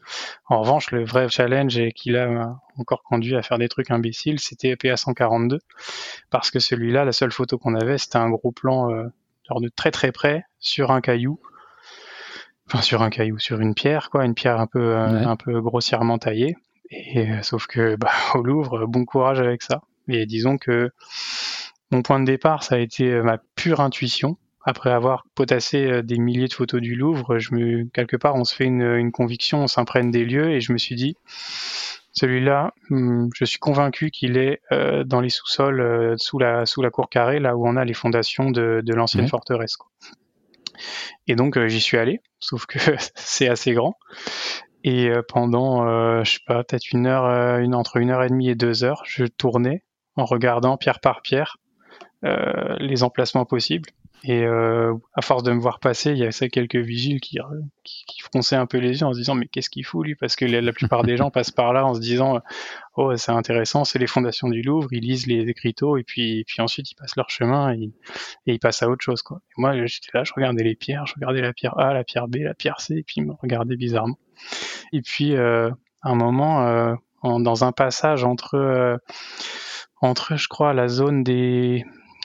En 0.46 0.60
revanche, 0.60 0.90
le 0.90 1.04
vrai 1.04 1.28
challenge 1.28 1.78
et 1.78 1.92
qui 1.92 2.10
l'a 2.10 2.56
encore 2.76 3.02
conduit 3.02 3.36
à 3.36 3.42
faire 3.42 3.58
des 3.58 3.68
trucs 3.68 3.90
imbéciles, 3.90 4.40
c'était 4.40 4.76
PA 4.76 4.96
142, 4.96 5.58
parce 6.30 6.50
que 6.50 6.58
celui-là, 6.58 7.04
la 7.04 7.12
seule 7.12 7.32
photo 7.32 7.58
qu'on 7.58 7.74
avait, 7.74 7.98
c'était 7.98 8.18
un 8.18 8.30
gros 8.30 8.52
plan 8.52 8.90
euh, 8.90 9.04
genre 9.48 9.60
de 9.60 9.68
très 9.68 9.90
très 9.90 10.12
près 10.12 10.44
sur 10.58 10.90
un 10.90 11.00
caillou, 11.00 11.40
enfin 12.66 12.82
sur 12.82 13.02
un 13.02 13.10
caillou, 13.10 13.38
sur 13.38 13.60
une 13.60 13.74
pierre, 13.74 14.10
quoi, 14.10 14.24
une 14.24 14.34
pierre 14.34 14.60
un 14.60 14.66
peu 14.66 14.96
un 14.96 15.36
peu 15.36 15.60
grossièrement 15.60 16.18
taillée. 16.18 16.56
Et 16.90 17.42
sauf 17.42 17.66
que 17.66 17.96
bah, 17.96 18.10
au 18.34 18.42
Louvre, 18.42 18.86
bon 18.86 19.04
courage 19.04 19.40
avec 19.40 19.62
ça. 19.62 19.82
Et 20.08 20.26
disons 20.26 20.58
que 20.58 20.90
mon 21.90 22.02
point 22.02 22.20
de 22.20 22.24
départ, 22.24 22.62
ça 22.62 22.76
a 22.76 22.78
été 22.78 23.20
ma 23.22 23.38
pure 23.56 23.80
intuition 23.80 24.36
après 24.68 24.90
avoir 24.90 25.24
potassé 25.34 25.86
euh, 25.86 26.02
des 26.02 26.18
milliers 26.18 26.48
de 26.48 26.52
photos 26.52 26.80
du 26.80 26.94
Louvre, 26.94 27.38
je 27.38 27.54
me, 27.54 27.84
quelque 27.86 28.16
part, 28.16 28.34
on 28.34 28.44
se 28.44 28.54
fait 28.54 28.66
une, 28.66 29.10
conviction, 29.12 29.62
on 29.62 29.66
s'imprègne 29.66 30.10
des 30.10 30.24
lieux 30.24 30.50
et 30.50 30.60
je 30.60 30.72
me 30.72 30.78
suis 30.78 30.94
dit, 30.94 31.16
celui-là, 32.12 32.74
hmm, 32.90 33.28
je 33.34 33.44
suis 33.46 33.58
convaincu 33.58 34.10
qu'il 34.10 34.36
est 34.36 34.60
euh, 34.72 35.04
dans 35.04 35.20
les 35.20 35.30
sous-sols 35.30 35.80
euh, 35.80 36.14
sous, 36.18 36.38
la, 36.38 36.66
sous 36.66 36.82
la 36.82 36.90
cour 36.90 37.08
carrée, 37.08 37.40
là 37.40 37.56
où 37.56 37.66
on 37.66 37.76
a 37.76 37.84
les 37.84 37.94
fondations 37.94 38.50
de, 38.50 38.82
l'ancienne 38.92 39.28
forteresse. 39.28 39.78
Et 41.26 41.34
donc 41.34 41.58
j'y 41.66 41.80
suis 41.80 41.96
allé, 41.96 42.20
sauf 42.38 42.66
que 42.66 42.78
c'est 43.14 43.48
assez 43.48 43.72
grand. 43.72 43.94
Et 44.84 45.10
pendant, 45.28 46.22
je 46.22 46.30
sais 46.30 46.38
pas, 46.46 46.62
peut-être 46.62 46.92
une 46.92 47.06
heure, 47.06 47.58
une, 47.58 47.74
entre 47.74 47.96
une 47.96 48.10
heure 48.10 48.22
et 48.22 48.28
demie 48.28 48.48
et 48.48 48.54
deux 48.54 48.84
heures, 48.84 49.02
je 49.04 49.24
tournais 49.24 49.82
en 50.18 50.24
regardant 50.24 50.76
pierre 50.76 51.00
par 51.00 51.22
pierre 51.22 51.56
les 52.22 53.04
emplacements 53.04 53.44
possibles. 53.44 53.88
Et 54.24 54.44
euh, 54.44 54.94
à 55.14 55.22
force 55.22 55.44
de 55.44 55.52
me 55.52 55.60
voir 55.60 55.78
passer, 55.78 56.10
il 56.10 56.18
y 56.18 56.24
a 56.24 56.32
ces 56.32 56.48
quelques 56.48 56.76
vigiles 56.76 57.20
qui, 57.20 57.38
qui, 57.84 58.04
qui, 58.06 58.20
fronçaient 58.20 58.56
un 58.56 58.66
peu 58.66 58.78
les 58.78 59.00
yeux 59.00 59.06
en 59.06 59.12
se 59.12 59.18
disant 59.18 59.36
mais 59.36 59.46
qu'est-ce 59.46 59.70
qu'il 59.70 59.84
fout 59.84 60.04
lui? 60.04 60.16
Parce 60.16 60.34
que 60.34 60.44
la, 60.44 60.72
plupart 60.72 61.04
des 61.04 61.16
gens 61.16 61.30
passent 61.30 61.52
par 61.52 61.72
là 61.72 61.86
en 61.86 61.94
se 61.94 62.00
disant 62.00 62.40
oh 62.96 63.16
c'est 63.16 63.30
intéressant, 63.30 63.84
c'est 63.84 64.00
les 64.00 64.08
fondations 64.08 64.48
du 64.48 64.62
Louvre, 64.62 64.88
ils 64.92 65.04
lisent 65.04 65.28
les 65.28 65.48
écriteaux 65.48 65.96
et 65.96 66.02
puis, 66.02 66.44
puis 66.44 66.60
ensuite 66.60 66.90
ils 66.90 66.96
passent 66.96 67.14
leur 67.16 67.30
chemin 67.30 67.72
et, 67.72 67.92
et 68.46 68.54
ils 68.54 68.58
passent 68.58 68.82
à 68.82 68.88
autre 68.88 69.04
chose 69.04 69.22
quoi. 69.22 69.40
Et 69.50 69.60
moi 69.60 69.86
j'étais 69.86 70.10
là, 70.12 70.24
je 70.24 70.32
regardais 70.34 70.64
les 70.64 70.74
pierres, 70.74 71.06
je 71.06 71.14
regardais 71.14 71.40
la 71.40 71.52
pierre 71.52 71.78
A, 71.78 71.94
la 71.94 72.02
pierre 72.02 72.26
B, 72.26 72.36
la 72.38 72.54
pierre 72.54 72.80
C 72.80 72.96
et 72.96 73.02
puis 73.04 73.16
ils 73.18 73.24
me 73.24 73.34
regardaient 73.34 73.76
bizarrement. 73.76 74.18
Et 74.92 75.00
puis 75.00 75.36
euh, 75.36 75.70
à 76.02 76.10
un 76.10 76.16
moment 76.16 76.66
euh, 76.66 76.94
dans 77.22 77.64
un 77.64 77.70
passage 77.70 78.24
entre 78.24 78.56
euh, 78.56 78.96
entre 80.00 80.36
je 80.36 80.48
crois 80.48 80.72
la 80.72 80.88
zone 80.88 81.22
des 81.22 81.84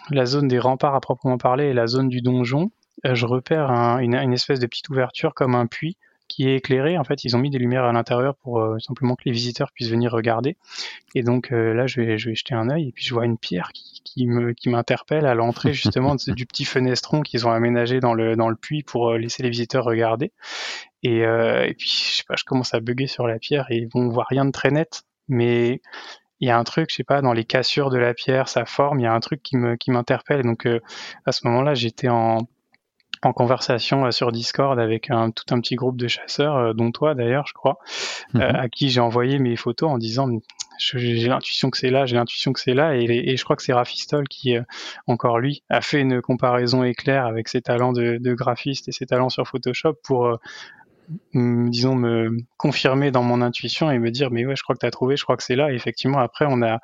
la 0.09 0.25
zone 0.25 0.47
des 0.47 0.59
remparts 0.59 0.95
à 0.95 1.01
proprement 1.01 1.37
parler 1.37 1.65
et 1.65 1.73
la 1.73 1.87
zone 1.87 2.09
du 2.09 2.21
donjon, 2.21 2.71
euh, 3.05 3.15
je 3.15 3.25
repère 3.25 3.69
une, 3.69 4.33
espèce 4.33 4.59
de 4.59 4.67
petite 4.67 4.89
ouverture 4.89 5.33
comme 5.33 5.55
un 5.55 5.67
puits 5.67 5.97
qui 6.27 6.47
est 6.47 6.55
éclairé. 6.55 6.97
En 6.97 7.03
fait, 7.03 7.23
ils 7.25 7.35
ont 7.35 7.39
mis 7.39 7.49
des 7.49 7.57
lumières 7.57 7.83
à 7.83 7.91
l'intérieur 7.91 8.35
pour 8.35 8.59
euh, 8.59 8.79
simplement 8.79 9.15
que 9.15 9.23
les 9.25 9.31
visiteurs 9.31 9.71
puissent 9.71 9.89
venir 9.89 10.11
regarder. 10.11 10.57
Et 11.15 11.21
donc 11.21 11.51
euh, 11.51 11.73
là, 11.73 11.85
je 11.85 12.01
vais, 12.01 12.17
je 12.17 12.29
vais 12.29 12.35
jeter 12.35 12.55
un 12.55 12.69
œil 12.69 12.89
et 12.89 12.91
puis 12.91 13.05
je 13.05 13.13
vois 13.13 13.25
une 13.25 13.37
pierre 13.37 13.71
qui, 13.73 14.01
qui 14.03 14.27
me 14.27 14.53
qui 14.53 14.69
m'interpelle 14.69 15.25
à 15.25 15.35
l'entrée 15.35 15.73
justement 15.73 16.15
du 16.15 16.45
petit 16.45 16.65
fenestron 16.65 17.21
qu'ils 17.21 17.47
ont 17.47 17.51
aménagé 17.51 17.99
dans 17.99 18.13
le 18.13 18.35
dans 18.35 18.49
le 18.49 18.55
puits 18.55 18.83
pour 18.83 19.13
laisser 19.13 19.43
les 19.43 19.49
visiteurs 19.49 19.85
regarder. 19.85 20.31
Et, 21.03 21.19
et 21.19 21.75
puis 21.77 21.89
je 21.89 22.15
sais 22.17 22.23
pas, 22.25 22.35
je 22.37 22.45
commence 22.45 22.73
à 22.73 22.79
bugger 22.79 23.07
sur 23.07 23.27
la 23.27 23.37
pierre 23.37 23.67
et 23.69 23.85
bon, 23.87 24.05
on 24.05 24.09
voit 24.09 24.25
rien 24.29 24.45
de 24.45 24.51
très 24.51 24.71
net, 24.71 25.03
mais 25.27 25.81
il 26.39 26.47
y 26.47 26.51
a 26.51 26.57
un 26.57 26.63
truc, 26.63 26.89
je 26.89 26.95
sais 26.97 27.03
pas, 27.03 27.21
dans 27.21 27.33
les 27.33 27.45
cassures 27.45 27.89
de 27.89 27.97
la 27.97 28.13
pierre, 28.13 28.47
sa 28.47 28.65
forme, 28.65 28.99
il 28.99 29.03
y 29.03 29.07
a 29.07 29.13
un 29.13 29.19
truc 29.19 29.41
qui 29.41 29.57
me 29.57 29.75
qui 29.75 29.91
m'interpelle. 29.91 30.43
Donc 30.43 30.65
euh, 30.65 30.79
à 31.25 31.31
ce 31.31 31.47
moment-là, 31.47 31.73
j'étais 31.73 32.09
en 32.09 32.47
en 33.21 33.31
conversation 33.31 34.05
euh, 34.05 34.11
sur 34.11 34.31
Discord 34.33 34.77
avec 34.79 35.09
un, 35.09 35.31
tout 35.31 35.45
un 35.51 35.61
petit 35.61 35.75
groupe 35.75 35.97
de 35.97 36.07
chasseurs, 36.07 36.57
euh, 36.57 36.73
dont 36.73 36.91
toi 36.91 37.15
d'ailleurs, 37.15 37.47
je 37.47 37.53
crois, 37.53 37.77
mhm. 38.33 38.41
à 38.41 38.67
qui 38.67 38.89
j'ai 38.89 38.99
envoyé 38.99 39.39
mes 39.39 39.55
photos 39.55 39.89
en 39.89 39.97
disant 39.97 40.27
j'ai 40.79 41.27
l'intuition 41.27 41.69
que 41.69 41.77
c'est 41.77 41.91
là, 41.91 42.05
j'ai 42.05 42.15
l'intuition 42.15 42.51
que 42.51 42.59
c'est 42.59 42.73
là, 42.73 42.97
et, 42.97 43.03
et, 43.05 43.37
je 43.37 43.43
crois 43.43 43.55
que 43.55 43.61
c'est 43.61 43.73
Rafistol 43.73 44.27
qui, 44.27 44.57
encore 45.05 45.37
lui, 45.37 45.63
a 45.69 45.81
fait 45.81 46.01
une 46.01 46.19
comparaison 46.19 46.83
éclair 46.83 47.27
avec 47.27 47.47
ses 47.47 47.61
talents 47.61 47.93
de, 47.93 48.17
de 48.19 48.33
graphiste 48.33 48.87
et 48.87 48.91
ses 48.91 49.05
talents 49.05 49.29
sur 49.29 49.47
Photoshop 49.47 49.93
pour 50.03 50.39
disons 51.33 51.95
me 51.95 52.37
confirmer 52.57 53.11
dans 53.11 53.23
mon 53.23 53.41
intuition 53.41 53.91
et 53.91 53.99
me 53.99 54.11
dire 54.11 54.31
mais 54.31 54.45
ouais 54.45 54.55
je 54.55 54.63
crois 54.63 54.75
que 54.75 54.79
tu 54.79 54.85
as 54.85 54.91
trouvé 54.91 55.17
je 55.17 55.23
crois 55.23 55.37
que 55.37 55.43
c'est 55.43 55.55
là. 55.55 55.71
Et 55.71 55.75
effectivement 55.75 56.19
après 56.19 56.45
on 56.47 56.61
a 56.61 56.79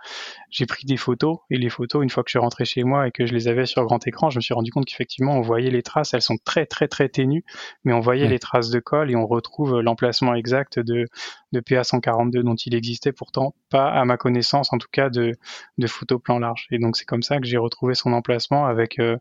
j'ai 0.49 0.65
pris 0.65 0.85
des 0.85 0.97
photos. 0.97 1.39
Et 1.49 1.57
les 1.57 1.69
photos 1.69 2.03
une 2.03 2.09
fois 2.09 2.23
que 2.23 2.29
je 2.29 2.33
suis 2.33 2.39
rentré 2.39 2.65
chez 2.65 2.83
moi 2.83 3.07
et 3.07 3.11
que 3.11 3.25
je 3.25 3.33
les 3.33 3.47
avais 3.47 3.65
sur 3.65 3.83
grand 3.85 4.05
écran 4.07 4.29
je 4.29 4.37
me 4.37 4.41
suis 4.41 4.53
rendu 4.53 4.71
compte 4.71 4.85
qu'effectivement 4.85 5.37
on 5.37 5.41
voyait 5.41 5.71
les 5.71 5.83
traces. 5.83 6.13
Elles 6.13 6.21
sont 6.21 6.37
très 6.43 6.65
très 6.65 6.87
très 6.87 7.09
ténues 7.09 7.43
mais 7.83 7.93
on 7.93 7.99
voyait 7.99 8.27
les 8.27 8.39
traces 8.39 8.69
de 8.69 8.79
colle 8.79 9.11
et 9.11 9.15
on 9.15 9.27
retrouve 9.27 9.79
l'emplacement 9.81 10.33
exact 10.35 10.79
de 10.79 11.07
de 11.51 11.59
PA 11.61 11.83
142 11.83 12.43
dont 12.43 12.55
il 12.55 12.75
existait 12.75 13.11
pourtant 13.11 13.55
pas 13.69 13.89
à 13.89 14.05
ma 14.05 14.17
connaissance 14.17 14.73
en 14.73 14.77
tout 14.77 14.89
cas 14.91 15.09
de 15.09 15.33
de 15.77 15.87
photos 15.87 16.21
plan 16.21 16.39
large. 16.39 16.67
Et 16.71 16.79
donc 16.79 16.97
c'est 16.97 17.05
comme 17.05 17.23
ça 17.23 17.39
que 17.39 17.47
j'ai 17.47 17.57
retrouvé 17.57 17.95
son 17.95 18.13
emplacement 18.13 18.65
avec 18.65 18.99
euh, 18.99 19.17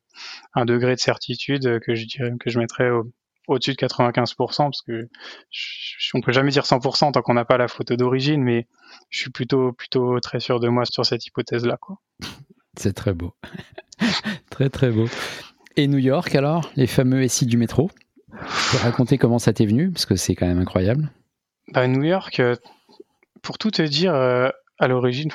un 0.54 0.64
degré 0.64 0.94
de 0.94 1.00
certitude 1.00 1.80
que 1.80 1.94
je 1.94 2.06
dirais 2.06 2.32
que 2.40 2.50
je 2.50 2.58
mettrais 2.58 2.90
au, 2.90 3.10
au-dessus 3.48 3.72
de 3.72 3.76
95% 3.76 4.36
parce 4.56 4.82
que 4.82 5.08
je, 5.50 6.10
on 6.14 6.20
peut 6.20 6.32
jamais 6.32 6.50
dire 6.50 6.64
100% 6.64 7.12
tant 7.12 7.22
qu'on 7.22 7.34
n'a 7.34 7.44
pas 7.44 7.56
la 7.58 7.68
photo 7.68 7.96
d'origine, 7.96 8.42
mais 8.42 8.66
je 9.10 9.20
suis 9.20 9.30
plutôt 9.30 9.72
plutôt 9.72 10.20
très 10.20 10.38
sûr 10.38 10.60
de 10.60 10.68
moi 10.68 10.84
sur 10.84 11.04
cette 11.04 11.26
hypothèse-là. 11.26 11.76
Quoi. 11.78 11.96
C'est 12.76 12.92
très 12.92 13.12
beau, 13.12 13.34
très 14.50 14.70
très 14.70 14.90
beau. 14.90 15.06
Et 15.76 15.88
New 15.88 15.98
York 15.98 16.34
alors, 16.34 16.70
les 16.76 16.86
fameux 16.86 17.26
SI 17.26 17.46
du 17.46 17.56
métro? 17.56 17.90
Tu 18.30 18.76
peux 18.76 18.82
raconter 18.82 19.18
comment 19.18 19.38
ça 19.38 19.52
t'est 19.52 19.66
venu? 19.66 19.90
Parce 19.90 20.06
que 20.06 20.14
c'est 20.14 20.34
quand 20.34 20.46
même 20.46 20.58
incroyable. 20.58 21.10
Bah, 21.72 21.88
New 21.88 22.04
York, 22.04 22.38
euh, 22.40 22.54
pour 23.42 23.58
tout 23.58 23.70
te 23.70 23.82
dire, 23.82 24.14
euh, 24.14 24.48
à 24.78 24.86
l'origine, 24.86 25.30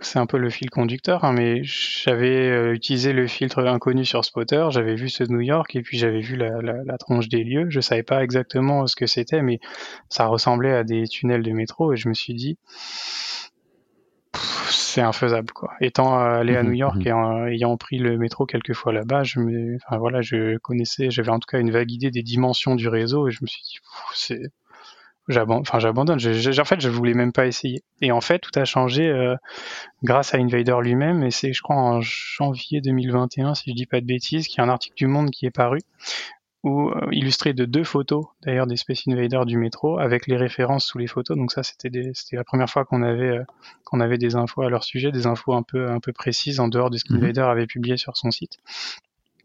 c'est 0.00 0.18
un 0.18 0.26
peu 0.26 0.38
le 0.38 0.50
fil 0.50 0.70
conducteur, 0.70 1.24
hein, 1.24 1.32
mais 1.32 1.62
j'avais 1.62 2.48
euh, 2.48 2.74
utilisé 2.74 3.12
le 3.12 3.26
filtre 3.26 3.64
inconnu 3.66 4.04
sur 4.04 4.24
Spotter, 4.24 4.66
j'avais 4.70 4.94
vu 4.94 5.08
ce 5.08 5.24
de 5.24 5.32
New 5.32 5.40
York 5.40 5.74
et 5.76 5.82
puis 5.82 5.98
j'avais 5.98 6.20
vu 6.20 6.36
la, 6.36 6.62
la, 6.62 6.84
la, 6.84 6.98
tronche 6.98 7.28
des 7.28 7.44
lieux. 7.44 7.66
Je 7.68 7.80
savais 7.80 8.02
pas 8.02 8.22
exactement 8.22 8.86
ce 8.86 8.96
que 8.96 9.06
c'était, 9.06 9.42
mais 9.42 9.60
ça 10.08 10.26
ressemblait 10.26 10.74
à 10.74 10.84
des 10.84 11.06
tunnels 11.08 11.42
de 11.42 11.52
métro 11.52 11.92
et 11.92 11.96
je 11.96 12.08
me 12.08 12.14
suis 12.14 12.34
dit, 12.34 12.58
c'est 14.68 15.00
infaisable 15.00 15.52
quoi. 15.52 15.72
Étant 15.80 16.18
allé 16.18 16.56
à 16.56 16.62
mmh 16.62 16.66
New 16.66 16.72
York 16.72 16.96
mmh 16.96 17.48
et 17.48 17.54
ayant 17.54 17.76
pris 17.76 17.98
le 17.98 18.18
métro 18.18 18.46
quelques 18.46 18.74
fois 18.74 18.92
là-bas, 18.92 19.22
je 19.22 19.40
me, 19.40 19.76
enfin 19.76 19.98
voilà, 19.98 20.20
je 20.20 20.58
connaissais, 20.58 21.10
j'avais 21.10 21.30
en 21.30 21.38
tout 21.38 21.48
cas 21.50 21.60
une 21.60 21.70
vague 21.70 21.90
idée 21.90 22.10
des 22.10 22.22
dimensions 22.22 22.74
du 22.74 22.88
réseau 22.88 23.28
et 23.28 23.30
je 23.30 23.38
me 23.42 23.46
suis 23.46 23.62
dit, 23.62 23.78
c'est. 24.14 24.40
Enfin, 25.28 25.78
j'abandonne. 25.78 26.18
en 26.18 26.64
fait, 26.64 26.80
je 26.80 26.88
voulais 26.88 27.14
même 27.14 27.32
pas 27.32 27.46
essayer. 27.46 27.82
Et 28.00 28.10
en 28.10 28.20
fait, 28.20 28.40
tout 28.40 28.58
a 28.58 28.64
changé 28.64 29.08
euh, 29.08 29.36
grâce 30.02 30.34
à 30.34 30.38
Invader 30.38 30.76
lui-même. 30.82 31.22
Et 31.22 31.30
c'est, 31.30 31.52
je 31.52 31.62
crois, 31.62 31.76
en 31.76 32.00
janvier 32.00 32.80
2021, 32.80 33.54
si 33.54 33.70
je 33.70 33.74
dis 33.76 33.86
pas 33.86 34.00
de 34.00 34.06
bêtises, 34.06 34.48
qu'il 34.48 34.58
y 34.58 34.60
a 34.60 34.64
un 34.64 34.68
article 34.68 34.96
du 34.96 35.06
Monde 35.06 35.30
qui 35.30 35.46
est 35.46 35.50
paru 35.50 35.80
où 36.62 36.90
euh, 36.90 37.06
illustré 37.10 37.54
de 37.54 37.64
deux 37.64 37.84
photos, 37.84 38.26
d'ailleurs 38.42 38.66
des 38.66 38.76
Space 38.76 39.04
Invaders 39.08 39.46
du 39.46 39.56
métro, 39.56 39.98
avec 39.98 40.26
les 40.26 40.36
références 40.36 40.84
sous 40.84 40.98
les 40.98 41.06
photos. 41.06 41.36
Donc 41.36 41.52
ça, 41.52 41.62
c'était 41.62 41.90
c'était 42.12 42.36
la 42.36 42.44
première 42.44 42.68
fois 42.68 42.84
qu'on 42.84 43.02
avait 43.02 43.38
euh, 43.38 43.44
qu'on 43.84 44.00
avait 44.00 44.18
des 44.18 44.36
infos 44.36 44.62
à 44.62 44.68
leur 44.68 44.84
sujet, 44.84 45.10
des 45.10 45.26
infos 45.26 45.54
un 45.54 45.62
peu 45.62 45.88
un 45.88 46.00
peu 46.00 46.12
précises 46.12 46.60
en 46.60 46.68
dehors 46.68 46.90
de 46.90 46.98
ce 46.98 47.04
qu'Invader 47.04 47.40
mhm. 47.40 47.48
avait 47.48 47.66
publié 47.66 47.96
sur 47.96 48.16
son 48.16 48.30
site. 48.30 48.58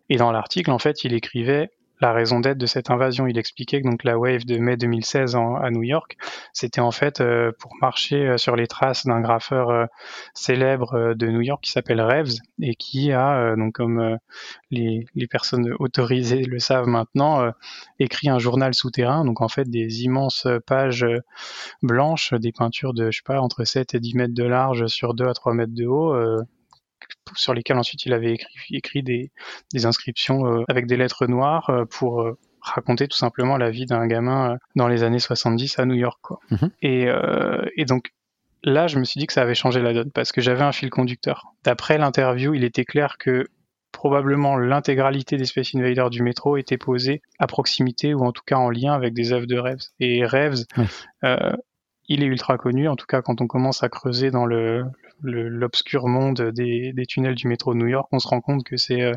Et 0.09 0.17
dans 0.17 0.31
l'article, 0.31 0.71
en 0.71 0.79
fait, 0.79 1.03
il 1.03 1.13
écrivait 1.13 1.71
la 2.05 2.13
raison 2.13 2.39
d'être 2.39 2.59
de 2.59 2.67
cette 2.67 2.91
invasion. 2.91 3.25
Il 3.25 3.39
expliquait 3.39 3.81
que 3.81 3.87
donc 3.87 4.03
la 4.03 4.17
wave 4.19 4.45
de 4.45 4.59
mai 4.59 4.77
2016 4.77 5.35
à 5.35 5.71
New 5.71 5.81
York, 5.81 6.17
c'était 6.53 6.81
en 6.81 6.91
fait 6.91 7.19
euh, 7.19 7.51
pour 7.57 7.71
marcher 7.81 8.27
euh, 8.27 8.37
sur 8.37 8.55
les 8.55 8.67
traces 8.67 9.07
d'un 9.07 9.21
graffeur 9.21 9.71
euh, 9.71 9.85
célèbre 10.35 11.15
de 11.15 11.27
New 11.27 11.41
York 11.41 11.63
qui 11.63 11.71
s'appelle 11.71 12.01
Reeves 12.01 12.37
et 12.61 12.75
qui 12.75 13.11
a 13.11 13.55
donc 13.55 13.73
comme 13.73 14.17
les, 14.69 15.07
les, 15.15 15.27
personnes 15.27 15.73
autorisées 15.79 16.43
le 16.43 16.59
savent 16.59 16.87
maintenant 16.87 17.51
écrit 17.99 18.29
un 18.29 18.39
journal 18.39 18.73
souterrain. 18.73 19.25
Donc 19.25 19.41
en 19.41 19.47
fait 19.47 19.67
des 19.67 20.03
immenses 20.03 20.47
pages 20.67 21.05
blanches, 21.81 22.33
des 22.33 22.51
peintures 22.51 22.93
de 22.93 23.09
je 23.11 23.17
sais 23.17 23.23
pas 23.25 23.41
entre 23.41 23.63
7 23.63 23.95
et 23.95 23.99
10 23.99 24.15
mètres 24.15 24.33
de 24.33 24.43
large 24.43 24.87
sur 24.87 25.15
2 25.15 25.25
à 25.25 25.33
3 25.33 25.53
mètres 25.53 25.73
de 25.73 25.85
haut 25.85 26.13
sur 27.35 27.53
lesquels 27.53 27.77
ensuite 27.77 28.05
il 28.05 28.13
avait 28.13 28.33
écrit, 28.33 28.75
écrit 28.75 29.03
des, 29.03 29.31
des 29.73 29.85
inscriptions 29.85 30.45
euh, 30.45 30.63
avec 30.67 30.85
des 30.85 30.97
lettres 30.97 31.27
noires 31.27 31.69
euh, 31.69 31.85
pour 31.85 32.21
euh, 32.21 32.37
raconter 32.61 33.07
tout 33.07 33.17
simplement 33.17 33.57
la 33.57 33.69
vie 33.69 33.85
d'un 33.85 34.07
gamin 34.07 34.57
dans 34.75 34.87
les 34.87 35.03
années 35.03 35.19
70 35.19 35.79
à 35.79 35.85
New 35.85 35.95
York. 35.95 36.19
Quoi. 36.21 36.39
Mhm. 36.49 36.71
Et, 36.81 37.07
et 37.77 37.85
donc 37.85 38.11
là, 38.63 38.87
je 38.87 38.97
me 38.97 39.03
suis 39.03 39.19
dit 39.19 39.27
que 39.27 39.33
ça 39.33 39.43
avait 39.43 39.53
changé 39.53 39.83
la 39.83 39.93
donne 39.93 40.09
parce 40.09 40.31
que 40.31 40.41
j'avais 40.41 40.63
un 40.63 40.71
fil 40.71 40.89
conducteur. 40.89 41.53
D'après 41.63 41.99
l'interview, 41.99 42.55
il 42.55 42.63
était 42.63 42.83
clair 42.83 43.17
que 43.19 43.45
probablement 43.95 44.57
l'intégralité 44.57 45.37
des 45.37 45.45
Space 45.45 45.73
Invaders 45.73 46.09
du 46.09 46.21
métro 46.21 46.57
était 46.57 46.77
posée 46.77 47.21
à 47.39 47.47
proximité 47.47 48.13
ou 48.13 48.25
en 48.25 48.31
tout 48.33 48.43
cas 48.45 48.57
en 48.57 48.69
lien 48.69 48.93
avec 48.93 49.13
des 49.13 49.31
œuvres 49.31 49.47
de 49.47 49.57
Reeves. 49.57 49.85
Et 49.99 50.25
Reeves, 50.25 50.65
euh, 51.23 51.53
il 52.07 52.23
est 52.23 52.27
ultra 52.27 52.57
connu, 52.57 52.87
en 52.87 52.95
tout 52.95 53.05
cas 53.05 53.21
quand 53.21 53.41
on 53.41 53.47
commence 53.47 53.83
à 53.83 53.89
creuser 53.89 54.31
dans 54.31 54.45
le, 54.45 54.85
l'obscur 55.21 56.07
monde 56.07 56.41
des, 56.41 56.93
tunnels 57.07 57.35
du 57.35 57.47
métro 57.47 57.73
de 57.73 57.79
New 57.79 57.87
York, 57.87 58.07
on 58.11 58.19
se 58.19 58.27
rend 58.27 58.41
compte 58.41 58.63
que 58.63 58.77
c'est 58.77 59.01
euh, 59.01 59.13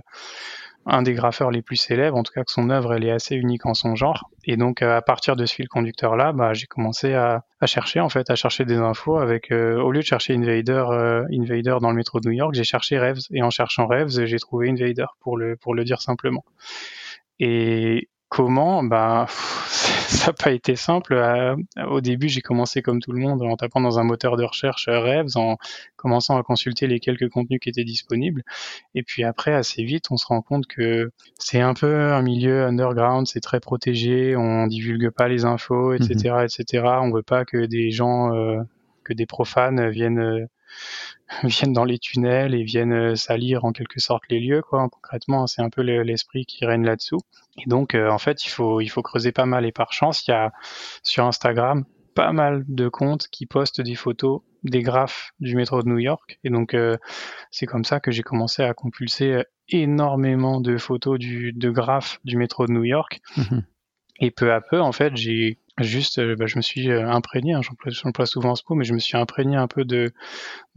un 0.87 1.03
des 1.03 1.13
graffeurs 1.13 1.51
les 1.51 1.61
plus 1.61 1.77
célèbres, 1.77 2.17
en 2.17 2.23
tout 2.23 2.33
cas 2.33 2.45
que 2.45 2.51
son 2.51 2.71
œuvre 2.71 2.95
elle 2.95 3.05
est 3.05 3.11
assez 3.11 3.35
unique 3.35 3.67
en 3.67 3.75
son 3.75 3.95
genre. 3.95 4.31
Et 4.45 4.57
donc 4.57 4.81
à 4.83 5.03
partir 5.03 5.37
de 5.37 5.45
ce 5.45 5.55
fil 5.55 5.69
conducteur 5.69 6.17
là, 6.17 6.33
bah, 6.33 6.55
j'ai 6.55 6.67
commencé 6.67 7.15
à, 7.15 7.45
chercher 7.67 8.01
en 8.01 8.09
fait, 8.09 8.31
à 8.31 8.37
chercher 8.37 8.65
des 8.65 8.77
infos 8.77 9.19
avec 9.19 9.51
au 9.51 9.91
lieu 9.91 10.01
de 10.01 10.07
chercher 10.07 10.35
Invader, 10.35 10.85
Invader 11.31 11.77
dans 11.81 11.91
le 11.91 11.97
métro 11.97 12.21
de 12.21 12.29
New 12.29 12.35
York, 12.35 12.55
j'ai 12.55 12.65
cherché 12.65 12.99
Revs 12.99 13.27
et 13.33 13.43
en 13.43 13.51
cherchant 13.51 13.87
Revs, 13.87 14.25
j'ai 14.25 14.39
trouvé 14.39 14.71
Invader 14.71 15.07
pour 15.21 15.37
le 15.37 15.57
pour 15.57 15.75
le 15.75 15.85
dire 15.85 16.01
simplement. 16.01 16.45
Et 17.39 18.09
comment 18.29 18.83
Bah, 18.83 19.27
ça 20.09 20.29
n'a 20.29 20.33
pas 20.33 20.53
été 20.53 20.77
simple. 20.77 21.15
Euh, 21.15 21.57
au 21.89 22.01
début, 22.01 22.29
j'ai 22.29 22.41
commencé 22.41 22.83
comme 22.83 23.01
tout 23.01 23.13
le 23.13 23.21
monde 23.21 23.43
en 23.43 23.57
tapant 23.57 23.81
dans 23.81 23.99
un 23.99 24.05
moteur 24.05 24.37
de 24.37 24.45
recherche 24.45 24.89
euh, 24.89 25.01
Revs, 25.01 25.37
en 25.37 25.57
commençant 25.97 26.39
à 26.39 26.43
consulter 26.43 26.87
les 26.87 27.01
quelques 27.01 27.29
contenus 27.29 27.61
qui 27.61 27.69
étaient 27.69 27.85
disponibles. 27.85 28.43
Et 28.95 29.03
puis 29.03 29.25
après, 29.25 29.55
assez 29.55 29.83
vite, 29.83 30.11
on 30.11 30.17
se 30.17 30.27
rend 30.27 30.43
compte 30.43 30.67
que 30.67 31.11
c'est 31.39 31.61
un 31.61 31.75
peu 31.75 32.13
un 32.13 32.23
milieu 32.23 32.65
underground, 32.65 33.27
c'est 33.27 33.41
très 33.41 33.61
protégé, 33.61 34.37
on 34.37 34.67
divulgue 34.67 35.11
pas 35.11 35.29
les 35.29 35.45
infos, 35.45 35.93
etc., 35.93 36.31
mmh 36.31 36.45
etc. 36.45 36.85
On 37.03 37.11
veut 37.11 37.23
pas 37.23 37.45
que 37.45 37.67
des 37.67 37.91
gens, 37.91 38.35
euh, 38.35 38.61
que 39.05 39.13
des 39.13 39.27
profanes 39.27 39.89
viennent 39.89 40.49
viennent 41.45 41.73
dans 41.73 41.85
les 41.85 41.99
tunnels 41.99 42.55
et 42.55 42.63
viennent 42.63 42.93
euh, 42.93 43.15
salir 43.17 43.65
en 43.65 43.73
quelque 43.73 44.01
sorte 44.01 44.23
les 44.31 44.41
lieux 44.41 44.63
quoi 44.63 44.89
concrètement 44.89 45.47
c'est 45.47 45.63
un 45.63 45.71
peu 45.71 45.83
l'esprit 45.83 46.47
qui 46.47 46.65
règne 46.65 46.85
là-dessous. 46.85 47.21
Et 47.59 47.69
donc 47.69 47.95
euh, 47.95 48.11
en 48.11 48.19
fait 48.19 48.45
il 48.45 48.49
faut 48.49 48.81
il 48.81 48.89
faut 48.89 49.03
creuser 49.03 49.33
pas 49.33 49.47
mal. 49.47 49.67
Et 49.67 49.73
par 49.73 49.93
chance 49.93 50.27
il 50.27 50.31
y 50.31 50.35
a 50.35 50.53
sur 51.03 51.25
Instagram 51.25 51.85
pas 52.15 52.33
mal 52.33 52.65
de 52.67 52.89
comptes 52.89 53.29
qui 53.29 53.47
postent 53.47 53.81
des 53.81 53.95
photos 53.95 54.41
des 54.65 54.83
graphes 54.83 55.31
du 55.39 55.55
métro 55.55 55.83
de 55.83 55.89
New 55.89 55.99
York. 55.99 56.41
Et 56.45 56.51
donc 56.51 56.75
euh, 56.75 56.97
c'est 57.51 57.67
comme 57.67 57.85
ça 57.85 58.01
que 58.01 58.11
j'ai 58.11 58.23
commencé 58.23 58.63
à 58.63 58.75
compulser 58.75 59.45
énormément 59.69 60.61
de 60.61 60.79
photos 60.79 61.19
du 61.19 61.53
de 61.53 61.71
graphes 61.71 62.19
du 62.25 62.37
métro 62.37 62.67
de 62.67 62.73
New 62.73 62.85
York. 62.85 63.21
Mmh 63.37 63.61
et 64.19 64.31
peu 64.31 64.53
à 64.53 64.61
peu 64.61 64.81
en 64.81 64.93
fait 64.93 65.17
j'ai 65.17 65.59
juste, 65.85 66.19
euh, 66.19 66.37
bah, 66.37 66.47
je 66.47 66.57
me 66.57 66.63
suis 66.63 66.91
euh, 66.91 67.09
imprégné, 67.09 67.55
hein, 67.55 67.61
j'emploie 67.63 68.27
souvent 68.27 68.55
ce 68.55 68.63
mot, 68.69 68.77
mais 68.77 68.85
je 68.85 68.95
me 68.95 68.99
suis 68.99 69.17
imprégné 69.17 69.57
un 69.57 69.67
peu 69.67 69.85
de, 69.85 70.13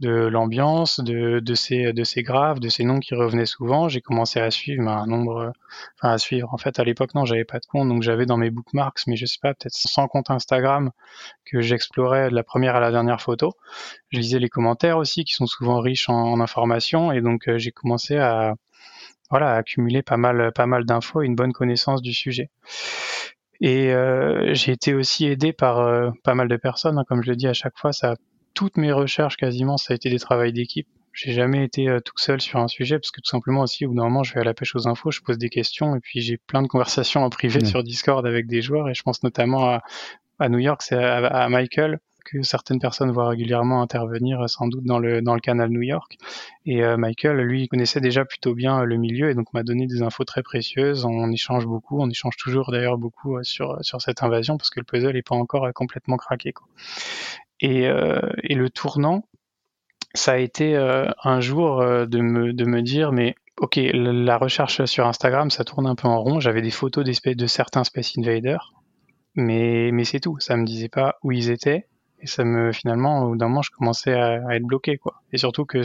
l'ambiance, 0.00 1.00
de, 1.00 1.54
ces, 1.54 1.92
de 1.92 2.20
graves, 2.22 2.60
de 2.60 2.68
ces 2.68 2.84
noms 2.84 3.00
qui 3.00 3.14
revenaient 3.14 3.46
souvent. 3.46 3.88
J'ai 3.88 4.00
commencé 4.00 4.40
à 4.40 4.50
suivre 4.50 4.88
un 4.88 5.06
nombre, 5.06 5.52
enfin 5.98 6.12
à 6.14 6.18
suivre. 6.18 6.52
En 6.52 6.58
fait, 6.58 6.78
à 6.78 6.84
l'époque, 6.84 7.14
non, 7.14 7.24
j'avais 7.24 7.44
pas 7.44 7.58
de 7.58 7.66
compte, 7.66 7.88
donc 7.88 8.02
j'avais 8.02 8.26
dans 8.26 8.36
mes 8.36 8.50
bookmarks, 8.50 9.06
mais 9.06 9.16
je 9.16 9.26
sais 9.26 9.38
pas, 9.40 9.54
peut-être 9.54 9.74
100 9.74 10.08
comptes 10.08 10.30
Instagram 10.30 10.90
que 11.44 11.60
j'explorais 11.60 12.30
de 12.30 12.34
la 12.34 12.42
première 12.42 12.76
à 12.76 12.80
la 12.80 12.90
dernière 12.90 13.20
photo. 13.20 13.54
Je 14.10 14.18
lisais 14.18 14.38
les 14.38 14.48
commentaires 14.48 14.98
aussi, 14.98 15.24
qui 15.24 15.32
sont 15.34 15.46
souvent 15.46 15.80
riches 15.80 16.08
en, 16.08 16.40
informations, 16.40 17.12
et 17.12 17.20
donc 17.20 17.48
euh, 17.48 17.58
j'ai 17.58 17.72
commencé 17.72 18.16
à, 18.16 18.54
voilà, 19.30 19.54
à 19.54 19.56
accumuler 19.56 20.02
pas 20.02 20.16
mal, 20.16 20.52
pas 20.52 20.66
mal 20.66 20.84
d'infos 20.84 21.22
et 21.22 21.26
une 21.26 21.36
bonne 21.36 21.52
connaissance 21.52 22.02
du 22.02 22.12
sujet. 22.12 22.50
Et 23.62 23.92
euh, 23.92 24.52
j'ai 24.54 24.72
été 24.72 24.92
aussi 24.92 25.26
aidé 25.26 25.52
par 25.52 25.78
euh, 25.78 26.10
pas 26.24 26.34
mal 26.34 26.48
de 26.48 26.56
personnes, 26.56 26.98
hein, 26.98 27.04
comme 27.08 27.22
je 27.22 27.30
le 27.30 27.36
dis 27.36 27.46
à 27.46 27.52
chaque 27.52 27.78
fois, 27.78 27.92
ça, 27.92 28.16
toutes 28.54 28.76
mes 28.76 28.90
recherches 28.90 29.36
quasiment, 29.36 29.76
ça 29.76 29.92
a 29.92 29.94
été 29.94 30.10
des 30.10 30.18
travaux 30.18 30.50
d'équipe. 30.50 30.88
J'ai 31.12 31.32
jamais 31.32 31.64
été 31.64 31.88
euh, 31.88 32.00
tout 32.00 32.16
seul 32.16 32.40
sur 32.40 32.58
un 32.58 32.66
sujet 32.66 32.98
parce 32.98 33.12
que 33.12 33.20
tout 33.20 33.30
simplement 33.30 33.60
aussi, 33.60 33.86
au 33.86 33.90
bout 33.90 33.96
d'un 33.96 34.02
moment, 34.02 34.24
je 34.24 34.34
vais 34.34 34.40
à 34.40 34.44
la 34.44 34.52
pêche 34.52 34.74
aux 34.74 34.88
infos, 34.88 35.12
je 35.12 35.20
pose 35.20 35.38
des 35.38 35.48
questions 35.48 35.94
et 35.94 36.00
puis 36.00 36.20
j'ai 36.20 36.38
plein 36.38 36.62
de 36.62 36.66
conversations 36.66 37.22
en 37.22 37.30
privé 37.30 37.64
sur 37.64 37.84
Discord 37.84 38.26
avec 38.26 38.48
des 38.48 38.62
joueurs 38.62 38.88
et 38.88 38.94
je 38.94 39.02
pense 39.04 39.22
notamment 39.22 39.68
à, 39.68 39.82
à 40.40 40.48
New 40.48 40.58
York, 40.58 40.82
c'est 40.82 40.96
à, 40.96 41.48
Michael 41.48 42.00
que 42.22 42.42
certaines 42.42 42.78
personnes 42.78 43.10
voient 43.10 43.28
régulièrement 43.28 43.82
intervenir 43.82 44.40
euh, 44.40 44.46
sans 44.46 44.68
doute 44.68 44.84
dans 44.84 44.98
le, 44.98 45.22
dans 45.22 45.34
le 45.34 45.40
canal 45.40 45.70
New 45.70 45.82
York. 45.82 46.16
Et 46.66 46.82
euh, 46.84 46.96
Michael, 46.96 47.36
lui, 47.38 47.68
connaissait 47.68 48.00
déjà 48.00 48.24
plutôt 48.24 48.54
bien 48.54 48.80
euh, 48.80 48.84
le 48.84 48.96
milieu 48.96 49.30
et 49.30 49.34
donc 49.34 49.52
m'a 49.52 49.62
donné 49.62 49.86
des 49.86 50.02
infos 50.02 50.24
très 50.24 50.42
précieuses. 50.42 51.04
On 51.04 51.30
échange 51.30 51.66
beaucoup, 51.66 52.00
on 52.00 52.08
échange 52.08 52.36
toujours 52.36 52.70
d'ailleurs 52.72 52.98
beaucoup 52.98 53.42
sur, 53.42 53.78
sur 53.84 54.00
cette 54.00 54.22
invasion 54.22 54.56
parce 54.56 54.70
que 54.70 54.80
le 54.80 54.84
puzzle 54.84 55.14
n'est 55.14 55.22
pas 55.22 55.36
encore 55.36 55.72
complètement 55.74 56.16
craqué. 56.16 56.52
Quoi. 56.52 56.66
Et, 57.60 57.84
et 57.84 58.54
le 58.56 58.70
tournant, 58.70 59.24
ça 60.14 60.32
a 60.32 60.36
été 60.38 60.76
un 60.76 61.40
jour 61.40 61.78
de, 61.80 62.18
me, 62.18 62.52
de 62.52 62.64
me 62.64 62.82
dire, 62.82 63.12
mais 63.12 63.36
ok, 63.58 63.78
la 63.92 64.36
recherche 64.36 64.84
sur 64.86 65.06
Instagram, 65.06 65.50
ça 65.50 65.64
tourne 65.64 65.86
un 65.86 65.94
peu 65.94 66.08
en 66.08 66.20
rond. 66.20 66.40
J'avais 66.40 66.62
des 66.62 66.70
photos 66.70 67.04
de 67.04 67.46
certains 67.46 67.84
Space 67.84 68.18
Invaders, 68.18 68.72
mais, 69.34 69.90
mais 69.92 70.04
c'est 70.04 70.20
tout. 70.20 70.38
Ça 70.40 70.56
me 70.56 70.64
disait 70.64 70.88
pas 70.88 71.16
où 71.22 71.32
ils 71.32 71.50
étaient, 71.50 71.86
et 72.22 72.26
ça 72.26 72.44
me, 72.44 72.72
finalement, 72.72 73.24
au 73.24 73.28
bout 73.30 73.36
d'un 73.36 73.48
moment, 73.48 73.62
je 73.62 73.70
commençais 73.70 74.14
à, 74.14 74.54
être 74.54 74.62
bloqué, 74.62 74.96
quoi. 74.96 75.14
Et 75.32 75.38
surtout 75.38 75.64
que 75.64 75.82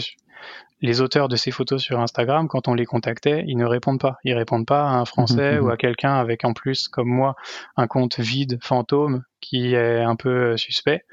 les 0.81 1.01
auteurs 1.01 1.27
de 1.27 1.35
ces 1.35 1.49
photos 1.49 1.81
sur 1.81 1.99
Instagram, 1.99 2.47
quand 2.47 2.67
on 2.67 2.75
les 2.75 2.85
contactait, 2.85 3.43
ils 3.47 3.57
ne 3.57 3.65
répondent 3.65 3.99
pas. 3.99 4.17
Ils 4.23 4.35
répondent 4.35 4.67
pas 4.67 4.83
à 4.83 4.93
un 4.93 5.05
Français 5.05 5.57
ou 5.57 5.69
à 5.69 5.77
quelqu'un 5.77 6.13
avec 6.13 6.45
en 6.45 6.53
plus, 6.53 6.87
comme 6.87 7.09
moi, 7.09 7.35
un 7.75 7.87
compte 7.87 8.19
vide, 8.19 8.59
fantôme, 8.61 9.23
qui 9.41 9.73
est 9.73 10.01
un 10.01 10.15
peu 10.15 10.55
suspect. 10.55 11.03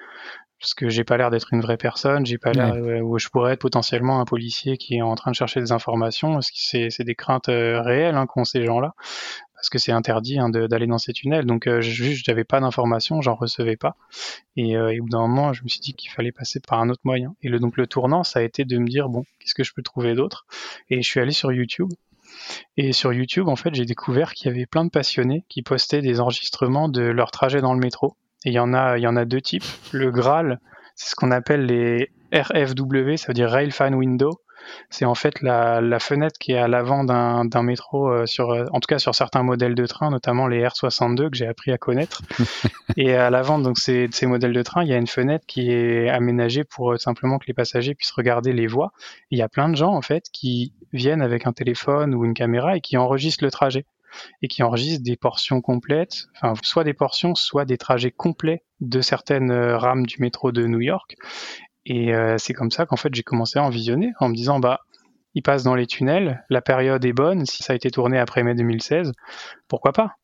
Parce 0.60 0.74
que 0.74 0.88
j'ai 0.88 1.04
pas 1.04 1.16
l'air 1.16 1.30
d'être 1.30 1.52
une 1.52 1.60
vraie 1.60 1.76
personne, 1.76 2.24
j'ai 2.24 2.38
pas 2.38 2.52
l'air 2.52 2.74
où 3.02 3.18
je 3.18 3.28
pourrais 3.28 3.54
être 3.54 3.60
potentiellement 3.60 4.20
un 4.20 4.24
policier 4.24 4.76
qui 4.76 4.96
est 4.96 5.02
en 5.02 5.14
train 5.14 5.30
de 5.30 5.36
chercher 5.36 5.60
des 5.60 5.72
informations. 5.72 6.40
C'est 6.42 7.04
des 7.04 7.14
craintes 7.14 7.48
euh, 7.48 7.82
réelles 7.82 8.14
hein, 8.14 8.26
qu'ont 8.26 8.44
ces 8.44 8.64
gens-là 8.64 8.94
parce 9.64 9.70
que 9.70 9.78
c'est 9.78 9.92
interdit 9.92 10.38
hein, 10.38 10.50
d'aller 10.50 10.86
dans 10.86 10.98
ces 10.98 11.14
tunnels. 11.14 11.46
Donc 11.46 11.66
euh, 11.66 11.80
juste, 11.80 12.26
j'avais 12.26 12.44
pas 12.44 12.60
d'informations, 12.60 13.22
j'en 13.22 13.34
recevais 13.34 13.76
pas. 13.76 13.96
Et, 14.56 14.76
euh, 14.76 14.92
et, 14.92 15.00
au 15.00 15.04
bout 15.04 15.08
d'un 15.08 15.26
moment, 15.26 15.54
je 15.54 15.62
me 15.62 15.68
suis 15.68 15.80
dit 15.80 15.94
qu'il 15.94 16.10
fallait 16.10 16.32
passer 16.32 16.60
par 16.60 16.80
un 16.80 16.90
autre 16.90 17.00
moyen. 17.04 17.34
Et 17.40 17.48
le, 17.48 17.58
donc 17.58 17.78
le 17.78 17.86
tournant, 17.86 18.24
ça 18.24 18.40
a 18.40 18.42
été 18.42 18.66
de 18.66 18.76
me 18.76 18.86
dire 18.86 19.08
bon, 19.08 19.24
qu'est-ce 19.40 19.54
que 19.54 19.64
je 19.64 19.72
peux 19.72 19.80
trouver 19.80 20.14
d'autre? 20.14 20.44
Et 20.90 21.00
je 21.00 21.08
suis 21.08 21.18
allé 21.18 21.30
sur 21.30 21.50
YouTube. 21.50 21.88
Et 22.76 22.92
sur 22.92 23.14
YouTube, 23.14 23.48
en 23.48 23.56
fait, 23.56 23.74
j'ai 23.74 23.86
découvert 23.86 24.34
qu'il 24.34 24.50
y 24.50 24.54
avait 24.54 24.66
plein 24.66 24.84
de 24.84 24.90
passionnés 24.90 25.46
qui 25.48 25.62
postaient 25.62 26.02
des 26.02 26.20
enregistrements 26.20 26.90
de 26.90 27.00
leur 27.00 27.30
trajet 27.30 27.62
dans 27.62 27.72
le 27.72 27.80
métro. 27.80 28.18
Et 28.44 28.50
il 28.50 28.54
y 28.54 28.58
en 28.58 28.74
a, 28.74 28.98
il 28.98 29.02
y 29.02 29.06
en 29.06 29.16
a 29.16 29.24
deux 29.24 29.40
types. 29.40 29.64
Le 29.92 30.10
Graal, 30.10 30.60
c'est 30.94 31.08
ce 31.08 31.14
qu'on 31.14 31.30
appelle 31.30 31.64
les 31.64 32.10
RFW, 32.34 33.16
ça 33.16 33.28
veut 33.28 33.34
dire 33.34 33.48
Rail 33.48 33.70
Fan 33.70 33.94
Window 33.94 34.42
c'est 34.90 35.04
en 35.04 35.14
fait 35.14 35.40
la, 35.42 35.98
fenêtre 35.98 36.38
qui 36.38 36.52
est 36.52 36.58
à 36.58 36.68
l'avant 36.68 37.04
d'un 37.04 37.62
métro, 37.62 38.08
euh, 38.10 38.26
sur, 38.26 38.50
euh, 38.50 38.66
en 38.72 38.80
tout 38.80 38.86
cas 38.86 38.98
sur 38.98 39.14
certains 39.14 39.42
modèles 39.42 39.74
de 39.74 39.86
train, 39.86 40.10
notamment 40.10 40.46
les 40.46 40.62
R62 40.62 41.30
que 41.30 41.36
j'ai 41.36 41.46
appris 41.46 41.72
à 41.72 41.78
connaître. 41.78 42.22
et 42.96 43.14
à 43.14 43.30
l'avant 43.30 43.58
donc 43.58 43.78
ces, 43.78 44.08
ces 44.12 44.26
modèles 44.26 44.52
de 44.52 44.62
train, 44.62 44.82
il 44.82 44.88
y 44.88 44.92
a 44.92 44.96
une 44.96 45.06
fenêtre 45.06 45.44
qui 45.46 45.70
est 45.70 46.08
aménagée 46.08 46.64
pour 46.64 46.92
euh, 46.92 46.98
simplement 46.98 47.38
que 47.38 47.46
les 47.46 47.54
passagers 47.54 47.94
puissent 47.94 48.12
regarder 48.12 48.52
les 48.52 48.66
voies. 48.66 48.92
il 49.30 49.38
y 49.38 49.42
a 49.42 49.48
plein 49.48 49.68
de 49.68 49.76
gens 49.76 49.94
en 49.94 50.02
fait 50.02 50.24
qui 50.32 50.74
viennent 50.92 51.22
avec 51.22 51.46
un 51.46 51.52
téléphone 51.52 52.14
ou 52.14 52.24
une 52.24 52.34
caméra 52.34 52.76
et 52.76 52.80
qui 52.80 52.96
enregistrent 52.96 53.44
le 53.44 53.50
trajet 53.50 53.86
et 54.42 54.48
qui 54.48 54.62
enregistrent 54.62 55.02
des 55.02 55.16
portions 55.16 55.60
complètes, 55.60 56.26
enfin 56.36 56.54
soit 56.62 56.84
des 56.84 56.94
portions, 56.94 57.34
soit 57.34 57.64
des 57.64 57.78
trajets 57.78 58.12
complets 58.12 58.62
de 58.80 59.00
certaines 59.00 59.52
rames 59.52 60.06
du 60.06 60.16
métro 60.20 60.52
de 60.52 60.66
New 60.66 60.80
York. 60.80 61.16
Et 61.86 62.14
euh, 62.14 62.36
c'est 62.38 62.54
comme 62.54 62.70
ça 62.70 62.86
qu'en 62.86 62.96
fait 62.96 63.14
j'ai 63.14 63.22
commencé 63.22 63.58
à 63.58 63.62
en 63.62 63.70
visionner 63.70 64.12
en 64.20 64.28
me 64.28 64.34
disant 64.34 64.58
bah 64.58 64.80
il 65.34 65.42
passe 65.42 65.64
dans 65.64 65.74
les 65.74 65.86
tunnels, 65.86 66.44
la 66.48 66.62
période 66.62 67.04
est 67.04 67.12
bonne, 67.12 67.44
si 67.44 67.62
ça 67.62 67.72
a 67.72 67.76
été 67.76 67.90
tourné 67.90 68.18
après 68.18 68.44
mai 68.44 68.54
2016, 68.54 69.12
pourquoi 69.68 69.92
pas? 69.92 70.14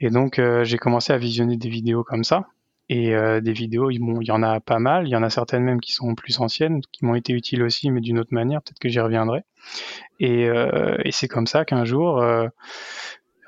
Et 0.00 0.10
donc 0.10 0.38
euh, 0.38 0.64
j'ai 0.64 0.78
commencé 0.78 1.12
à 1.12 1.18
visionner 1.18 1.56
des 1.56 1.68
vidéos 1.68 2.02
comme 2.04 2.24
ça. 2.24 2.46
Et 2.88 3.14
euh, 3.14 3.40
des 3.40 3.52
vidéos, 3.52 3.90
il, 3.90 4.00
y 4.22 4.30
en 4.32 4.42
a 4.42 4.60
pas 4.60 4.80
mal, 4.80 5.06
il 5.06 5.10
y 5.10 5.16
en 5.16 5.22
a 5.22 5.30
certaines 5.30 5.62
même 5.62 5.80
qui 5.80 5.92
sont 5.92 6.14
plus 6.14 6.40
anciennes, 6.40 6.82
qui 6.92 7.06
m'ont 7.06 7.14
été 7.14 7.32
utiles 7.32 7.62
aussi, 7.62 7.90
mais 7.90 8.00
d'une 8.00 8.18
autre 8.18 8.34
manière, 8.34 8.60
peut-être 8.60 8.80
que 8.80 8.88
j'y 8.90 9.00
reviendrai. 9.00 9.44
Et, 10.20 10.42
et 10.42 11.10
c'est 11.10 11.28
comme 11.28 11.46
ça 11.46 11.64
qu'un 11.64 11.86
jour, 11.86 12.22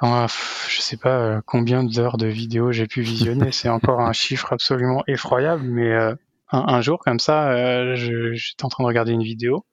je 0.00 0.80
sais 0.80 0.96
pas 0.96 1.42
combien 1.44 1.82
d'heures 1.82 2.16
de 2.16 2.26
vidéos 2.26 2.72
j'ai 2.72 2.86
pu 2.86 3.02
visionner, 3.02 3.52
c'est 3.52 3.68
encore 3.68 4.00
un 4.00 4.14
chiffre 4.14 4.50
absolument 4.52 5.02
effroyable, 5.08 5.64
mais 5.64 6.14
un, 6.50 6.80
jour 6.80 6.98
comme 6.98 7.18
ça, 7.18 7.50
euh, 7.52 7.94
j'étais 7.94 8.64
en 8.64 8.68
train 8.68 8.84
de 8.84 8.86
regarder 8.86 9.12
une 9.12 9.22
vidéo 9.22 9.64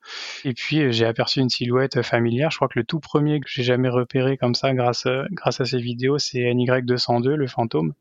et 0.46 0.54
puis 0.54 0.82
euh, 0.82 0.92
j'ai 0.92 1.06
aperçu 1.06 1.40
une 1.40 1.50
silhouette 1.50 2.02
familière. 2.02 2.50
Je 2.50 2.58
crois 2.58 2.68
que 2.68 2.80
le 2.80 2.86
tout 2.86 3.00
premier 3.00 3.40
que 3.40 3.48
j'ai 3.50 3.64
jamais 3.64 3.90
repéré 3.90 4.38
comme 4.38 4.56
ça 4.56 4.74
grâce 4.74 5.06
euh, 5.06 5.26
grâce 5.32 5.60
à 5.62 5.66
ces 5.66 5.80
vidéos, 5.80 6.18
c'est 6.18 6.40
NY202, 6.40 7.30
le 7.30 7.48
fantôme. 7.48 7.94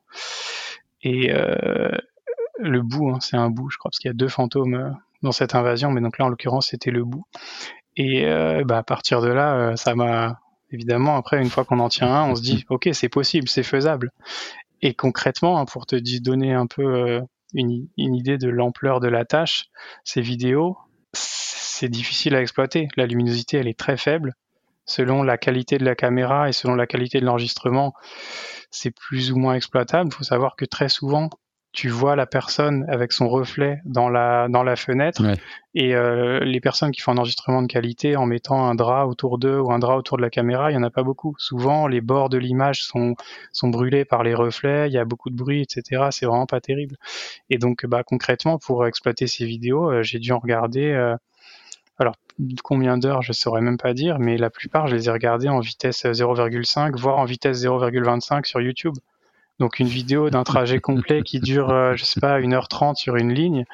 Et 1.02 1.32
le 2.58 2.82
bout, 2.82 3.08
hein, 3.08 3.20
c'est 3.20 3.38
un 3.38 3.48
bout, 3.48 3.70
je 3.70 3.78
crois, 3.78 3.90
parce 3.90 3.98
qu'il 3.98 4.10
y 4.10 4.12
a 4.12 4.14
deux 4.14 4.28
fantômes 4.28 4.94
dans 5.22 5.32
cette 5.32 5.54
invasion, 5.54 5.90
mais 5.90 6.02
donc 6.02 6.18
là 6.18 6.26
en 6.26 6.28
l'occurrence 6.28 6.68
c'était 6.68 6.90
le 6.90 7.04
bout. 7.04 7.24
Et 7.96 8.26
bah, 8.66 8.78
à 8.78 8.82
partir 8.82 9.22
de 9.22 9.28
là, 9.28 9.76
ça 9.76 9.94
m'a 9.94 10.40
évidemment 10.70 11.16
après 11.16 11.40
une 11.40 11.48
fois 11.48 11.64
qu'on 11.64 11.80
en 11.80 11.88
tient 11.88 12.12
un, 12.12 12.30
on 12.30 12.34
se 12.34 12.42
dit 12.42 12.66
ok 12.68 12.90
c'est 12.92 13.08
possible, 13.08 13.48
c'est 13.48 13.62
faisable. 13.62 14.12
Et 14.82 14.92
concrètement, 14.92 15.58
hein, 15.58 15.64
pour 15.64 15.86
te 15.86 15.96
donner 16.20 16.52
un 16.52 16.66
peu 16.66 17.22
une, 17.54 17.88
idée 17.96 18.38
de 18.38 18.48
l'ampleur 18.48 19.00
de 19.00 19.08
la 19.08 19.24
tâche, 19.24 19.66
ces 20.04 20.20
vidéos, 20.20 20.78
c'est 21.12 21.88
difficile 21.88 22.34
à 22.34 22.40
exploiter. 22.40 22.88
La 22.96 23.06
luminosité, 23.06 23.58
elle 23.58 23.68
est 23.68 23.78
très 23.78 23.96
faible. 23.96 24.34
Selon 24.84 25.22
la 25.22 25.38
qualité 25.38 25.78
de 25.78 25.84
la 25.84 25.94
caméra 25.94 26.48
et 26.48 26.52
selon 26.52 26.74
la 26.74 26.86
qualité 26.86 27.20
de 27.20 27.26
l'enregistrement, 27.26 27.94
c'est 28.70 28.90
plus 28.90 29.32
ou 29.32 29.36
moins 29.36 29.54
exploitable. 29.54 30.10
Il 30.12 30.16
faut 30.16 30.24
savoir 30.24 30.56
que 30.56 30.64
très 30.64 30.88
souvent, 30.88 31.30
tu 31.72 31.88
vois 31.88 32.16
la 32.16 32.26
personne 32.26 32.84
avec 32.88 33.12
son 33.12 33.28
reflet 33.28 33.80
dans 33.84 34.08
la, 34.08 34.48
dans 34.48 34.64
la 34.64 34.74
fenêtre 34.74 35.22
et 35.74 35.94
euh, 35.94 36.40
les 36.40 36.60
personnes 36.60 36.90
qui 36.90 37.00
font 37.00 37.12
un 37.12 37.18
enregistrement 37.18 37.62
de 37.62 37.68
qualité 37.68 38.16
en 38.16 38.26
mettant 38.26 38.68
un 38.68 38.74
drap 38.74 39.06
autour 39.06 39.38
d'eux 39.38 39.60
ou 39.60 39.72
un 39.72 39.78
drap 39.78 39.96
autour 39.96 40.16
de 40.16 40.22
la 40.22 40.30
caméra, 40.30 40.70
il 40.70 40.74
n'y 40.76 40.80
en 40.80 40.86
a 40.86 40.90
pas 40.90 41.04
beaucoup. 41.04 41.36
Souvent, 41.38 41.86
les 41.86 42.00
bords 42.00 42.28
de 42.28 42.38
l'image 42.38 42.82
sont, 42.82 43.14
sont 43.52 43.68
brûlés 43.68 44.04
par 44.04 44.24
les 44.24 44.34
reflets, 44.34 44.88
il 44.88 44.92
y 44.92 44.98
a 44.98 45.04
beaucoup 45.04 45.30
de 45.30 45.36
bruit, 45.36 45.62
etc. 45.62 46.08
C'est 46.10 46.26
vraiment 46.26 46.46
pas 46.46 46.60
terrible. 46.60 46.96
Et 47.50 47.58
donc, 47.58 47.86
bah, 47.86 48.02
concrètement, 48.02 48.58
pour 48.58 48.84
exploiter 48.86 49.28
ces 49.28 49.44
vidéos, 49.44 49.90
euh, 49.90 50.02
j'ai 50.02 50.18
dû 50.18 50.32
en 50.32 50.40
regarder. 50.40 50.90
Euh, 50.90 51.16
alors, 51.98 52.16
combien 52.64 52.98
d'heures, 52.98 53.22
je 53.22 53.32
saurais 53.32 53.60
même 53.60 53.76
pas 53.76 53.92
dire, 53.92 54.18
mais 54.18 54.38
la 54.38 54.50
plupart, 54.50 54.86
je 54.86 54.96
les 54.96 55.08
ai 55.08 55.10
regardées 55.12 55.48
en 55.48 55.60
vitesse 55.60 56.04
0,5, 56.04 56.96
voire 56.96 57.18
en 57.18 57.26
vitesse 57.26 57.62
0,25 57.62 58.46
sur 58.46 58.60
YouTube. 58.60 58.94
Donc 59.60 59.78
une 59.78 59.86
vidéo 59.86 60.30
d'un 60.30 60.42
trajet 60.42 60.80
complet 60.80 61.22
qui 61.22 61.38
dure, 61.38 61.70
euh, 61.70 61.94
je 61.94 62.04
sais 62.04 62.20
pas, 62.20 62.40
1h30 62.40 62.96
sur 62.96 63.16
une 63.16 63.32
ligne, 63.32 63.64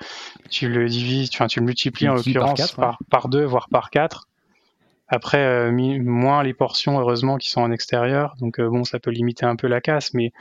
tu 0.50 0.68
le 0.68 0.88
divises, 0.88 1.30
enfin 1.32 1.46
tu 1.46 1.60
le 1.60 1.66
multiplies 1.66 2.08
en 2.08 2.14
l'occurrence 2.14 2.72
par, 2.72 2.98
par, 3.10 3.28
deux, 3.28 3.44
voire 3.44 3.68
par 3.70 3.90
quatre. 3.90 4.28
Après, 5.08 5.38
euh, 5.38 5.70
moins 5.70 6.42
les 6.42 6.52
portions, 6.52 6.98
heureusement, 6.98 7.38
qui 7.38 7.48
sont 7.48 7.60
en 7.60 7.70
extérieur. 7.70 8.34
Donc 8.40 8.58
euh, 8.58 8.68
bon, 8.68 8.82
ça 8.82 8.98
peut 8.98 9.12
limiter 9.12 9.46
un 9.46 9.54
peu 9.54 9.68
la 9.68 9.80
casse, 9.80 10.12
mais 10.12 10.32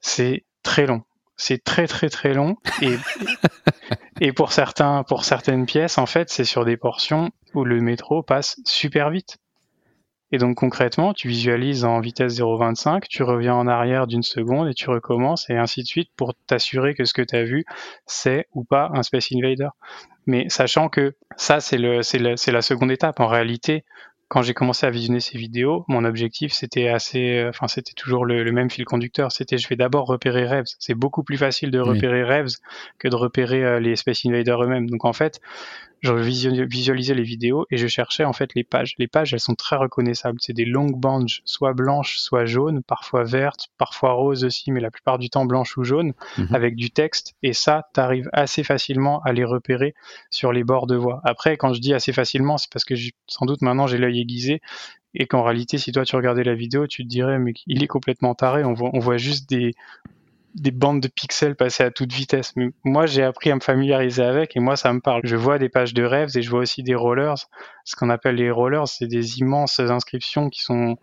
c'est 0.00 0.44
très 0.62 0.86
long. 0.86 1.02
C'est 1.36 1.62
très 1.62 1.86
très 1.86 2.08
très 2.08 2.32
long. 2.32 2.56
Et, 2.80 2.96
et 4.22 4.32
pour, 4.32 4.52
certains, 4.52 5.02
pour 5.02 5.26
certaines 5.26 5.66
pièces, 5.66 5.98
en 5.98 6.06
fait, 6.06 6.30
c'est 6.30 6.44
sur 6.44 6.64
des 6.64 6.78
portions 6.78 7.30
où 7.52 7.64
le 7.64 7.82
métro 7.82 8.22
passe 8.22 8.58
super 8.64 9.10
vite. 9.10 9.36
Et 10.32 10.38
donc 10.38 10.56
concrètement, 10.56 11.12
tu 11.12 11.28
visualises 11.28 11.84
en 11.84 12.00
vitesse 12.00 12.38
0,25, 12.38 13.04
tu 13.08 13.22
reviens 13.22 13.54
en 13.54 13.68
arrière 13.68 14.06
d'une 14.06 14.22
seconde 14.22 14.68
et 14.68 14.74
tu 14.74 14.88
recommences 14.88 15.48
et 15.50 15.56
ainsi 15.56 15.82
de 15.82 15.86
suite 15.86 16.10
pour 16.16 16.34
t'assurer 16.46 16.94
que 16.94 17.04
ce 17.04 17.12
que 17.12 17.22
tu 17.22 17.36
as 17.36 17.44
vu, 17.44 17.64
c'est 18.06 18.46
ou 18.54 18.64
pas 18.64 18.90
un 18.94 19.02
Space 19.02 19.28
Invader. 19.32 19.68
Mais 20.26 20.48
sachant 20.48 20.88
que 20.88 21.14
ça, 21.36 21.60
c'est 21.60 21.76
la 21.78 22.62
seconde 22.62 22.90
étape. 22.90 23.20
En 23.20 23.26
réalité, 23.26 23.84
quand 24.32 24.40
j'ai 24.40 24.54
commencé 24.54 24.86
à 24.86 24.90
visionner 24.90 25.20
ces 25.20 25.36
vidéos, 25.36 25.84
mon 25.88 26.06
objectif 26.06 26.54
c'était 26.54 26.88
assez, 26.88 27.44
enfin 27.50 27.68
c'était 27.68 27.92
toujours 27.92 28.24
le, 28.24 28.50
même 28.50 28.70
fil 28.70 28.86
conducteur. 28.86 29.30
C'était 29.30 29.58
je 29.58 29.68
vais 29.68 29.76
d'abord 29.76 30.06
repérer 30.06 30.46
Revs. 30.46 30.74
C'est 30.78 30.94
beaucoup 30.94 31.22
plus 31.22 31.36
facile 31.36 31.70
de 31.70 31.78
repérer 31.78 32.24
Revs 32.24 32.56
que 32.98 33.08
de 33.08 33.16
repérer 33.16 33.62
euh, 33.62 33.78
les 33.78 33.94
Space 33.94 34.24
Invaders 34.24 34.62
eux-mêmes. 34.62 34.88
Donc 34.88 35.04
en 35.04 35.12
fait, 35.12 35.42
je 36.02 36.12
visualisais 36.12 37.14
les 37.14 37.22
vidéos 37.22 37.66
et 37.70 37.76
je 37.76 37.86
cherchais 37.86 38.24
en 38.24 38.32
fait 38.32 38.54
les 38.54 38.64
pages. 38.64 38.94
Les 38.98 39.06
pages, 39.06 39.32
elles 39.32 39.40
sont 39.40 39.54
très 39.54 39.76
reconnaissables. 39.76 40.38
C'est 40.40 40.52
des 40.52 40.64
longues 40.64 40.98
bandes, 40.98 41.28
soit 41.44 41.74
blanches, 41.74 42.18
soit 42.18 42.44
jaunes, 42.44 42.82
parfois 42.82 43.22
vertes, 43.22 43.68
parfois 43.78 44.12
roses 44.12 44.44
aussi, 44.44 44.72
mais 44.72 44.80
la 44.80 44.90
plupart 44.90 45.18
du 45.18 45.30
temps 45.30 45.44
blanches 45.44 45.76
ou 45.76 45.84
jaunes, 45.84 46.12
mhm. 46.38 46.48
avec 46.52 46.74
du 46.74 46.90
texte. 46.90 47.34
Et 47.42 47.52
ça, 47.52 47.88
tu 47.94 48.00
arrives 48.00 48.28
assez 48.32 48.64
facilement 48.64 49.22
à 49.22 49.32
les 49.32 49.44
repérer 49.44 49.94
sur 50.30 50.52
les 50.52 50.64
bords 50.64 50.88
de 50.88 50.96
voie. 50.96 51.20
Après, 51.24 51.56
quand 51.56 51.72
je 51.72 51.80
dis 51.80 51.94
assez 51.94 52.12
facilement, 52.12 52.58
c'est 52.58 52.70
parce 52.72 52.84
que 52.84 52.94
sans 53.28 53.46
doute 53.46 53.62
maintenant 53.62 53.86
j'ai 53.86 53.98
l'œil 53.98 54.20
aiguisé 54.20 54.60
et 55.14 55.26
qu'en 55.26 55.42
réalité, 55.42 55.78
si 55.78 55.92
toi 55.92 56.04
tu 56.04 56.16
regardais 56.16 56.42
la 56.42 56.54
vidéo, 56.54 56.86
tu 56.86 57.02
te 57.04 57.08
dirais, 57.08 57.38
mais 57.38 57.52
il 57.66 57.82
est 57.84 57.88
complètement 57.88 58.34
taré, 58.34 58.64
on 58.64 58.72
voit, 58.72 58.90
on 58.94 58.98
voit 58.98 59.18
juste 59.18 59.48
des, 59.48 59.72
des 60.54 60.70
bandes 60.70 61.00
de 61.00 61.08
pixels 61.08 61.56
passées 61.56 61.84
à 61.84 61.90
toute 61.90 62.12
vitesse. 62.12 62.52
Mais 62.56 62.70
moi, 62.84 63.06
j'ai 63.06 63.22
appris 63.22 63.50
à 63.50 63.54
me 63.54 63.60
familiariser 63.60 64.22
avec 64.22 64.56
et 64.56 64.60
moi, 64.60 64.76
ça 64.76 64.92
me 64.92 65.00
parle. 65.00 65.22
Je 65.24 65.36
vois 65.36 65.58
des 65.58 65.68
pages 65.68 65.94
de 65.94 66.04
rêves 66.04 66.30
et 66.36 66.42
je 66.42 66.50
vois 66.50 66.60
aussi 66.60 66.82
des 66.82 66.94
rollers. 66.94 67.48
Ce 67.84 67.96
qu'on 67.96 68.10
appelle 68.10 68.36
les 68.36 68.50
rollers, 68.50 68.88
c'est 68.88 69.06
des 69.06 69.38
immenses 69.38 69.80
inscriptions 69.80 70.50
qui 70.50 70.62
sont 70.62 70.96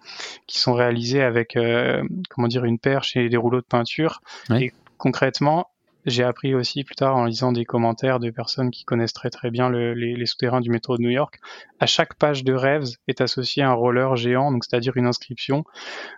qui 0.48 0.60
sont 0.60 0.74
réalisées 0.74 1.24
avec 1.24 1.58
euh, 1.58 2.04
comment 2.30 2.48
dire 2.48 2.66
une 2.66 2.80
perche 2.80 3.16
et 3.16 3.30
des 3.30 3.38
rouleaux 3.38 3.62
de 3.62 3.66
peinture. 3.66 4.22
Et 4.52 4.74
concrètement, 4.98 5.68
j'ai 6.06 6.24
appris 6.24 6.56
aussi 6.56 6.84
plus 6.84 6.96
tard 6.96 7.18
en 7.18 7.26
lisant 7.26 7.52
des 7.52 7.66
commentaires 7.66 8.20
de 8.20 8.30
personnes 8.30 8.72
qui 8.72 8.86
connaissent 8.86 9.14
très 9.14 9.30
très 9.30 9.52
bien 9.52 9.70
les, 9.70 10.26
souterrains 10.26 10.62
du 10.62 10.70
métro 10.70 10.98
de 10.98 11.02
New 11.02 11.10
York. 11.10 11.40
À 11.80 11.86
chaque 11.86 12.14
page 12.16 12.44
de 12.44 12.54
rêves 12.54 12.86
est 13.08 13.22
associé 13.22 13.64
un 13.64 13.74
roller 13.74 14.16
géant, 14.16 14.52
donc 14.52 14.64
c'est-à-dire 14.64 14.96
une 14.96 15.08
inscription 15.08 15.64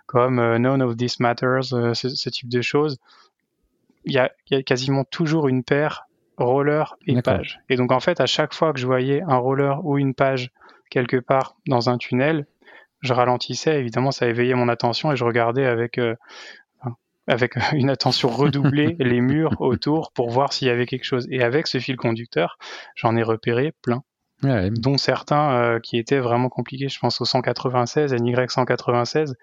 comme 0.06 0.38
euh, 0.38 0.58
None 0.58 0.82
of 0.82 0.96
this 0.96 1.18
matters, 1.20 1.72
euh, 1.72 1.94
ce, 1.94 2.28
type 2.30 2.48
de 2.48 2.62
choses. 2.62 2.98
Il 4.04 4.12
y, 4.12 4.18
a, 4.18 4.30
quasiment 4.62 5.04
toujours 5.04 5.48
une 5.48 5.62
paire 5.62 6.08
roller 6.36 6.96
et 7.06 7.20
page. 7.22 7.60
Et 7.68 7.76
donc 7.76 7.92
en 7.92 8.00
fait, 8.00 8.20
à 8.20 8.26
chaque 8.26 8.54
fois 8.54 8.72
que 8.72 8.80
je 8.80 8.86
voyais 8.86 9.22
un 9.22 9.36
roller 9.36 9.84
ou 9.84 9.98
une 9.98 10.14
page 10.14 10.50
quelque 10.90 11.16
part 11.16 11.56
dans 11.66 11.88
un 11.88 11.98
tunnel, 11.98 12.46
je 13.00 13.12
ralentissais, 13.12 13.80
évidemment 13.80 14.12
ça 14.12 14.28
éveillait 14.28 14.54
mon 14.54 14.68
attention 14.68 15.12
et 15.12 15.16
je 15.16 15.24
regardais 15.24 15.66
avec 15.66 15.98
euh, 15.98 16.14
avec 17.26 17.54
une 17.72 17.90
attention 17.90 18.28
redoublée 18.28 18.96
les 18.98 19.20
murs 19.20 19.60
autour 19.60 20.12
pour 20.12 20.30
voir 20.30 20.52
s'il 20.52 20.68
y 20.68 20.70
avait 20.70 20.86
quelque 20.86 21.04
chose. 21.04 21.26
Et 21.30 21.42
avec 21.42 21.66
ce 21.66 21.78
fil 21.78 21.96
conducteur, 21.96 22.58
j'en 22.94 23.16
ai 23.16 23.22
repéré 23.22 23.72
plein. 23.82 24.02
dont 24.42 24.98
certains 24.98 25.52
euh, 25.52 25.78
qui 25.80 25.98
étaient 25.98 26.18
vraiment 26.18 26.48
compliqués. 26.48 26.88
Je 26.88 26.98
pense 26.98 27.20
au 27.20 27.24
196, 27.24 28.12
NY196, 28.14 29.34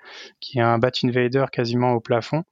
qui 0.41 0.59
est 0.59 0.61
un 0.61 0.77
Bat 0.77 0.91
Invader 1.03 1.45
quasiment 1.51 1.93
au 1.93 2.01
plafond, 2.01 2.43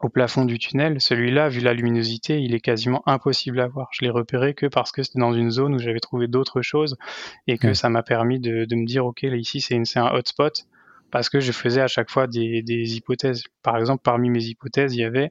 au 0.00 0.08
plafond 0.08 0.46
du 0.46 0.58
tunnel. 0.58 1.00
Celui-là, 1.00 1.50
vu 1.50 1.60
la 1.60 1.74
luminosité, 1.74 2.40
il 2.40 2.54
est 2.54 2.60
quasiment 2.60 3.02
impossible 3.06 3.60
à 3.60 3.68
voir. 3.68 3.88
Je 3.92 4.02
l'ai 4.02 4.10
repéré 4.10 4.54
que 4.54 4.66
parce 4.66 4.92
que 4.92 5.02
c'était 5.02 5.20
dans 5.20 5.34
une 5.34 5.50
zone 5.50 5.74
où 5.74 5.78
j'avais 5.78 6.00
trouvé 6.00 6.26
d'autres 6.26 6.62
choses 6.62 6.96
et 7.46 7.58
que 7.58 7.74
ça 7.74 7.90
m'a 7.90 8.02
permis 8.02 8.40
de, 8.40 8.66
me 8.74 8.86
dire, 8.86 9.04
ok, 9.04 9.22
là 9.22 9.36
ici 9.36 9.60
c'est 9.60 9.98
un 9.98 10.10
hotspot 10.10 10.66
parce 11.12 11.28
que 11.28 11.38
je 11.38 11.52
faisais 11.52 11.82
à 11.82 11.86
chaque 11.86 12.10
fois 12.10 12.26
des, 12.26 12.62
hypothèses. 12.96 13.44
Par 13.62 13.76
exemple, 13.76 14.02
parmi 14.02 14.30
mes 14.30 14.42
hypothèses, 14.42 14.94
il 14.94 15.00
y 15.00 15.04
avait 15.04 15.30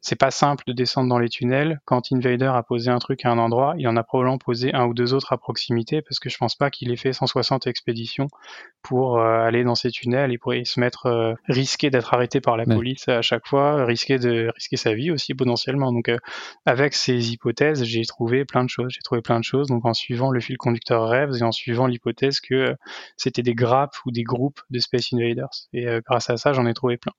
c'est 0.00 0.16
pas 0.16 0.30
simple 0.30 0.64
de 0.66 0.72
descendre 0.72 1.08
dans 1.08 1.18
les 1.18 1.28
tunnels. 1.28 1.80
Quand 1.84 2.12
Invader 2.12 2.52
a 2.54 2.62
posé 2.62 2.90
un 2.90 2.98
truc 2.98 3.24
à 3.24 3.30
un 3.30 3.38
endroit, 3.38 3.74
il 3.78 3.88
en 3.88 3.96
a 3.96 4.02
probablement 4.02 4.38
posé 4.38 4.72
un 4.74 4.86
ou 4.86 4.94
deux 4.94 5.14
autres 5.14 5.32
à 5.32 5.38
proximité 5.38 6.02
parce 6.02 6.20
que 6.20 6.28
je 6.28 6.38
pense 6.38 6.54
pas 6.54 6.70
qu'il 6.70 6.90
ait 6.92 6.96
fait 6.96 7.12
160 7.12 7.66
expéditions 7.66 8.28
pour 8.82 9.18
euh, 9.18 9.40
aller 9.40 9.64
dans 9.64 9.74
ces 9.74 9.90
tunnels 9.90 10.32
et 10.32 10.38
pour 10.38 10.52
se 10.64 10.80
mettre 10.80 11.06
euh, 11.06 11.34
risquer 11.48 11.90
d'être 11.90 12.14
arrêté 12.14 12.40
par 12.40 12.56
la 12.56 12.64
police 12.64 13.08
à 13.08 13.22
chaque 13.22 13.46
fois, 13.46 13.84
risquer 13.84 14.18
de 14.18 14.50
risquer 14.54 14.76
sa 14.76 14.94
vie 14.94 15.10
aussi 15.10 15.34
potentiellement. 15.34 15.92
Donc 15.92 16.08
euh, 16.08 16.18
avec 16.64 16.94
ces 16.94 17.32
hypothèses, 17.32 17.84
j'ai 17.84 18.04
trouvé 18.04 18.44
plein 18.44 18.64
de 18.64 18.70
choses. 18.70 18.92
J'ai 18.92 19.02
trouvé 19.02 19.20
plein 19.20 19.38
de 19.38 19.44
choses. 19.44 19.68
Donc 19.68 19.84
en 19.84 19.94
suivant 19.94 20.30
le 20.30 20.40
fil 20.40 20.56
conducteur 20.56 21.08
rêves 21.08 21.34
et 21.38 21.42
en 21.42 21.52
suivant 21.52 21.86
l'hypothèse 21.86 22.40
que 22.40 22.76
c'était 23.16 23.42
des 23.42 23.54
grappes 23.54 23.96
ou 24.06 24.12
des 24.12 24.22
groupes 24.22 24.60
de 24.70 24.78
Space 24.78 25.12
Invaders. 25.12 25.66
Et 25.72 25.86
grâce 26.06 26.30
à 26.30 26.36
ça, 26.36 26.52
j'en 26.52 26.66
ai 26.66 26.74
trouvé 26.74 26.96
plein. 26.96 27.12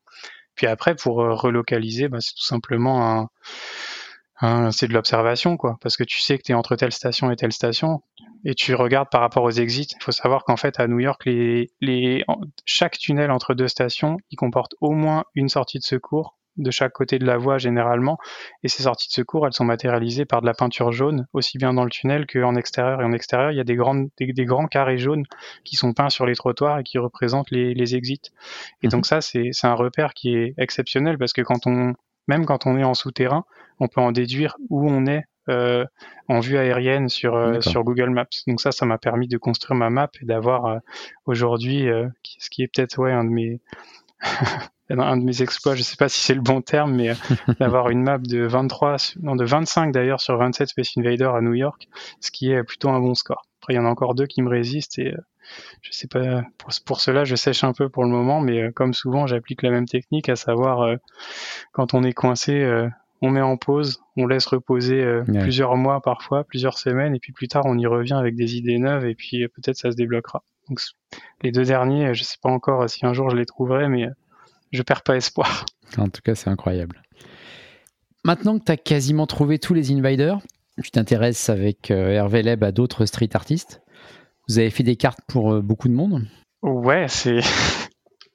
Puis 0.59 0.67
après, 0.67 0.93
pour 0.93 1.21
euh, 1.21 1.33
relocaliser, 1.35 2.09
bah, 2.09 2.17
c'est 2.19 2.33
tout 2.33 2.43
simplement 2.43 3.29
un, 4.41 4.71
c'est 4.71 4.89
de 4.89 4.93
l'observation, 4.93 5.55
quoi. 5.55 5.77
Parce 5.79 5.95
que 5.95 6.03
tu 6.03 6.19
sais 6.19 6.37
que 6.37 6.43
tu 6.43 6.51
es 6.51 6.55
entre 6.55 6.75
telle 6.75 6.91
station 6.91 7.31
et 7.31 7.37
telle 7.37 7.53
station, 7.53 8.01
et 8.43 8.55
tu 8.55 8.75
regardes 8.75 9.07
par 9.09 9.21
rapport 9.21 9.45
aux 9.45 9.51
exits. 9.51 9.87
Il 9.97 10.03
faut 10.03 10.11
savoir 10.11 10.43
qu'en 10.43 10.57
fait, 10.57 10.77
à 10.77 10.87
New 10.89 10.99
York, 10.99 11.25
les, 11.25 11.71
les, 11.79 12.25
chaque 12.65 12.97
tunnel 12.97 13.31
entre 13.31 13.53
deux 13.53 13.69
stations, 13.69 14.17
il 14.31 14.35
comporte 14.35 14.75
au 14.81 14.91
moins 14.91 15.23
une 15.33 15.47
sortie 15.47 15.79
de 15.79 15.85
secours 15.85 16.37
de 16.59 16.71
chaque 16.71 16.93
côté 16.93 17.19
de 17.19 17.25
la 17.25 17.37
voie 17.37 17.57
généralement. 17.57 18.17
Et 18.63 18.67
ces 18.67 18.83
sorties 18.83 19.07
de 19.07 19.13
secours, 19.13 19.47
elles 19.47 19.53
sont 19.53 19.65
matérialisées 19.65 20.25
par 20.25 20.41
de 20.41 20.45
la 20.45 20.53
peinture 20.53 20.91
jaune, 20.91 21.27
aussi 21.33 21.57
bien 21.57 21.73
dans 21.73 21.83
le 21.83 21.89
tunnel 21.89 22.27
qu'en 22.27 22.55
extérieur. 22.55 23.01
Et 23.01 23.05
en 23.05 23.13
extérieur, 23.13 23.51
il 23.51 23.57
y 23.57 23.61
a 23.61 23.63
des, 23.63 23.75
grandes, 23.75 24.09
des, 24.19 24.45
grands 24.45 24.67
carrés 24.67 24.97
jaunes 24.97 25.25
qui 25.63 25.75
sont 25.75 25.93
peints 25.93 26.09
sur 26.09 26.25
les 26.25 26.35
trottoirs 26.35 26.79
et 26.79 26.83
qui 26.83 26.97
représentent 26.97 27.51
les, 27.51 27.73
les 27.73 27.95
exits. 27.95 28.31
Et 28.83 28.87
donc 28.87 28.99
mhm. 28.99 29.21
ça, 29.21 29.21
c'est 29.21 29.51
un 29.63 29.73
repère 29.73 30.13
qui 30.13 30.35
est 30.35 30.53
exceptionnel 30.57 31.17
parce 31.17 31.33
que 31.33 31.41
quand 31.41 31.65
on, 31.65 31.93
même 32.27 32.45
quand 32.45 32.65
on 32.65 32.77
est 32.77 32.83
en 32.83 32.93
souterrain, 32.93 33.45
on 33.79 33.87
peut 33.87 34.01
en 34.01 34.11
déduire 34.11 34.55
où 34.69 34.89
on 34.89 35.05
est 35.05 35.23
euh, 35.49 35.83
en 36.27 36.41
vue 36.41 36.57
aérienne 36.57 37.09
sur, 37.09 37.35
euh, 37.35 37.59
sur 37.59 37.83
Google 37.83 38.11
Maps. 38.11 38.27
Donc 38.45 38.61
ça, 38.61 38.71
ça 38.71 38.85
m'a 38.85 38.99
permis 38.99 39.27
de 39.27 39.37
construire 39.37 39.75
ma 39.75 39.89
map 39.89 40.09
et 40.21 40.25
d'avoir 40.25 40.65
euh, 40.65 40.77
aujourd'hui, 41.25 41.87
ce 42.23 42.49
qui 42.51 42.61
est 42.61 42.67
peut-être 42.67 42.99
ouais, 42.99 43.11
un 43.11 43.23
de 43.23 43.29
mes 43.29 43.61
un 44.97 45.17
de 45.17 45.23
mes 45.23 45.41
exploits, 45.41 45.75
je 45.75 45.83
sais 45.83 45.95
pas 45.95 46.09
si 46.09 46.19
c'est 46.19 46.33
le 46.33 46.41
bon 46.41 46.61
terme, 46.61 46.95
mais 46.95 47.09
euh, 47.09 47.13
d'avoir 47.59 47.89
une 47.89 48.01
map 48.01 48.17
de 48.17 48.45
23, 48.45 48.97
non 49.21 49.35
de 49.35 49.45
25 49.45 49.91
d'ailleurs 49.91 50.19
sur 50.19 50.37
27 50.37 50.69
Space 50.69 50.97
Invaders 50.97 51.35
à 51.35 51.41
New 51.41 51.53
York, 51.53 51.87
ce 52.21 52.31
qui 52.31 52.51
est 52.51 52.63
plutôt 52.63 52.89
un 52.89 52.99
bon 52.99 53.13
score. 53.13 53.45
Après, 53.61 53.73
il 53.73 53.75
y 53.77 53.79
en 53.79 53.85
a 53.85 53.89
encore 53.89 54.15
deux 54.15 54.25
qui 54.25 54.41
me 54.41 54.49
résistent 54.49 54.99
et 54.99 55.13
euh, 55.13 55.17
je 55.81 55.91
sais 55.91 56.07
pas, 56.07 56.43
pour, 56.57 56.69
pour, 56.85 57.01
cela, 57.01 57.23
je 57.23 57.35
sèche 57.35 57.63
un 57.63 57.73
peu 57.73 57.89
pour 57.89 58.03
le 58.03 58.09
moment, 58.09 58.41
mais 58.41 58.61
euh, 58.61 58.71
comme 58.71 58.93
souvent, 58.93 59.27
j'applique 59.27 59.61
la 59.61 59.69
même 59.69 59.87
technique, 59.87 60.29
à 60.29 60.35
savoir 60.35 60.97
quand 61.71 61.93
on 61.93 62.03
est 62.03 62.13
coincé, 62.13 62.87
on 63.21 63.31
met 63.31 63.41
en 63.41 63.57
pause, 63.57 64.01
on 64.15 64.27
laisse 64.27 64.45
reposer 64.45 65.03
plusieurs 65.41 65.75
mois 65.75 66.01
parfois, 66.01 66.43
plusieurs 66.43 66.77
semaines, 66.77 67.15
et 67.15 67.19
puis 67.19 67.33
plus 67.33 67.47
tard, 67.47 67.63
on 67.65 67.77
y 67.77 67.85
revient 67.85 68.13
avec 68.13 68.35
des 68.35 68.55
idées 68.55 68.77
neuves, 68.77 69.05
et 69.05 69.15
puis 69.15 69.47
peut-être 69.47 69.75
ça 69.75 69.91
se 69.91 69.95
débloquera. 69.95 70.43
Donc 70.69 70.79
les 71.41 71.51
deux 71.51 71.65
derniers, 71.65 72.13
je 72.13 72.23
sais 72.23 72.37
pas 72.41 72.49
encore 72.49 72.87
si 72.89 73.05
un 73.05 73.13
jour 73.13 73.29
je 73.31 73.35
les 73.35 73.45
trouverai, 73.45 73.89
mais 73.89 74.07
je 74.71 74.81
perds 74.81 75.03
pas 75.03 75.15
espoir. 75.15 75.65
En 75.97 76.09
tout 76.09 76.21
cas, 76.23 76.35
c'est 76.35 76.49
incroyable. 76.49 77.01
Maintenant 78.23 78.59
que 78.59 78.65
tu 78.65 78.71
as 78.71 78.77
quasiment 78.77 79.27
trouvé 79.27 79.59
tous 79.59 79.73
les 79.73 79.91
invaders, 79.91 80.39
tu 80.83 80.91
t'intéresses 80.91 81.49
avec 81.49 81.91
euh, 81.91 82.09
Hervé 82.09 82.43
Leb 82.43 82.63
à 82.63 82.71
d'autres 82.71 83.05
street 83.05 83.29
artistes. 83.33 83.81
Vous 84.47 84.59
avez 84.59 84.69
fait 84.69 84.83
des 84.83 84.95
cartes 84.95 85.19
pour 85.27 85.53
euh, 85.53 85.61
beaucoup 85.61 85.87
de 85.87 85.93
monde 85.93 86.27
Ouais, 86.61 87.07
c'est. 87.07 87.39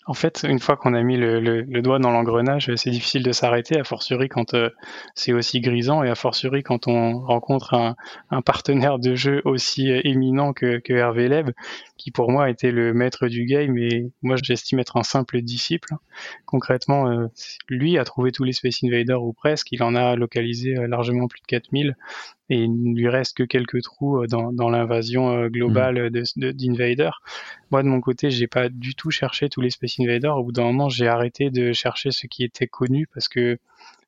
En 0.07 0.13
fait, 0.13 0.45
une 0.47 0.59
fois 0.59 0.77
qu'on 0.77 0.93
a 0.93 1.03
mis 1.03 1.17
le, 1.17 1.63
doigt 1.81 1.99
dans 1.99 2.11
l'engrenage, 2.11 2.71
c'est 2.77 2.91
difficile 2.91 3.23
de 3.23 3.33
s'arrêter, 3.33 3.81
a 3.81 3.85
fortiori 3.85 4.29
quand 4.29 4.53
euh, 4.53 4.69
c'est 5.15 5.33
aussi 5.33 5.63
grisant 5.63 6.03
et 6.03 6.11
a 6.11 6.15
fortiori 6.15 6.63
quand 6.63 6.89
on 6.89 7.21
rencontre 7.21 7.73
un, 7.73 8.43
partenaire 8.43 8.99
de 8.99 9.15
jeu 9.15 9.41
aussi 9.47 9.89
éminent 9.89 10.53
que, 10.53 10.77
que, 10.79 10.93
Hervé 10.93 11.29
Leb, 11.29 11.53
qui 11.97 12.11
pour 12.11 12.31
moi 12.31 12.51
était 12.51 12.71
le 12.71 12.93
maître 12.93 13.29
du 13.29 13.45
game 13.45 13.79
et 13.79 14.11
moi 14.23 14.37
j'estime 14.43 14.79
être 14.81 14.97
un 14.97 15.03
simple 15.03 15.41
disciple. 15.43 15.95
Concrètement, 16.45 17.09
euh, 17.09 17.27
lui 17.69 17.99
a 17.99 18.05
trouvé 18.05 18.33
tous 18.33 18.45
les 18.45 18.53
Space 18.53 18.83
Invaders 18.83 19.23
ou 19.23 19.33
presque, 19.33 19.71
il 19.73 19.83
en 19.83 19.95
a 19.95 20.17
localisé 20.17 20.75
largement 20.87 21.29
plus 21.29 21.41
de 21.41 21.47
4000 21.47 21.97
et 22.51 22.57
il 22.57 22.91
ne 22.91 22.95
lui 22.95 23.09
reste 23.09 23.37
que 23.37 23.43
quelques 23.43 23.83
trous 23.83 24.23
euh, 24.23 24.27
dans, 24.27 24.53
dans 24.53 24.69
l'invasion 24.69 25.31
euh, 25.33 25.49
globale 25.49 26.11
mm. 26.11 26.53
d'Invader. 26.53 27.11
Moi, 27.71 27.83
de 27.83 27.89
mon 27.89 28.01
côté, 28.01 28.31
j'ai 28.31 28.47
pas 28.47 28.69
du 28.69 28.95
tout 28.95 29.11
cherché 29.11 29.49
tous 29.49 29.61
les 29.61 29.71
Space 29.71 29.99
Invaders. 29.99 30.37
Au 30.37 30.45
bout 30.45 30.53
d'un 30.53 30.65
moment, 30.65 30.89
j'ai 30.89 31.09
arrêté 31.09 31.51
de 31.51 31.73
chercher 31.73 32.11
ce 32.11 32.27
qui 32.27 32.45
était 32.45 32.67
connu 32.67 33.07
parce 33.13 33.29
que 33.29 33.59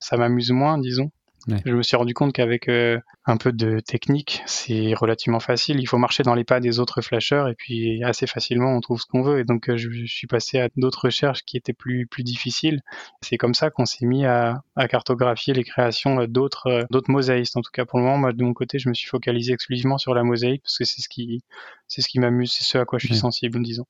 ça 0.00 0.16
m'amuse 0.16 0.50
moins, 0.50 0.78
disons. 0.78 1.10
Je 1.48 1.70
me 1.70 1.82
suis 1.82 1.96
rendu 1.96 2.12
compte 2.12 2.32
qu'avec 2.32 2.68
euh, 2.68 2.98
un 3.24 3.36
peu 3.36 3.52
de 3.52 3.78
technique, 3.78 4.42
c'est 4.46 4.94
relativement 4.94 5.38
facile. 5.38 5.78
Il 5.78 5.86
faut 5.86 5.98
marcher 5.98 6.24
dans 6.24 6.34
les 6.34 6.42
pas 6.42 6.58
des 6.58 6.80
autres 6.80 7.02
flasheurs 7.02 7.46
et 7.48 7.54
puis 7.54 8.02
assez 8.02 8.26
facilement 8.26 8.74
on 8.74 8.80
trouve 8.80 9.00
ce 9.00 9.06
qu'on 9.06 9.22
veut. 9.22 9.38
Et 9.38 9.44
donc 9.44 9.70
euh, 9.70 9.76
je, 9.76 9.88
suis 10.06 10.26
passé 10.26 10.58
à 10.58 10.68
d'autres 10.76 11.04
recherches 11.04 11.44
qui 11.44 11.56
étaient 11.56 11.72
plus 11.72 12.06
plus 12.06 12.24
difficiles. 12.24 12.80
C'est 13.20 13.36
comme 13.36 13.54
ça 13.54 13.70
qu'on 13.70 13.86
s'est 13.86 14.06
mis 14.06 14.24
à, 14.26 14.62
à, 14.74 14.88
cartographier 14.88 15.54
les 15.54 15.62
créations 15.62 16.24
d'autres 16.24 16.66
euh, 16.66 16.84
d'autres 16.90 17.10
mosaïstes. 17.10 17.56
En 17.56 17.62
tout 17.62 17.70
cas 17.72 17.84
pour 17.84 18.00
le 18.00 18.04
moment, 18.04 18.18
moi 18.18 18.32
de 18.32 18.42
mon 18.42 18.52
côté, 18.52 18.80
je 18.80 18.88
me 18.88 18.94
suis 18.94 19.08
focalisé 19.08 19.52
exclusivement 19.52 19.98
sur 19.98 20.14
la 20.14 20.24
mosaïque 20.24 20.62
parce 20.62 20.78
que 20.78 20.84
c'est 20.84 21.00
ce 21.00 21.08
qui 21.08 21.42
c'est 21.86 22.02
ce 22.02 22.08
qui 22.08 22.18
m'amuse, 22.18 22.52
c'est 22.52 22.64
ce 22.64 22.78
à 22.78 22.84
quoi 22.84 22.98
je 22.98 23.06
suis 23.06 23.16
sensible, 23.16 23.62
disons. 23.62 23.86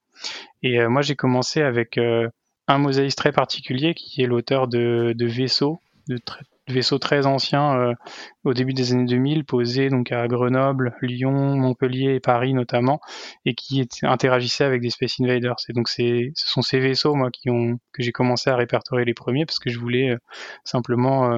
Et 0.61 0.85
moi 0.87 1.01
j'ai 1.01 1.15
commencé 1.15 1.61
avec 1.61 1.97
un 1.97 2.77
mosaïste 2.77 3.17
très 3.17 3.31
particulier 3.31 3.95
qui 3.95 4.21
est 4.21 4.27
l'auteur 4.27 4.67
de, 4.67 5.13
de 5.17 5.25
vaisseaux 5.25 5.79
de 6.07 6.17
très 6.17 6.41
vaisseau 6.67 6.99
très 6.99 7.25
ancien 7.25 7.77
euh, 7.79 7.93
au 8.43 8.53
début 8.53 8.73
des 8.73 8.93
années 8.93 9.05
2000, 9.05 9.45
posé 9.45 9.89
donc 9.89 10.11
à 10.11 10.27
Grenoble, 10.27 10.95
Lyon, 11.01 11.55
Montpellier 11.55 12.15
et 12.15 12.19
Paris 12.19 12.53
notamment, 12.53 12.99
et 13.45 13.53
qui 13.53 13.87
interagissait 14.03 14.63
avec 14.63 14.81
des 14.81 14.89
Space 14.89 15.19
Invaders. 15.19 15.55
Et 15.69 15.73
donc 15.73 15.89
ce 15.89 16.31
sont 16.35 16.61
ces 16.61 16.79
vaisseaux 16.79 17.15
moi 17.15 17.31
qui 17.31 17.49
ont 17.49 17.79
que 17.93 18.03
j'ai 18.03 18.11
commencé 18.11 18.49
à 18.49 18.55
répertorier 18.55 19.05
les 19.05 19.13
premiers 19.13 19.45
parce 19.45 19.59
que 19.59 19.69
je 19.69 19.79
voulais 19.79 20.11
euh, 20.11 20.17
simplement 20.63 21.33
euh, 21.33 21.37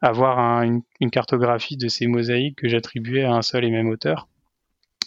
avoir 0.00 0.62
une, 0.62 0.82
une, 1.00 1.10
cartographie 1.10 1.76
de 1.76 1.88
ces 1.88 2.06
mosaïques 2.06 2.56
que 2.56 2.68
j'attribuais 2.68 3.24
à 3.24 3.32
un 3.32 3.42
seul 3.42 3.64
et 3.64 3.70
même 3.70 3.88
auteur 3.88 4.28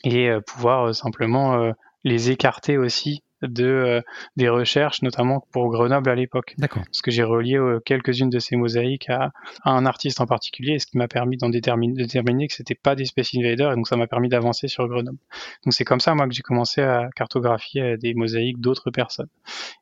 et 0.03 0.29
pouvoir 0.45 0.93
simplement 0.93 1.73
les 2.03 2.29
écarter 2.29 2.77
aussi 2.77 3.23
de 3.43 3.65
euh, 3.65 4.01
des 4.35 4.49
recherches, 4.49 5.01
notamment 5.01 5.45
pour 5.51 5.69
Grenoble 5.69 6.09
à 6.09 6.15
l'époque. 6.15 6.55
D'accord. 6.57 6.83
Parce 6.85 7.01
que 7.01 7.11
j'ai 7.11 7.23
relié 7.23 7.57
euh, 7.57 7.79
quelques-unes 7.79 8.29
de 8.29 8.39
ces 8.39 8.55
mosaïques 8.55 9.09
à, 9.09 9.31
un 9.65 9.85
artiste 9.85 10.21
en 10.21 10.25
particulier, 10.25 10.79
ce 10.79 10.87
qui 10.87 10.97
m'a 10.97 11.07
permis 11.07 11.37
d'en 11.37 11.49
déterminer, 11.49 11.93
déterminer 11.93 12.47
que 12.47 12.53
c'était 12.53 12.75
pas 12.75 12.95
des 12.95 13.05
Space 13.05 13.31
Invaders, 13.35 13.71
et 13.71 13.75
donc 13.75 13.87
ça 13.87 13.97
m'a 13.97 14.07
permis 14.07 14.29
d'avancer 14.29 14.67
sur 14.67 14.87
Grenoble. 14.87 15.17
Donc 15.63 15.73
c'est 15.73 15.85
comme 15.85 15.99
ça 15.99 16.15
moi 16.15 16.27
que 16.27 16.33
j'ai 16.33 16.41
commencé 16.41 16.81
à 16.81 17.09
cartographier 17.15 17.81
euh, 17.81 17.97
des 17.97 18.13
mosaïques 18.13 18.59
d'autres 18.59 18.91
personnes. 18.91 19.29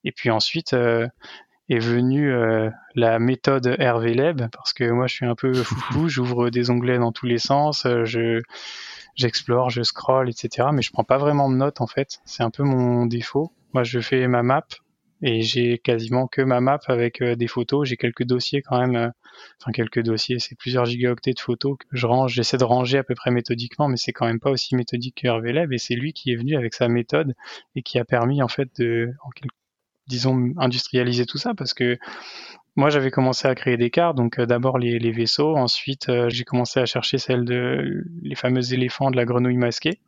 Et 0.03 0.12
puis 0.12 0.30
ensuite 0.30 0.76
est 1.70 1.80
venue 1.80 2.34
la 2.95 3.20
méthode 3.20 3.76
Hervé 3.80 4.14
Leb, 4.14 4.41
parce 4.51 4.74
que 4.74 4.89
moi 4.89 5.07
je 5.07 5.14
suis 5.14 5.26
un 5.26 5.36
peu 5.36 5.53
foufou, 5.64 6.09
j'ouvre 6.09 6.49
des 6.49 6.70
onglets 6.70 6.99
dans 6.99 7.12
tous 7.12 7.26
les 7.26 7.39
sens, 7.39 7.84
je 7.86 8.41
j'explore, 9.16 9.70
je 9.70 9.84
scroll, 9.84 10.30
etc. 10.30 10.70
Mais 10.74 10.82
je 10.82 10.91
prends 10.91 11.03
pas 11.03 11.18
vraiment 11.18 11.49
de 11.49 11.55
notes 11.55 11.82
en 11.82 11.88
fait. 11.88 12.20
C'est 12.26 12.43
un 12.43 12.51
peu 12.51 12.64
mon 12.64 13.05
défaut. 13.05 13.51
Moi, 13.74 13.84
je 13.84 13.99
fais 13.99 14.28
ma 14.28 14.43
map 14.43 14.66
et 15.24 15.43
j'ai 15.43 15.78
quasiment 15.78 16.28
que 16.28 16.41
ma 16.41 16.62
map 16.62 16.80
avec 16.88 17.22
euh, 17.22 17.36
des 17.36 17.47
photos. 17.47 17.88
J'ai 17.88 17.97
quelques 17.97 18.24
dossiers 18.24 18.62
quand 18.62 18.80
même, 18.80 18.95
euh, 18.95 19.09
enfin 19.62 19.72
quelques 19.72 20.01
dossiers, 20.01 20.39
c'est 20.39 20.55
plusieurs 20.55 20.86
gigaoctets 20.86 21.34
de 21.34 21.39
photos 21.39 21.78
que 21.78 21.86
je 21.91 22.07
range. 22.07 22.34
J'essaie 22.34 22.57
de 22.57 22.64
ranger 22.64 22.97
à 22.97 23.03
peu 23.03 23.16
près 23.16 23.32
méthodiquement, 23.32 23.88
mais 23.88 23.97
c'est 23.97 24.14
quand 24.14 24.26
même 24.26 24.39
pas 24.39 24.49
aussi 24.49 24.76
méthodique 24.76 25.22
que 25.22 25.28
Hervé 25.28 25.53
Leb. 25.53 25.72
Et 25.74 25.78
c'est 25.78 25.95
lui 25.95 26.14
qui 26.14 26.32
est 26.32 26.36
venu 26.36 26.55
avec 26.57 26.74
sa 26.74 26.88
méthode 26.88 27.36
et 27.76 27.84
qui 27.84 27.99
a 27.99 28.05
permis 28.05 28.41
en 28.41 28.47
fait 28.47 28.70
de, 28.80 29.14
en 29.24 29.30
disons, 30.12 30.53
industrialiser 30.57 31.26
tout 31.26 31.38
ça 31.38 31.53
parce 31.55 31.74
que 31.74 31.97
moi, 32.78 32.89
j'avais 32.89 33.12
commencé 33.12 33.47
à 33.47 33.55
créer 33.55 33.76
des 33.76 33.89
cartes, 33.89 34.16
donc 34.16 34.39
euh, 34.39 34.45
d'abord 34.45 34.78
les, 34.78 35.12
vaisseaux, 35.12 35.57
ensuite 35.57 36.07
euh, 36.07 36.30
j'ai 36.30 36.45
commencé 36.45 36.80
à 36.80 36.86
chercher 36.86 37.18
celles 37.18 37.43
de 37.43 38.05
les 38.22 38.36
fameux 38.36 38.74
éléphants 38.74 39.12
de 39.12 39.18
la 39.18 39.26
grenouille 39.26 39.57
masquée. 39.57 39.99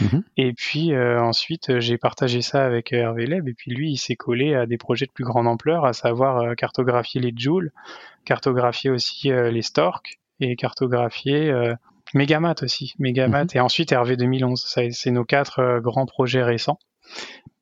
Mhm. 0.00 0.22
Et 0.36 0.52
puis 0.52 0.92
euh, 0.92 1.20
ensuite, 1.20 1.80
j'ai 1.80 1.98
partagé 1.98 2.40
ça 2.40 2.64
avec 2.64 2.92
Hervé 2.92 3.26
Leb, 3.26 3.48
et 3.48 3.54
puis 3.54 3.72
lui, 3.72 3.90
il 3.90 3.96
s'est 3.96 4.14
collé 4.14 4.54
à 4.54 4.66
des 4.66 4.78
projets 4.78 5.06
de 5.06 5.10
plus 5.10 5.24
grande 5.24 5.48
ampleur, 5.48 5.84
à 5.84 5.92
savoir 5.92 6.54
cartographier 6.54 7.20
les 7.20 7.32
Joules, 7.36 7.72
cartographier 8.24 8.90
aussi 8.90 9.30
les 9.30 9.62
Storks, 9.62 10.20
et 10.38 10.54
cartographier 10.54 11.52
Megamat 12.14 12.56
aussi, 12.62 12.94
Megamat, 12.98 13.44
mhm. 13.44 13.50
et 13.54 13.60
ensuite 13.60 13.90
Hervé 13.90 14.16
2011. 14.16 14.64
C'est 14.90 15.10
nos 15.10 15.24
quatre 15.24 15.80
grands 15.80 16.06
projets 16.06 16.44
récents. 16.44 16.78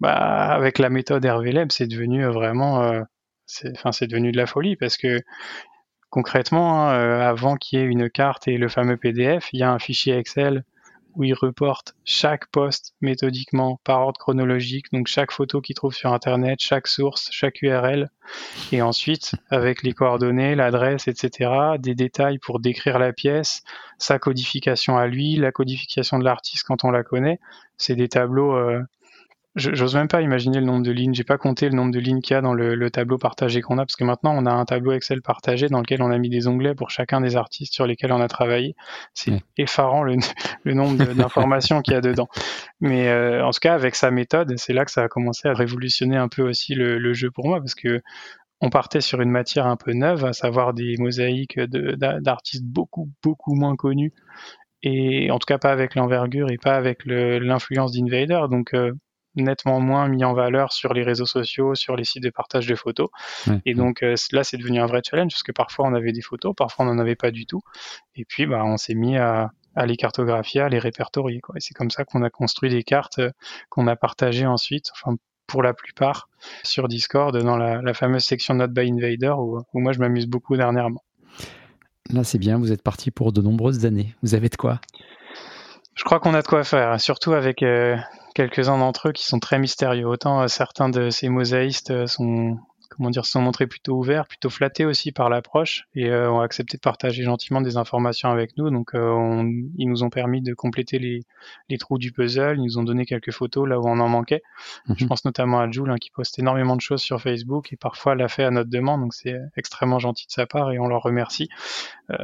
Bah, 0.01 0.13
avec 0.13 0.79
la 0.79 0.91
méthode 0.91 1.25
Hervé 1.25 1.53
Leb, 1.53 1.71
c'est 1.73 1.87
devenu 1.87 2.25
vraiment 2.25 3.05
c'est 3.51 3.71
enfin 3.77 3.93
c'est 3.93 4.07
devenu 4.07 4.33
de 4.33 4.37
la 4.37 4.47
folie 4.47 4.77
parce 4.77 4.97
que 4.97 5.21
concrètement, 6.11 6.89
hein, 6.89 6.95
euh, 6.95 7.29
avant 7.29 7.57
qu'il 7.57 7.79
y 7.79 7.83
ait 7.83 7.87
une 7.87 8.11
carte 8.11 8.49
et 8.49 8.59
le 8.59 8.69
fameux 8.69 8.97
PDF, 8.97 9.49
il 9.53 9.61
y 9.61 9.63
a 9.63 9.71
un 9.71 9.79
fichier 9.79 10.17
Excel 10.17 10.65
où 11.17 11.25
il 11.25 11.35
reporte 11.35 11.95
chaque 12.05 12.47
poste 12.53 12.95
méthodiquement 13.01 13.81
par 13.83 14.01
ordre 14.01 14.19
chronologique, 14.21 14.93
donc 14.93 15.09
chaque 15.09 15.33
photo 15.33 15.61
qu'il 15.61 15.75
trouve 15.75 15.93
sur 15.93 16.13
Internet, 16.13 16.61
chaque 16.61 16.87
source, 16.87 17.29
chaque 17.33 17.63
URL, 17.63 18.11
et 18.71 18.81
ensuite 18.81 19.35
avec 19.51 19.83
les 19.83 19.93
coordonnées, 19.93 20.55
l'adresse, 20.55 21.09
etc., 21.09 21.51
des 21.81 21.97
détails 21.97 22.39
pour 22.39 22.61
décrire 22.61 23.01
la 23.01 23.13
pièce, 23.13 23.63
sa 23.99 24.21
codification 24.21 24.99
à 24.99 25.09
lui, 25.09 25.35
la 25.35 25.51
codification 25.51 26.21
de 26.21 26.25
l'artiste 26.25 26.65
quand 26.65 26.85
on 26.85 26.93
la 26.93 27.03
connaît. 27.03 27.41
C'est 27.77 27.97
des 27.97 28.09
tableaux 28.09 28.55
euh, 28.55 28.81
J'ose 29.57 29.97
même 29.97 30.07
pas 30.07 30.23
imaginer 30.23 30.61
le 30.61 30.67
nombre 30.67 30.85
de 30.85 30.93
lignes. 30.93 31.13
J'ai 31.13 31.25
pas 31.25 31.37
compté 31.37 31.69
le 31.69 31.75
nombre 31.75 31.91
de 31.91 31.99
lignes 31.99 32.21
qu'il 32.21 32.35
y 32.35 32.37
a 32.37 32.41
dans 32.41 32.55
le, 32.55 32.91
tableau 32.91 33.19
partagé 33.19 33.63
qu'on 33.63 33.79
a, 33.79 33.85
parce 33.85 33.97
que 33.97 34.05
maintenant 34.05 34.33
on 34.37 34.47
a 34.47 34.53
un 34.53 34.65
tableau 34.65 34.93
Excel 34.93 35.23
partagé 35.23 35.69
dans 35.69 35.81
lequel 35.81 36.03
on 36.03 36.11
a 36.13 36.19
mis 36.19 36.29
des 36.29 36.47
onglets 36.47 36.77
pour 36.77 36.91
chacun 36.91 37.21
des 37.21 37.35
artistes 37.35 37.75
sur 37.75 37.85
lesquels 37.85 38.13
on 38.13 38.21
a 38.21 38.29
travaillé. 38.29 38.77
C'est 39.13 39.43
effarant 39.57 40.05
le, 40.05 40.19
nombre 40.67 41.05
d'informations 41.15 41.83
qu'il 41.83 41.95
y 41.95 41.97
a 41.97 42.01
dedans. 42.01 42.29
Mais 42.81 43.09
euh, 43.09 43.45
en 43.45 43.51
tout 43.51 43.59
cas, 43.61 43.75
avec 43.75 43.97
sa 43.97 44.13
méthode, 44.13 44.55
c'est 44.57 44.73
là 44.73 44.85
que 44.85 44.93
ça 44.93 45.03
a 45.03 45.09
commencé 45.09 45.49
à 45.49 45.53
révolutionner 45.53 46.17
un 46.17 46.29
peu 46.29 46.43
aussi 46.43 46.75
le, 46.75 47.13
jeu 47.13 47.33
pour 47.33 47.49
moi, 47.49 47.59
parce 47.59 47.75
que 47.75 48.01
on 48.61 48.71
partait 48.71 49.01
sur 49.01 49.21
une 49.21 49.31
matière 49.31 49.67
un 49.67 49.77
peu 49.77 49.93
neuve, 49.95 50.25
à 50.25 50.33
savoir 50.33 50.75
des 50.75 50.97
mosaïques 50.99 51.59
d'artistes 51.59 52.65
beaucoup 52.65 53.11
beaucoup 53.23 53.55
moins 53.55 53.75
connus 53.75 54.13
et 54.83 55.31
en 55.31 55.39
tout 55.39 55.47
cas 55.47 55.59
pas 55.59 55.73
avec 55.73 55.95
l'envergure 55.95 56.51
et 56.51 56.59
pas 56.59 56.77
avec 56.77 57.05
l'influence 57.05 57.93
d'Invader. 57.93 58.43
Donc 58.51 58.75
euh, 58.75 58.93
nettement 59.37 59.81
moins 59.81 60.09
mis 60.09 60.25
en 60.25 60.35
valeur 60.35 60.73
sur 60.73 60.93
les 60.93 61.03
réseaux 61.03 61.27
sociaux, 61.27 61.75
sur 61.75 61.97
les 61.97 62.05
sites 62.05 62.23
de 62.23 62.31
partage 62.31 62.67
de 62.67 62.75
photos. 62.75 63.09
et 63.65 63.75
donc 63.75 64.03
euh, 64.03 64.15
là, 64.33 64.45
c'est 64.45 64.57
devenu 64.57 64.81
un 64.81 64.87
vrai 64.87 65.03
challenge 65.09 65.33
parce 65.33 65.43
que 65.43 65.53
parfois 65.53 65.87
on 65.87 65.95
avait 65.95 66.13
des 66.13 66.23
photos, 66.23 66.55
parfois 66.57 66.85
on 66.87 66.95
n'en 66.95 66.99
avait 66.99 67.17
pas 67.17 67.31
du 67.31 67.47
tout. 67.47 67.63
Et 68.17 68.25
puis, 68.25 68.47
bah, 68.47 68.63
on 68.65 68.77
s'est 68.77 68.95
mis 68.95 69.17
à, 69.17 69.51
les 69.87 69.97
cartographier, 69.97 70.61
à 70.61 70.69
les 70.69 70.79
répertorier. 70.79 71.41
Quoi. 71.41 71.55
Et 71.57 71.61
c'est 71.61 71.75
comme 71.75 71.91
ça 71.91 72.05
qu'on 72.05 72.23
a 72.23 72.31
construit 72.31 72.71
des 72.71 72.83
cartes 72.83 73.21
euh, 73.21 73.31
qu'on 73.69 73.87
a 73.87 73.97
partagées 73.97 74.47
ensuite, 74.47 74.91
enfin 74.95 75.17
pour 75.47 75.63
la 75.65 75.75
plupart, 75.75 76.29
sur 76.63 76.87
Discord 76.87 77.37
dans 77.37 77.57
la, 77.57 77.93
fameuse 77.93 78.23
section 78.23 78.55
Not 78.55 78.69
by 78.69 78.89
Invader 78.89 79.35
où, 79.37 79.59
moi 79.75 79.93
je 79.93 79.99
m'amuse 79.99 80.27
beaucoup 80.27 80.57
dernièrement. 80.57 81.03
Là, 82.13 82.23
c'est 82.23 82.39
bien, 82.39 82.57
vous 82.57 82.71
êtes 82.71 82.83
parti 82.83 83.11
pour 83.11 83.33
de 83.33 83.43
nombreuses 83.43 83.85
années. 83.85 84.15
Vous 84.23 84.35
avez 84.35 84.49
de 84.49 84.57
quoi? 84.57 84.81
Je 85.95 86.05
crois 86.05 86.21
qu'on 86.21 86.35
a 86.35 86.43
de 86.43 86.47
quoi 86.47 86.65
faire, 86.65 87.01
surtout 87.01 87.33
avec 87.33 87.63
euh, 87.63 87.97
quelques-uns 88.35 88.79
d'entre 88.79 89.09
eux 89.09 89.13
qui 89.13 89.27
sont 89.27 89.39
très 89.39 89.59
mystérieux. 89.59 90.07
Autant 90.07 90.43
euh, 90.43 90.49
certains 90.49 90.89
de 90.89 91.11
ces 91.11 91.29
mosaïstes 91.29 91.91
euh, 91.91 92.07
sont, 92.07 92.59
comment 93.01 93.09
dire, 93.09 93.25
se 93.25 93.33
sont 93.33 93.41
montrés 93.41 93.67
plutôt 93.67 93.97
ouverts, 93.97 94.27
plutôt 94.27 94.51
flattés 94.51 94.85
aussi 94.85 95.11
par 95.11 95.31
l'approche 95.31 95.87
et 95.95 96.11
euh, 96.11 96.31
ont 96.31 96.41
accepté 96.41 96.77
de 96.77 96.83
partager 96.83 97.23
gentiment 97.23 97.63
des 97.63 97.79
informations 97.79 98.29
avec 98.29 98.59
nous. 98.59 98.69
Donc, 98.69 98.91
ils 98.93 99.89
nous 99.89 100.03
ont 100.03 100.11
permis 100.11 100.43
de 100.43 100.53
compléter 100.53 100.99
les, 100.99 101.21
les, 101.71 101.79
trous 101.79 101.97
du 101.97 102.13
puzzle. 102.13 102.57
Ils 102.59 102.63
nous 102.63 102.77
ont 102.77 102.83
donné 102.83 103.07
quelques 103.07 103.33
photos 103.33 103.67
là 103.67 103.81
où 103.81 103.89
on 103.89 104.01
en 104.01 104.09
manquait. 104.09 104.43
Je 104.95 105.05
mhm. 105.05 105.09
pense 105.09 105.25
notamment 105.25 105.61
à 105.61 105.71
Jules 105.71 105.89
hein, 105.89 105.97
qui 105.99 106.11
poste 106.11 106.39
énormément 106.39 106.77
de 106.77 106.83
choses 106.83 107.01
sur 107.01 107.23
Facebook 107.23 107.73
et 107.73 107.77
parfois 107.77 108.15
l'a 108.15 108.29
fait 108.29 108.45
à 108.45 108.51
notre 108.51 108.69
demande. 108.69 109.01
Donc, 109.01 109.15
c'est 109.15 109.39
extrêmement 109.57 109.99
gentil 109.99 110.27
de 110.27 110.33
sa 110.33 110.47
part 110.47 110.71
et 110.71 110.79
on 110.79 110.87
leur 110.87 111.03
remercie. 111.03 111.49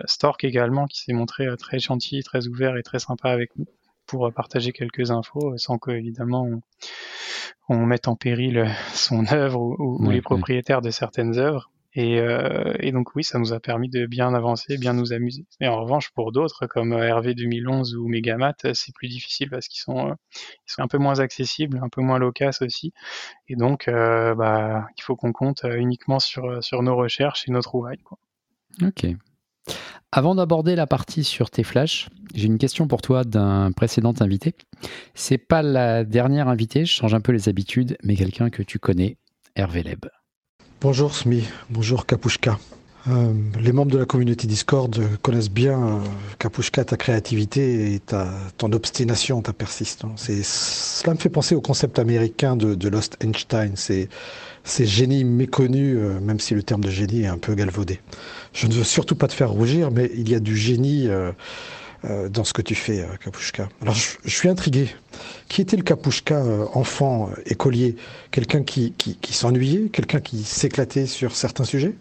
Stork 0.04 0.44
également 0.44 0.86
qui 0.86 1.00
s'est 1.00 1.14
montré 1.14 1.46
très 1.58 1.78
gentil, 1.78 2.22
très 2.22 2.48
ouvert 2.48 2.76
et 2.76 2.82
très 2.82 2.98
sympa 2.98 3.30
avec 3.30 3.56
nous 3.56 3.66
pour 4.06 4.32
partager 4.32 4.72
quelques 4.72 5.10
infos 5.10 5.52
euh, 5.52 5.58
sans 5.58 5.78
qu'évidemment 5.78 6.44
on, 6.44 6.60
on, 7.68 7.86
mette 7.86 8.08
en 8.08 8.16
péril 8.16 8.68
son 8.92 9.24
œuvre 9.32 9.60
ou, 9.60 10.10
les 10.10 10.22
propriétaires 10.22 10.82
de 10.82 10.90
certaines 10.90 11.38
œuvres. 11.38 11.70
Et, 11.98 12.20
euh, 12.20 12.74
et, 12.80 12.92
donc 12.92 13.14
oui, 13.14 13.24
ça 13.24 13.38
nous 13.38 13.54
a 13.54 13.60
permis 13.60 13.88
de 13.88 14.04
bien 14.04 14.34
avancer, 14.34 14.76
bien 14.76 14.92
nous 14.92 15.14
amuser. 15.14 15.46
Et 15.62 15.68
en 15.68 15.80
revanche, 15.80 16.10
pour 16.10 16.30
d'autres 16.30 16.66
comme 16.66 16.92
RV 16.92 17.34
2011 17.34 17.96
ou 17.96 18.06
Megamat, 18.06 18.52
c'est 18.74 18.94
plus 18.94 19.08
difficile 19.08 19.48
parce 19.48 19.66
qu'ils 19.66 19.80
sont, 19.80 20.14
ils 20.34 20.72
sont 20.72 20.82
un 20.82 20.88
peu 20.88 20.98
moins 20.98 21.20
accessibles, 21.20 21.80
un 21.82 21.88
peu 21.88 22.02
moins 22.02 22.18
loquaces 22.18 22.60
aussi. 22.60 22.92
Et 23.48 23.56
donc, 23.56 23.86
bah, 23.88 24.86
il 24.98 25.02
faut 25.02 25.16
qu'on 25.16 25.32
compte 25.32 25.64
uniquement 25.64 26.18
sur, 26.18 26.62
sur 26.62 26.82
nos 26.82 26.96
recherches 26.96 27.48
et 27.48 27.50
nos 27.50 27.62
trouvailles. 27.62 28.02
Quoi. 28.04 28.18
Ok. 28.82 29.06
Avant 30.12 30.34
d'aborder 30.34 30.76
la 30.76 30.86
partie 30.86 31.24
sur 31.24 31.50
tes 31.50 31.62
flashs, 31.62 32.08
j'ai 32.34 32.46
une 32.46 32.58
question 32.58 32.86
pour 32.86 33.02
toi 33.02 33.24
d'un 33.24 33.72
précédent 33.72 34.14
invité. 34.20 34.54
C'est 35.14 35.38
pas 35.38 35.62
la 35.62 36.04
dernière 36.04 36.48
invitée, 36.48 36.84
je 36.84 36.92
change 36.92 37.14
un 37.14 37.20
peu 37.20 37.32
les 37.32 37.48
habitudes, 37.48 37.96
mais 38.02 38.16
quelqu'un 38.16 38.50
que 38.50 38.62
tu 38.62 38.78
connais, 38.78 39.16
Hervé 39.56 39.82
Leb. 39.82 40.06
Bonjour 40.80 41.14
Smi, 41.14 41.44
bonjour 41.70 42.06
Kapushka. 42.06 42.58
Euh, 43.08 43.32
les 43.60 43.72
membres 43.72 43.92
de 43.92 43.98
la 43.98 44.04
communauté 44.04 44.46
Discord 44.46 45.00
connaissent 45.22 45.50
bien 45.50 45.80
euh, 45.80 45.98
Kapushka, 46.38 46.84
ta 46.84 46.96
créativité 46.96 47.94
et 47.94 48.00
ta, 48.00 48.28
ton 48.58 48.72
obstination, 48.72 49.42
ta 49.42 49.52
persistance. 49.52 50.28
Et 50.28 50.42
cela 50.42 51.14
me 51.14 51.18
fait 51.18 51.28
penser 51.28 51.54
au 51.54 51.60
concept 51.60 51.98
américain 51.98 52.56
de, 52.56 52.88
Lost 52.88 53.16
Einstein, 53.22 53.76
ces 54.66 54.84
génies 54.84 55.24
méconnus, 55.24 55.96
euh, 55.98 56.20
même 56.20 56.38
si 56.38 56.54
le 56.54 56.62
terme 56.62 56.84
de 56.84 56.90
génie 56.90 57.22
est 57.22 57.28
un 57.28 57.38
peu 57.38 57.54
galvaudé. 57.54 58.00
Je 58.52 58.66
ne 58.66 58.74
veux 58.74 58.84
surtout 58.84 59.16
pas 59.16 59.28
te 59.28 59.32
faire 59.32 59.50
rougir, 59.50 59.90
mais 59.90 60.10
il 60.14 60.28
y 60.28 60.34
a 60.34 60.40
du 60.40 60.56
génie 60.56 61.08
dans 62.30 62.44
ce 62.44 62.52
que 62.52 62.62
tu 62.62 62.74
fais, 62.74 63.04
Kapushka. 63.22 63.68
Alors 63.82 63.94
je, 63.94 64.30
suis 64.30 64.48
intrigué. 64.48 64.88
Qui 65.48 65.60
était 65.60 65.76
le 65.76 65.82
Kapushka 65.82 66.42
enfant, 66.72 67.30
écolier? 67.44 67.96
Quelqu'un 68.30 68.62
qui, 68.62 68.94
s'ennuyait? 69.30 69.88
Quelqu'un 69.90 70.20
qui 70.20 70.42
s'éclatait 70.44 71.06
sur 71.06 71.36
certains 71.36 71.64
sujets? 71.64 71.94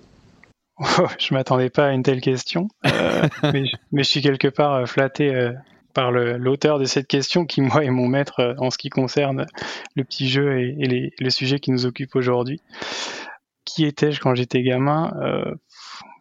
Je 1.19 1.33
m'attendais 1.33 1.69
pas 1.69 1.87
à 1.87 1.91
une 1.91 2.03
telle 2.03 2.21
question, 2.21 2.67
euh, 2.85 3.27
mais, 3.53 3.63
je 3.93 4.03
suis 4.03 4.21
quelque 4.21 4.47
part 4.47 4.73
euh, 4.73 4.85
flatté 4.85 5.33
euh, 5.33 5.53
par 5.95 6.11
l'auteur 6.11 6.77
de 6.77 6.85
cette 6.85 7.07
question 7.07 7.45
qui, 7.45 7.61
moi, 7.61 7.83
est 7.83 7.89
mon 7.89 8.07
maître 8.07 8.55
en 8.59 8.69
ce 8.69 8.77
qui 8.77 8.89
concerne 8.89 9.47
le 9.95 10.03
petit 10.03 10.29
jeu 10.29 10.59
et, 10.59 10.73
les, 10.73 11.11
le 11.19 11.29
sujet 11.31 11.59
qui 11.59 11.71
nous 11.71 11.87
occupe 11.87 12.15
aujourd'hui. 12.15 12.61
Qui 13.63 13.85
étais-je 13.85 14.19
quand 14.19 14.35
j'étais 14.35 14.61
gamin? 14.61 15.11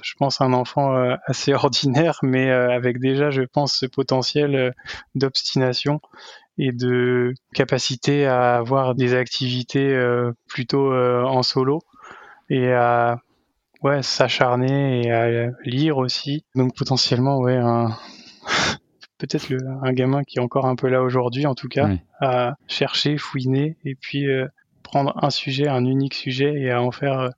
Je 0.03 0.14
pense 0.16 0.41
un 0.41 0.53
enfant 0.55 0.95
assez 1.27 1.53
ordinaire, 1.55 2.20
mais 2.22 2.51
avec 2.51 2.99
déjà, 3.01 3.31
je 3.31 3.43
pense, 3.43 3.75
ce 3.75 3.87
potentiel 3.87 4.75
d'obstination 5.14 6.01
et 6.57 6.72
de 6.72 7.35
capacité 7.53 8.27
à 8.27 8.57
avoir 8.57 8.95
des 8.95 9.14
activités 9.14 9.95
plutôt 10.49 10.95
en 10.95 11.43
solo 11.43 11.81
et 12.49 12.72
à 12.72 13.18
ouais, 13.85 14.03
s'acharner 14.03 15.03
et 15.03 15.11
à 15.12 15.51
lire 15.64 15.99
aussi. 15.99 16.45
Donc 16.55 16.75
potentiellement, 16.77 17.39
ouais, 17.39 17.57
un... 17.57 17.97
peut-être 19.19 19.53
un 19.83 19.93
gamin 19.93 20.23
qui 20.25 20.39
est 20.39 20.43
encore 20.43 20.67
un 20.67 20.77
peu 20.77 20.89
là 20.89 21.03
aujourd'hui, 21.03 21.47
en 21.47 21.55
tout 21.55 21.69
cas, 21.69 21.91
à 22.21 22.55
chercher, 22.69 23.17
fouiner 23.19 23.77
et 23.85 23.95
puis 23.95 24.27
euh, 24.27 24.47
prendre 24.83 25.12
un 25.23 25.31
sujet, 25.31 25.69
un 25.69 25.85
unique 25.85 26.15
sujet 26.15 26.53
et 26.55 26.71
à 26.71 26.83
en 26.83 26.91
faire 26.91 27.19
euh, 27.21 27.31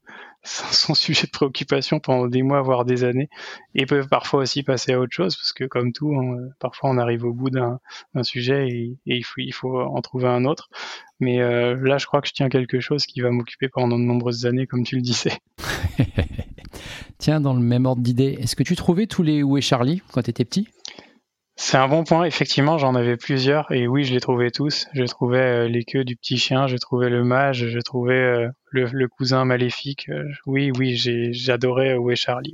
son 0.42 0.94
sujet 0.94 1.26
de 1.26 1.30
préoccupation 1.30 2.00
pendant 2.00 2.26
des 2.28 2.42
mois, 2.42 2.62
voire 2.62 2.84
des 2.84 3.04
années, 3.04 3.28
et 3.74 3.86
peuvent 3.86 4.08
parfois 4.08 4.40
aussi 4.40 4.62
passer 4.62 4.92
à 4.92 5.00
autre 5.00 5.12
chose, 5.12 5.36
parce 5.36 5.52
que 5.52 5.64
comme 5.64 5.92
tout, 5.92 6.14
parfois 6.58 6.90
on 6.90 6.98
arrive 6.98 7.24
au 7.24 7.32
bout 7.32 7.50
d'un 7.50 7.78
sujet 8.22 8.68
et, 8.68 8.96
il, 9.06 9.24
faut, 9.24 9.40
il, 9.40 9.52
faut, 9.52 9.80
en 9.80 10.00
trouver 10.00 10.28
un 10.28 10.44
autre. 10.44 10.68
Mais 11.18 11.40
euh, 11.40 11.74
là, 11.82 11.98
je 11.98 12.06
crois 12.06 12.20
que 12.20 12.28
je 12.28 12.34
tiens 12.34 12.48
quelque 12.48 12.80
chose 12.80 13.06
qui 13.06 13.20
va 13.20 13.30
m'occuper 13.30 13.68
pendant 13.68 13.98
de 13.98 14.04
nombreuses 14.04 14.46
années, 14.46 14.66
comme 14.66 14.84
tu 14.84 14.96
le 14.96 15.02
disais. 15.02 15.32
Tiens, 17.18 17.40
dans 17.40 17.54
le 17.54 17.60
même 17.60 17.86
ordre 17.86 18.02
d'idée, 18.02 18.36
est-ce 18.40 18.54
que 18.54 18.62
tu 18.62 18.76
trouvais 18.76 19.06
tous 19.06 19.22
les 19.22 19.42
Où 19.42 19.56
est 19.56 19.62
Charlie 19.62 20.02
quand 20.12 20.22
tu 20.22 20.30
étais 20.30 20.44
petit? 20.44 20.68
C'est 21.56 21.78
un 21.78 21.88
bon 21.88 22.04
point. 22.04 22.24
Effectivement, 22.24 22.76
j'en 22.76 22.94
avais 22.94 23.16
plusieurs 23.16 23.72
et 23.72 23.88
oui, 23.88 24.04
je 24.04 24.12
les 24.12 24.20
trouvais 24.20 24.50
tous. 24.50 24.86
Je 24.92 25.04
trouvais 25.04 25.38
euh, 25.38 25.68
les 25.68 25.84
queues 25.84 26.04
du 26.04 26.14
petit 26.14 26.36
chien, 26.36 26.66
je 26.66 26.76
trouvais 26.76 27.08
le 27.08 27.24
mage, 27.24 27.68
je 27.68 27.78
trouvais 27.80 28.14
euh, 28.14 28.48
le, 28.70 29.08
cousin 29.08 29.44
maléfique. 29.46 30.08
Euh, 30.10 30.24
oui, 30.44 30.70
oui, 30.78 30.96
j'adorais 31.32 31.94
Où 31.96 32.10
est 32.10 32.16
Charlie. 32.16 32.52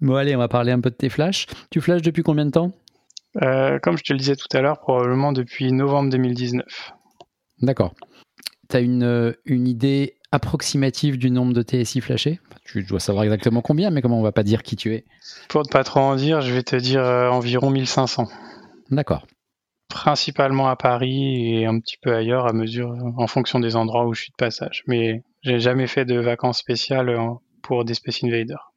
bon, 0.00 0.14
allez, 0.14 0.36
on 0.36 0.38
va 0.38 0.48
parler 0.48 0.70
un 0.70 0.80
peu 0.80 0.90
de 0.90 0.96
tes 0.96 1.08
flashs. 1.08 1.46
Tu 1.70 1.80
flashes 1.80 2.02
depuis 2.02 2.22
combien 2.22 2.44
de 2.44 2.50
temps? 2.50 2.72
Comme 3.34 3.96
je 3.96 4.04
te 4.04 4.12
le 4.12 4.18
disais 4.18 4.36
tout 4.36 4.54
à 4.54 4.60
l'heure, 4.60 4.78
probablement 4.78 5.32
depuis 5.32 5.72
novembre 5.72 6.10
2019. 6.10 6.92
D'accord. 7.62 7.94
Tu 8.68 8.76
as 8.76 8.80
une, 8.80 9.34
une 9.46 9.66
idée 9.66 10.16
approximative 10.32 11.18
du 11.18 11.30
nombre 11.30 11.52
de 11.52 11.62
TSI 11.62 12.00
flashés 12.00 12.40
Tu 12.64 12.82
dois 12.82 13.00
savoir 13.00 13.24
exactement 13.24 13.60
combien, 13.60 13.90
mais 13.90 14.02
comment 14.02 14.18
on 14.18 14.22
va 14.22 14.32
pas 14.32 14.42
dire 14.42 14.62
qui 14.62 14.76
tu 14.76 14.94
es 14.94 15.04
Pour 15.48 15.62
ne 15.62 15.68
pas 15.68 15.84
trop 15.84 16.00
en 16.00 16.16
dire, 16.16 16.40
je 16.40 16.52
vais 16.52 16.62
te 16.62 16.74
dire 16.74 17.04
euh, 17.04 17.28
environ 17.28 17.70
1500. 17.70 18.28
D'accord. 18.90 19.26
Principalement 19.88 20.68
à 20.68 20.76
Paris 20.76 21.54
et 21.54 21.66
un 21.66 21.78
petit 21.78 21.98
peu 22.00 22.14
ailleurs 22.14 22.46
à 22.46 22.54
mesure, 22.54 22.96
en 23.16 23.26
fonction 23.26 23.60
des 23.60 23.76
endroits 23.76 24.06
où 24.06 24.14
je 24.14 24.22
suis 24.22 24.30
de 24.30 24.36
passage. 24.36 24.82
Mais 24.86 25.22
j'ai 25.42 25.60
jamais 25.60 25.86
fait 25.86 26.06
de 26.06 26.18
vacances 26.18 26.58
spéciales 26.58 27.10
euh, 27.10 27.28
pour 27.62 27.84
des 27.84 27.94
Space 27.94 28.24
Invaders. 28.24 28.72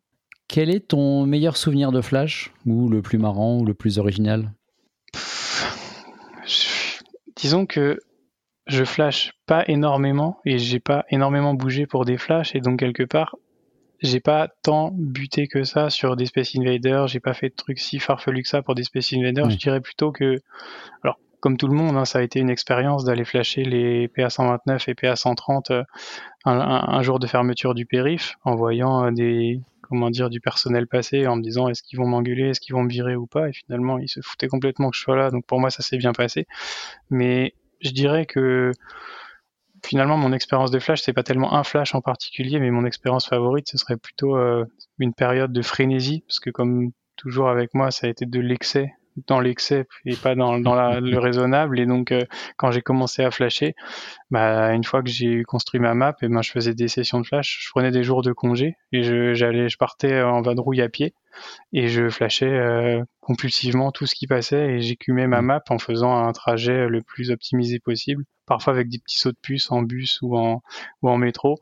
Quel 0.47 0.69
est 0.69 0.89
ton 0.89 1.25
meilleur 1.25 1.57
souvenir 1.57 1.91
de 1.91 2.01
Flash 2.01 2.53
Ou 2.65 2.89
le 2.89 3.01
plus 3.01 3.17
marrant 3.17 3.57
ou 3.57 3.65
le 3.65 3.73
plus 3.73 3.97
original? 3.97 4.51
Disons 7.35 7.65
que 7.65 7.99
je 8.67 8.83
flash 8.83 9.33
pas 9.45 9.63
énormément 9.67 10.39
et 10.45 10.57
j'ai 10.57 10.79
pas 10.79 11.05
énormément 11.09 11.53
bougé 11.53 11.85
pour 11.85 12.05
des 12.05 12.17
flashs 12.17 12.55
et 12.55 12.61
donc 12.61 12.79
quelque 12.79 13.03
part 13.03 13.35
j'ai 14.01 14.19
pas 14.19 14.49
tant 14.61 14.91
buté 14.93 15.47
que 15.47 15.63
ça 15.63 15.89
sur 15.89 16.15
des 16.15 16.25
Space 16.25 16.55
Invaders, 16.55 17.07
j'ai 17.07 17.19
pas 17.19 17.33
fait 17.33 17.49
de 17.49 17.55
trucs 17.55 17.79
si 17.79 17.99
farfelus 17.99 18.43
que 18.43 18.49
ça 18.49 18.61
pour 18.61 18.75
des 18.75 18.83
Space 18.83 19.13
Invaders, 19.13 19.49
je 19.49 19.57
dirais 19.57 19.81
plutôt 19.81 20.11
que 20.11 20.41
alors 21.03 21.17
comme 21.39 21.57
tout 21.57 21.67
le 21.67 21.75
monde, 21.75 21.95
hein, 21.95 22.05
ça 22.05 22.19
a 22.19 22.21
été 22.23 22.39
une 22.39 22.49
expérience 22.49 23.03
d'aller 23.03 23.23
flasher 23.23 23.63
les 23.63 24.07
PA129 24.07 24.89
et 24.89 24.93
PA130 24.93 25.71
euh, 25.71 25.83
un, 26.45 27.01
jour 27.03 27.19
de 27.19 27.27
fermeture 27.27 27.75
du 27.75 27.85
périph 27.85 28.35
en 28.43 28.55
voyant 28.55 29.05
euh, 29.05 29.11
des 29.11 29.61
comment 29.81 30.09
dire 30.09 30.31
du 30.31 30.39
personnel 30.39 30.87
passer 30.87 31.27
en 31.27 31.35
me 31.35 31.43
disant 31.43 31.67
est-ce 31.67 31.83
qu'ils 31.83 31.99
vont 31.99 32.07
m'engueuler, 32.07 32.49
est-ce 32.49 32.59
qu'ils 32.59 32.73
vont 32.73 32.81
me 32.81 32.89
virer 32.89 33.15
ou 33.15 33.27
pas? 33.27 33.49
Et 33.49 33.53
finalement 33.53 33.99
ils 33.99 34.09
se 34.09 34.21
foutaient 34.21 34.47
complètement 34.47 34.89
que 34.89 34.97
je 34.97 35.01
sois 35.01 35.15
là. 35.15 35.29
Donc 35.29 35.45
pour 35.45 35.59
moi 35.59 35.69
ça 35.69 35.83
s'est 35.83 35.97
bien 35.97 36.13
passé. 36.13 36.47
Mais 37.11 37.53
je 37.85 37.93
dirais 37.93 38.25
que 38.25 38.71
finalement 39.83 40.17
mon 40.17 40.33
expérience 40.33 40.71
de 40.71 40.79
flash 40.79 41.01
c'est 41.01 41.13
pas 41.13 41.23
tellement 41.23 41.53
un 41.53 41.63
flash 41.63 41.93
en 41.95 42.01
particulier 42.01 42.59
mais 42.59 42.71
mon 42.71 42.85
expérience 42.85 43.27
favorite 43.27 43.69
ce 43.69 43.77
serait 43.77 43.97
plutôt 43.97 44.35
euh, 44.37 44.65
une 44.99 45.13
période 45.13 45.51
de 45.51 45.61
frénésie 45.61 46.23
parce 46.27 46.39
que 46.39 46.49
comme 46.49 46.91
toujours 47.15 47.49
avec 47.49 47.73
moi 47.73 47.91
ça 47.91 48.07
a 48.07 48.09
été 48.09 48.25
de 48.25 48.39
l'excès 48.39 48.93
dans 49.27 49.39
l'excès 49.39 49.87
et 50.05 50.15
pas 50.15 50.35
dans, 50.35 50.57
le 50.57 51.17
raisonnable. 51.17 51.79
Et 51.79 51.85
donc 51.85 52.11
euh, 52.11 52.25
quand 52.57 52.71
j'ai 52.71 52.81
commencé 52.81 53.23
à 53.23 53.31
flasher 53.31 53.75
bah 54.29 54.73
une 54.73 54.83
fois 54.83 55.01
que 55.01 55.09
j'ai 55.09 55.43
construit 55.43 55.79
ma 55.79 55.93
map 55.93 56.15
et 56.21 56.27
ben 56.27 56.41
je 56.41 56.51
faisais 56.51 56.73
des 56.73 56.87
sessions 56.87 57.21
de 57.21 57.25
flash. 57.25 57.59
Je 57.63 57.69
prenais 57.69 57.91
des 57.91 58.03
jours 58.03 58.21
de 58.21 58.33
congé 58.33 58.75
et 58.91 59.03
je 59.03 59.77
partais 59.77 60.21
en 60.21 60.41
vadrouille 60.41 60.81
à 60.81 60.89
pied 60.89 61.13
et 61.73 61.87
je 61.87 62.09
flashais 62.09 62.45
euh, 62.49 63.03
compulsivement 63.21 63.91
tout 63.91 64.05
ce 64.05 64.15
qui 64.15 64.27
passait 64.27 64.75
et 64.75 64.81
j'écumais 64.81 65.27
ma 65.27 65.41
mmh. 65.41 65.45
map 65.45 65.63
en 65.69 65.77
faisant 65.77 66.15
un 66.15 66.31
trajet 66.31 66.87
le 66.87 67.01
plus 67.01 67.31
optimisé 67.31 67.79
possible, 67.79 68.23
parfois 68.45 68.73
avec 68.73 68.89
des 68.89 68.99
petits 68.99 69.17
sauts 69.17 69.31
de 69.31 69.37
puce 69.41 69.71
en 69.71 69.81
bus 69.81 70.19
ou 70.21 70.37
en, 70.37 70.61
ou 71.01 71.09
en 71.09 71.17
métro. 71.17 71.57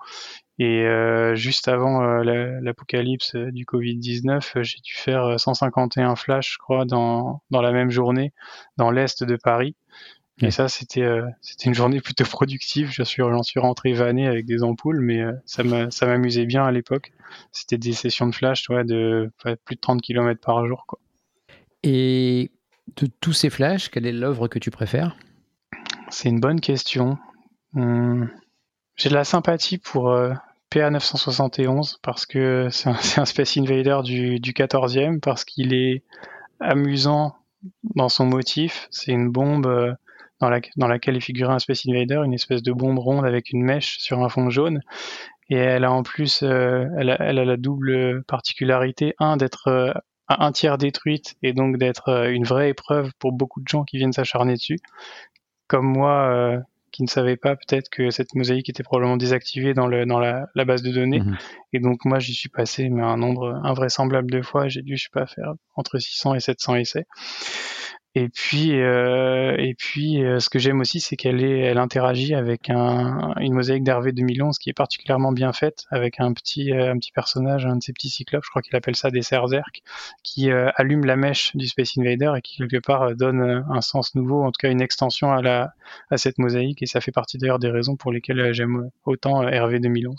Et 0.60 0.82
euh, 0.86 1.34
juste 1.36 1.68
avant 1.68 2.04
euh, 2.04 2.60
l'apocalypse 2.62 3.36
du 3.36 3.66
Covid-19, 3.66 4.62
j'ai 4.62 4.80
dû 4.82 4.94
faire 4.94 5.40
151 5.40 6.16
flashs, 6.16 6.54
je 6.54 6.58
crois, 6.60 6.86
dans, 6.86 7.42
dans 7.50 7.62
la 7.62 7.72
même 7.72 7.90
journée, 7.90 8.34
dans 8.78 8.92
l'est 8.92 9.24
de 9.24 9.36
Paris. 9.36 9.76
Et 10.42 10.52
ça, 10.52 10.68
c'était 10.68 11.08
c'était 11.42 11.66
une 11.66 11.76
journée 11.76 12.02
plutôt 12.02 12.26
productive. 12.26 12.90
J'en 12.92 13.06
suis, 13.06 13.24
suis 13.44 13.60
rentré 13.60 13.94
vanné 13.94 14.28
avec 14.28 14.46
des 14.46 14.64
ampoules, 14.64 15.00
mais 15.00 15.24
ça 15.46 15.64
m'amusait 15.64 16.46
bien 16.46 16.66
à 16.66 16.72
l'époque. 16.72 17.14
C'était 17.52 17.78
des 17.78 17.94
sessions 17.94 18.28
de 18.28 18.36
flash 18.36 18.68
ouais, 18.70 18.84
de 18.84 19.32
plus 19.66 19.76
de 19.76 19.82
30 19.82 20.02
km 20.02 20.42
par 20.42 20.66
jour. 20.68 20.86
Quoi. 20.88 21.00
Et 21.84 22.52
de 22.96 23.08
tous 23.20 23.34
ces 23.34 23.50
flashs, 23.50 23.90
quelle 23.90 24.06
est 24.06 24.12
l'œuvre 24.12 24.48
que 24.48 24.60
tu 24.60 24.72
préfères? 24.72 25.16
C'est 26.10 26.30
une 26.30 26.40
bonne 26.40 26.62
question. 26.62 27.18
Hum, 27.76 28.30
j'ai 28.96 29.10
de 29.10 29.16
la 29.16 29.24
sympathie 29.24 29.78
pour 29.78 30.12
euh, 30.12 30.34
PA971 30.72 31.98
parce 32.02 32.26
que 32.26 32.70
c'est 32.72 32.90
un, 33.20 33.26
Space 33.26 33.58
Invader 33.58 34.00
du, 34.04 34.40
du 34.40 34.54
14e, 34.54 35.20
parce 35.20 35.44
qu'il 35.44 35.74
est 35.74 36.04
amusant 36.60 37.36
dans 37.96 38.10
son 38.10 38.26
motif. 38.26 38.88
C'est 38.92 39.12
une 39.12 39.30
bombe 39.30 39.68
euh, 39.68 39.94
dans, 40.44 40.50
la, 40.50 40.60
dans, 40.76 40.88
laquelle 40.88 41.16
est 41.16 41.22
figuré 41.22 41.54
un 41.54 41.60
Space 41.60 41.84
Invader, 41.88 42.22
une 42.26 42.34
espèce 42.34 42.62
de 42.62 42.74
bombe 42.74 43.00
ronde 43.00 43.26
avec 43.26 43.52
une 43.52 43.64
mèche 43.64 43.98
sur 44.00 44.22
un 44.22 44.30
fond 44.30 44.50
jaune. 44.50 44.82
Et 45.50 45.56
elle 45.56 45.86
a 45.86 45.92
en 45.92 46.04
plus, 46.04 46.44
euh, 46.44 46.86
elle, 46.98 47.10
a, 47.10 47.18
elle, 47.22 47.40
a, 47.40 47.46
la 47.46 47.58
double 47.58 48.24
particularité, 48.24 49.16
un, 49.20 49.38
d'être 49.38 49.68
euh, 49.68 49.94
un 50.28 50.52
tiers 50.52 50.78
détruite 50.78 51.36
et 51.44 51.54
donc 51.54 51.78
d'être 51.78 52.10
euh, 52.10 52.30
une 52.30 52.44
vraie 52.44 52.70
épreuve 52.70 53.12
pour 53.20 53.32
beaucoup 53.32 53.62
de 53.62 53.68
gens 53.68 53.84
qui 53.84 53.98
viennent 53.98 54.14
s'acharner 54.14 54.56
dessus. 54.56 54.80
Comme 55.68 55.86
moi, 55.86 56.62
qui 56.92 57.04
ne 57.04 57.08
savait 57.08 57.38
pas 57.38 57.56
peut-être 57.56 57.90
que 57.90 58.12
cette 58.12 58.36
mosaïque 58.36 58.70
était 58.70 58.84
probablement 58.84 59.18
désactivée 59.18 59.74
dans, 59.74 59.88
le, 59.88 60.06
dans 60.06 60.20
la, 60.20 60.46
base 60.66 60.84
de 60.84 60.92
données. 60.92 61.22
Mhm. 61.22 61.38
Et 61.72 61.80
donc 61.80 62.06
moi 62.06 62.20
j'y 62.20 62.34
suis 62.34 62.50
passé 62.50 62.90
mais 62.90 63.02
un 63.02 63.18
nombre 63.18 63.60
invraisemblable 63.64 64.30
de 64.30 64.42
fois. 64.42 64.68
J'ai 64.68 64.84
dû 64.84 64.98
je 64.98 65.04
sais 65.04 65.10
pas 65.12 65.26
faire 65.26 65.54
entre 65.76 65.98
600 65.98 66.36
et 66.36 66.40
700 66.42 66.76
essais. 66.76 67.06
Et 68.16 68.30
puis, 68.30 68.80
euh, 68.80 69.56
et 69.58 69.74
puis, 69.74 70.24
euh, 70.24 70.40
ce 70.40 70.48
que 70.50 70.60
j'aime 70.60 70.82
aussi, 70.82 71.00
c'est 71.00 71.16
qu'elle 71.16 71.44
est, 71.44 71.62
elle 71.62 71.80
interagit 71.80 72.36
avec 72.36 72.70
un, 72.70 73.34
une 73.40 73.54
mosaïque 73.54 73.84
d'Hervé 73.84 74.12
2011 74.12 74.60
qui 74.60 74.70
est 74.70 74.74
particulièrement 74.74 75.32
bien 75.32 75.52
faite, 75.52 75.86
avec 75.90 76.20
un 76.20 76.32
petit, 76.34 76.72
euh, 76.72 76.92
un 76.92 77.00
petit 77.00 77.12
personnage, 77.12 77.66
un 77.66 77.78
de 77.78 77.82
ces 77.82 77.92
petits 77.92 78.10
cyclopes, 78.10 78.44
je 78.44 78.52
crois 78.52 78.62
qu'il 78.62 78.76
appelle 78.76 78.96
ça 78.96 79.10
des 79.10 79.24
Cerzerk, 79.24 79.82
qui 80.22 80.52
euh, 80.52 80.70
allume 80.76 81.06
la 81.06 81.16
mèche 81.16 81.56
du 81.56 81.66
Space 81.66 81.98
Invader 81.98 82.34
et 82.38 82.42
qui 82.42 82.58
quelque 82.58 82.86
part 82.86 83.16
donne 83.16 83.66
un 83.68 83.82
sens 83.82 84.14
nouveau, 84.14 84.44
en 84.44 84.52
tout 84.52 84.60
cas 84.60 84.70
une 84.70 84.82
extension 84.82 85.32
à 85.32 85.42
la, 85.42 85.74
à 86.12 86.18
cette 86.18 86.38
mosaïque. 86.38 86.84
Et 86.84 86.86
ça 86.86 87.02
fait 87.02 87.12
partie 87.12 87.40
d'ailleurs 87.40 87.60
des 87.60 87.72
raisons 87.72 87.96
pour 87.96 88.12
lesquelles 88.12 88.54
j'aime 88.54 88.92
autant 89.06 89.42
Hervé 89.48 89.80
2011. 89.80 90.16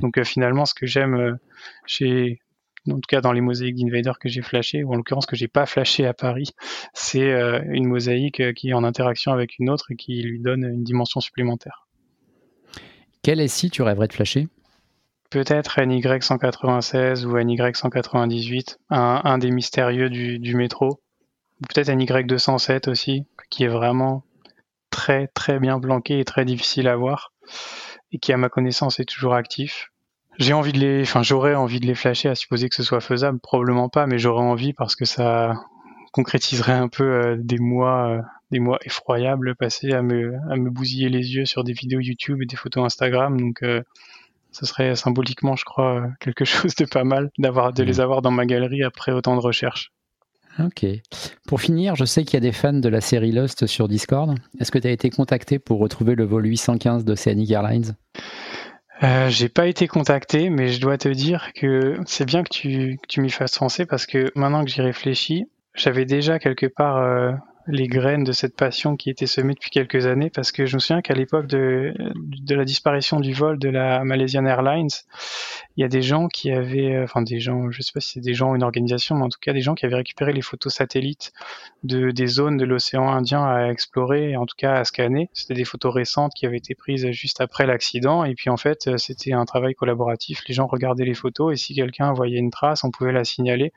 Donc 0.00 0.22
finalement, 0.22 0.64
ce 0.64 0.74
que 0.74 0.86
j'aime 0.86 1.38
chez 1.86 2.40
en 2.88 2.94
tout 2.94 3.08
cas 3.08 3.20
dans 3.20 3.32
les 3.32 3.40
mosaïques 3.40 3.76
d'Invader 3.76 4.12
que 4.20 4.28
j'ai 4.28 4.42
flashé, 4.42 4.84
ou 4.84 4.92
en 4.92 4.96
l'occurrence 4.96 5.26
que 5.26 5.36
j'ai 5.36 5.48
pas 5.48 5.66
flashé 5.66 6.06
à 6.06 6.14
Paris, 6.14 6.50
c'est 6.92 7.30
euh, 7.32 7.62
une 7.68 7.86
mosaïque 7.86 8.40
euh, 8.40 8.52
qui 8.52 8.70
est 8.70 8.74
en 8.74 8.84
interaction 8.84 9.32
avec 9.32 9.58
une 9.58 9.70
autre 9.70 9.92
et 9.92 9.96
qui 9.96 10.22
lui 10.22 10.40
donne 10.40 10.64
une 10.64 10.84
dimension 10.84 11.20
supplémentaire. 11.20 11.86
Quel 13.22 13.48
SI 13.48 13.70
tu 13.70 13.82
rêverais 13.82 14.08
de 14.08 14.12
flasher? 14.12 14.48
Peut-être 15.30 15.80
NY196 15.80 17.24
ou 17.24 17.36
NY198, 17.36 18.76
un, 18.90 19.20
un 19.24 19.38
des 19.38 19.50
mystérieux 19.50 20.10
du, 20.10 20.38
du 20.38 20.56
métro. 20.56 21.00
Peut-être 21.68 21.88
NY207 21.88 22.90
aussi, 22.90 23.24
qui 23.48 23.64
est 23.64 23.68
vraiment 23.68 24.24
très 24.90 25.28
très 25.28 25.58
bien 25.58 25.80
planqué 25.80 26.18
et 26.18 26.24
très 26.24 26.44
difficile 26.44 26.88
à 26.88 26.96
voir, 26.96 27.32
et 28.10 28.18
qui 28.18 28.32
à 28.32 28.36
ma 28.36 28.48
connaissance 28.48 29.00
est 29.00 29.04
toujours 29.04 29.34
actif. 29.34 29.91
J'ai 30.38 30.52
envie 30.52 30.72
de 30.72 30.78
les, 30.78 31.02
enfin 31.02 31.22
j'aurais 31.22 31.54
envie 31.54 31.80
de 31.80 31.86
les 31.86 31.94
flasher, 31.94 32.28
à 32.28 32.34
supposer 32.34 32.68
que 32.68 32.74
ce 32.74 32.82
soit 32.82 33.00
faisable, 33.00 33.38
probablement 33.38 33.88
pas, 33.88 34.06
mais 34.06 34.18
j'aurais 34.18 34.44
envie 34.44 34.72
parce 34.72 34.96
que 34.96 35.04
ça 35.04 35.54
concrétiserait 36.12 36.72
un 36.72 36.88
peu 36.88 37.04
euh, 37.04 37.36
des 37.38 37.58
mois, 37.58 38.08
euh, 38.08 38.22
des 38.50 38.60
mois 38.60 38.78
effroyables 38.84 39.56
passés 39.56 39.92
à 39.92 40.02
me, 40.02 40.34
à 40.50 40.56
me 40.56 40.70
bousiller 40.70 41.08
les 41.08 41.34
yeux 41.34 41.44
sur 41.44 41.64
des 41.64 41.72
vidéos 41.72 42.00
YouTube 42.00 42.42
et 42.42 42.46
des 42.46 42.56
photos 42.56 42.84
Instagram. 42.84 43.40
Donc, 43.40 43.62
euh, 43.62 43.82
ce 44.52 44.66
serait 44.66 44.94
symboliquement, 44.94 45.56
je 45.56 45.64
crois, 45.64 46.06
quelque 46.20 46.44
chose 46.44 46.74
de 46.76 46.84
pas 46.84 47.04
mal 47.04 47.30
d'avoir, 47.38 47.72
de 47.72 47.82
les 47.82 47.94
mmh. 47.94 48.00
avoir 48.00 48.22
dans 48.22 48.30
ma 48.30 48.46
galerie 48.46 48.84
après 48.84 49.12
autant 49.12 49.34
de 49.34 49.40
recherches. 49.40 49.90
Ok. 50.58 50.84
Pour 51.48 51.62
finir, 51.62 51.96
je 51.96 52.04
sais 52.04 52.24
qu'il 52.24 52.34
y 52.34 52.36
a 52.36 52.40
des 52.40 52.52
fans 52.52 52.74
de 52.74 52.88
la 52.88 53.00
série 53.00 53.32
Lost 53.32 53.66
sur 53.66 53.88
Discord. 53.88 54.38
Est-ce 54.60 54.70
que 54.70 54.78
tu 54.78 54.86
as 54.86 54.90
été 54.90 55.08
contacté 55.08 55.58
pour 55.58 55.78
retrouver 55.78 56.14
le 56.14 56.24
vol 56.24 56.44
815 56.44 57.06
de 57.06 57.12
Oceanic 57.12 57.50
Airlines? 57.50 57.96
Euh, 59.02 59.28
j'ai 59.28 59.48
pas 59.48 59.66
été 59.66 59.88
contacté, 59.88 60.48
mais 60.48 60.68
je 60.68 60.80
dois 60.80 60.96
te 60.98 61.08
dire 61.08 61.52
que 61.54 61.96
c'est 62.06 62.24
bien 62.24 62.44
que 62.44 62.50
tu, 62.50 62.98
tu 63.08 63.20
m'y 63.20 63.30
fasses 63.30 63.58
penser 63.58 63.84
parce 63.84 64.06
que 64.06 64.30
maintenant 64.36 64.64
que 64.64 64.70
j'y 64.70 64.80
réfléchis, 64.80 65.46
j'avais 65.74 66.04
déjà 66.04 66.38
quelque 66.38 66.66
part 66.66 66.98
euh, 66.98 67.32
les 67.66 67.86
graines 67.86 68.24
de 68.24 68.32
cette 68.32 68.56
passion 68.56 68.96
qui 68.96 69.10
était 69.10 69.26
semée 69.26 69.54
depuis 69.54 69.70
quelques 69.70 70.06
années 70.06 70.30
parce 70.30 70.52
que 70.52 70.66
je 70.66 70.76
me 70.76 70.80
souviens 70.80 71.02
qu'à 71.02 71.14
l'époque 71.14 71.46
de, 71.46 71.94
de 72.14 72.54
la 72.54 72.64
disparition 72.64 73.20
du 73.20 73.32
vol 73.32 73.58
de 73.58 73.68
la 73.68 74.04
Malaysian 74.04 74.44
Airlines, 74.44 74.88
il 75.76 75.82
y 75.82 75.84
a 75.84 75.88
des 75.88 76.02
gens 76.02 76.28
qui 76.28 76.50
avaient, 76.50 76.96
euh, 76.96 77.04
enfin 77.04 77.22
des 77.22 77.40
gens, 77.40 77.70
je 77.70 77.82
sais 77.82 77.92
pas 77.94 78.00
si 78.00 78.12
c'est 78.12 78.20
des 78.20 78.34
gens 78.34 78.50
ou 78.50 78.56
une 78.56 78.62
organisation, 78.62 79.16
mais 79.16 79.24
en 79.24 79.28
tout 79.28 79.38
cas 79.40 79.52
des 79.52 79.60
gens 79.60 79.74
qui 79.74 79.86
avaient 79.86 79.96
récupéré 79.96 80.32
les 80.32 80.42
photos 80.42 80.74
satellites 80.74 81.32
de, 81.82 82.10
des 82.10 82.26
zones 82.26 82.56
de 82.56 82.64
l'océan 82.64 83.08
Indien 83.08 83.44
à 83.44 83.68
explorer 83.68 84.36
en 84.36 84.46
tout 84.46 84.56
cas 84.56 84.74
à 84.74 84.84
scanner. 84.84 85.30
C'était 85.32 85.54
des 85.54 85.64
photos 85.64 85.94
récentes 85.94 86.32
qui 86.34 86.46
avaient 86.46 86.58
été 86.58 86.74
prises 86.74 87.10
juste 87.10 87.40
après 87.40 87.66
l'accident 87.66 88.24
et 88.24 88.34
puis 88.34 88.50
en 88.50 88.56
fait 88.56 88.88
euh, 88.88 88.98
c'était 88.98 89.32
un 89.32 89.44
travail 89.44 89.74
collaboratif. 89.74 90.42
Les 90.48 90.54
gens 90.54 90.66
regardaient 90.66 91.04
les 91.04 91.14
photos 91.14 91.52
et 91.52 91.56
si 91.56 91.74
quelqu'un 91.74 92.12
voyait 92.12 92.38
une 92.38 92.50
trace, 92.50 92.84
on 92.84 92.90
pouvait 92.90 93.12
la 93.12 93.24
signaler 93.24 93.72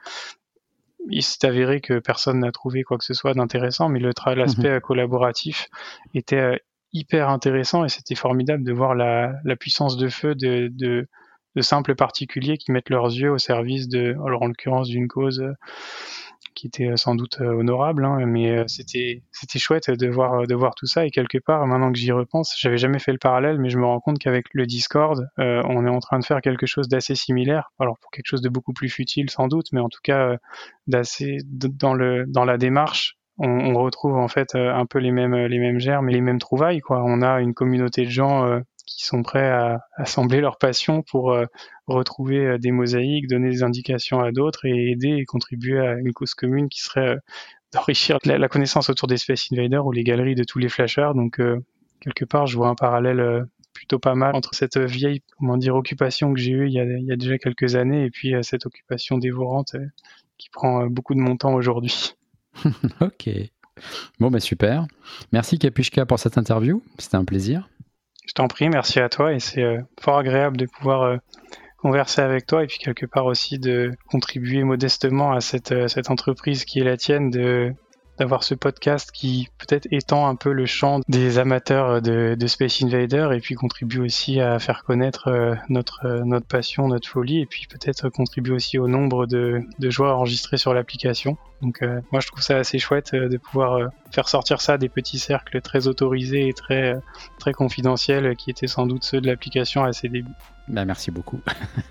il 1.10 1.24
s'est 1.24 1.46
avéré 1.46 1.82
que 1.82 2.00
personne 2.00 2.40
n'a 2.40 2.52
trouvé 2.52 2.84
quoi 2.84 2.98
que 2.98 3.04
ce 3.04 3.14
soit 3.14 3.34
d'intéressant, 3.34 3.90
mais 3.90 4.00
l'aspect 4.00 4.76
mhm. 4.76 4.82
collaboratif 4.82 5.68
était 6.14 6.36
euh, 6.36 6.58
hyper 6.94 7.30
intéressant 7.30 7.84
et 7.86 7.90
c'était 7.90 8.16
formidable 8.16 8.64
de 8.64 8.72
voir 8.72 8.96
la, 8.96 9.34
puissance 9.60 9.98
de 9.98 10.08
feu 10.08 10.36
de, 10.36 10.70
de, 10.72 11.08
simples 11.62 11.96
particuliers 11.96 12.58
qui 12.58 12.72
mettent 12.72 12.90
leurs 12.90 13.08
yeux 13.08 13.32
au 13.32 13.38
service 13.38 13.88
de, 13.88 14.16
alors 14.26 14.44
en 14.44 14.48
l'occurrence 14.48 14.88
d'une 14.88 15.08
cause 15.08 15.44
qui 16.56 16.68
était 16.68 16.88
euh, 16.88 16.96
sans 16.96 17.16
doute 17.16 17.40
euh, 17.42 17.54
honorable, 17.54 18.06
hein, 18.06 18.26
mais 18.26 18.58
euh, 18.58 18.64
c'était 18.68 19.22
chouette 19.58 19.92
de 19.92 20.08
voir 20.08 20.48
de 20.48 20.56
voir 20.56 20.74
tout 20.76 20.88
ça 20.88 21.06
et 21.06 21.12
quelque 21.12 21.38
part 21.38 21.68
maintenant 21.68 21.92
que 21.92 22.00
j'y 22.00 22.12
repense, 22.12 22.56
j'avais 22.58 22.78
jamais 22.78 23.00
fait 23.00 23.12
le 23.12 23.18
parallèle, 23.18 23.60
mais 23.60 23.70
je 23.70 23.78
me 23.78 23.86
rends 23.86 24.00
compte 24.00 24.18
qu'avec 24.18 24.48
le 24.54 24.66
Discord, 24.66 25.28
on 25.38 25.86
est 25.86 25.90
en 25.90 26.00
train 26.00 26.20
de 26.20 26.26
faire 26.26 26.42
quelque 26.42 26.66
chose 26.66 26.88
d'assez 26.88 27.16
similaire, 27.16 27.72
alors 27.80 27.98
pour 28.00 28.12
quelque 28.12 28.28
chose 28.28 28.42
de 28.42 28.50
beaucoup 28.50 28.74
plus 28.74 28.90
futile 28.90 29.30
sans 29.30 29.48
doute, 29.48 29.68
mais 29.72 29.82
en 29.82 29.90
tout 29.90 30.00
cas 30.04 30.38
d'assez 30.88 31.38
dans 31.46 31.94
la 31.94 32.58
démarche 32.58 33.18
on, 33.38 33.74
retrouve 33.74 34.16
en 34.16 34.30
fait 34.30 34.56
un 34.56 34.86
peu 34.86 35.00
les 35.00 35.12
mêmes 35.12 35.36
les 35.36 35.60
mêmes 35.60 35.80
germes 35.80 36.10
et 36.10 36.14
les 36.14 36.22
mêmes 36.22 36.40
trouvailles 36.40 36.80
quoi. 36.80 37.04
On 37.04 37.22
a 37.22 37.42
une 37.42 37.54
communauté 37.54 38.06
de 38.06 38.10
gens 38.10 38.62
qui 38.86 39.06
sont 39.06 39.24
prêts 39.24 39.50
à 39.50 39.82
assembler 39.98 40.42
leur 40.42 40.58
passion 40.58 41.02
pour 41.02 41.32
euh, 41.32 41.46
retrouver 41.88 42.46
euh, 42.46 42.58
des 42.58 42.72
mosaïques, 42.72 43.28
donner 43.28 43.50
des 43.50 43.64
indications 43.64 44.22
à 44.22 44.32
d'autres 44.32 44.66
et 44.66 44.92
aider 44.92 45.16
et 45.18 45.26
contribuer 45.26 45.80
à 45.80 45.94
une 45.96 46.14
cause 46.14 46.34
commune 46.34 46.70
qui 46.70 46.82
serait 46.82 47.08
euh, 47.08 47.18
d'enrichir 47.74 48.20
la, 48.26 48.48
connaissance 48.48 48.90
autour 48.90 49.08
des 49.08 49.18
Space 49.18 49.48
Invaders 49.52 49.86
ou 49.86 49.92
les 49.92 50.04
galeries 50.04 50.36
de 50.36 50.44
tous 50.44 50.60
les 50.60 50.70
flashers. 50.70 51.12
Donc 51.16 51.42
quelque 52.00 52.24
part, 52.24 52.48
je 52.48 52.56
vois 52.56 52.70
un 52.70 52.76
parallèle 52.76 53.46
plutôt 53.74 54.00
pas 54.00 54.16
mal 54.16 54.34
entre 54.34 54.56
cette 54.56 54.78
vieille 54.78 55.22
comment 55.38 55.58
dire 55.58 55.76
occupation 55.76 56.34
que 56.34 56.40
j'ai 56.40 56.52
eue 56.52 56.68
il 56.68 56.74
y, 56.74 56.80
a, 57.12 57.16
déjà 57.18 57.38
quelques 57.38 57.76
années 57.76 58.06
et 58.06 58.10
puis 58.10 58.34
cette 58.44 58.66
occupation 58.66 59.18
dévorante 59.18 59.76
qui 60.38 60.50
prend 60.50 60.88
beaucoup 60.88 61.16
de 61.16 61.20
mon 61.20 61.36
temps 61.36 61.54
aujourd'hui. 61.54 62.14
ok. 63.02 63.30
Bon, 64.22 64.32
bah 64.32 64.40
super. 64.40 64.86
Merci 65.34 65.60
Kapushka 65.60 66.06
pour 66.06 66.20
cette 66.20 66.38
interview. 66.38 66.82
C'était 66.98 67.18
un 67.18 67.26
plaisir. 67.26 67.68
Je 68.28 68.34
t'en 68.34 68.48
prie, 68.48 68.70
merci 68.70 69.00
à 69.00 69.10
toi 69.10 69.34
et 69.34 69.40
c'est 69.40 69.62
euh, 69.62 69.82
fort 70.00 70.18
agréable 70.18 70.58
de 70.58 70.66
pouvoir 70.66 71.04
euh, 71.04 71.18
converser 71.78 72.22
avec 72.22 72.46
toi 72.48 72.64
et 72.64 72.68
puis 72.68 72.80
quelque 72.80 73.06
part 73.06 73.26
aussi 73.26 73.60
de 73.60 73.92
contribuer 74.08 74.64
modestement 74.64 75.34
à 75.34 75.42
cette, 75.42 75.72
euh, 75.72 75.88
cette 75.88 76.10
entreprise 76.10 76.66
qui 76.66 76.80
est 76.80 76.84
la 76.84 76.98
tienne 76.98 77.30
de 77.30 77.74
d'avoir 78.18 78.44
ce 78.44 78.56
podcast 78.56 79.12
qui 79.12 79.50
peut-être 79.58 79.88
étend 79.92 80.28
un 80.28 80.36
peu 80.36 80.52
le 80.52 80.66
champ 80.66 81.02
des 81.08 81.38
amateurs 81.38 82.02
de, 82.02 82.36
de, 82.40 82.48
Space 82.48 82.82
Invader 82.82 83.30
et 83.34 83.40
puis 83.40 83.56
contribue 83.56 84.00
aussi 84.00 84.40
à 84.40 84.60
faire 84.60 84.84
connaître 84.84 85.28
euh, 85.28 85.56
notre, 85.70 86.06
euh, 86.06 86.24
notre 86.24 86.46
passion, 86.46 86.88
notre 86.88 87.08
folie 87.08 87.42
et 87.42 87.46
puis 87.46 87.68
peut-être 87.68 88.10
contribue 88.10 88.52
aussi 88.52 88.80
au 88.80 88.88
nombre 88.88 89.26
de, 89.26 89.62
de 89.80 89.90
joueurs 89.90 90.18
enregistrés 90.18 90.58
sur 90.58 90.74
l'application. 90.74 91.38
Donc 91.62 91.82
euh, 91.82 92.02
moi 92.12 92.22
je 92.22 92.28
trouve 92.28 92.42
ça 92.42 92.58
assez 92.58 92.80
chouette 92.80 93.14
de 93.14 93.38
pouvoir 93.38 93.90
faire 94.12 94.30
sortir 94.30 94.62
ça 94.62 94.78
des 94.78 94.90
petits 94.90 95.20
cercles 95.20 95.62
très 95.62 95.88
autorisés 95.88 96.48
et 96.48 96.54
très, 96.54 96.96
très 97.40 97.54
confidentiels 97.54 98.36
qui 98.36 98.50
étaient 98.50 98.68
sans 98.68 98.86
doute 98.86 99.04
ceux 99.04 99.22
de 99.22 99.28
l'application 99.28 99.84
à 99.84 99.94
ses 99.94 100.10
débuts. 100.10 100.32
Ben 100.68 100.86
merci 100.86 101.12
beaucoup. 101.12 101.40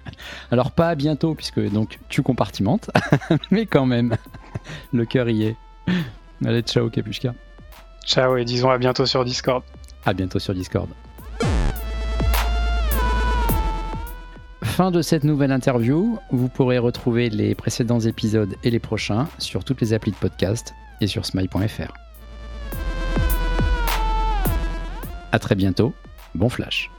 Alors 0.51 0.73
pas 0.73 0.89
à 0.89 0.95
bientôt 0.95 1.35
puisque 1.35 1.61
donc 1.71 1.99
tu 2.09 2.23
compartimentes, 2.23 2.91
mais 3.51 3.67
quand 3.67 3.87
même, 3.87 4.17
le 4.93 5.05
cœur 5.05 5.29
y 5.29 5.45
est. 5.45 5.57
Allez, 6.45 6.63
ciao 6.63 6.91
Kapushka. 6.91 7.35
Ciao 8.05 8.37
et 8.37 8.45
disons 8.45 8.71
à 8.71 8.79
bientôt 8.79 9.07
sur 9.07 9.25
Discord. 9.25 9.63
À 10.05 10.13
bientôt 10.13 10.39
sur 10.39 10.55
Discord. 10.55 10.89
Fin 14.63 14.91
de 14.91 15.03
cette 15.03 15.25
nouvelle 15.25 15.53
interview. 15.53 16.19
Vous 16.31 16.49
pourrez 16.49 16.79
retrouver 16.79 17.31
les 17.31 17.55
précédents 17.55 18.01
épisodes 18.01 18.55
et 18.65 18.71
les 18.71 18.81
prochains 18.81 19.29
sur 19.39 19.65
toutes 19.65 19.81
les 19.81 19.93
applis 19.93 20.11
de 20.11 20.17
podcast 20.17 20.75
et 21.01 21.07
sur 21.07 21.25
smile.fr. 21.25 21.95
A 25.31 25.39
très 25.39 25.55
bientôt. 25.55 25.95
Bon 26.35 26.49
flash. 26.49 26.91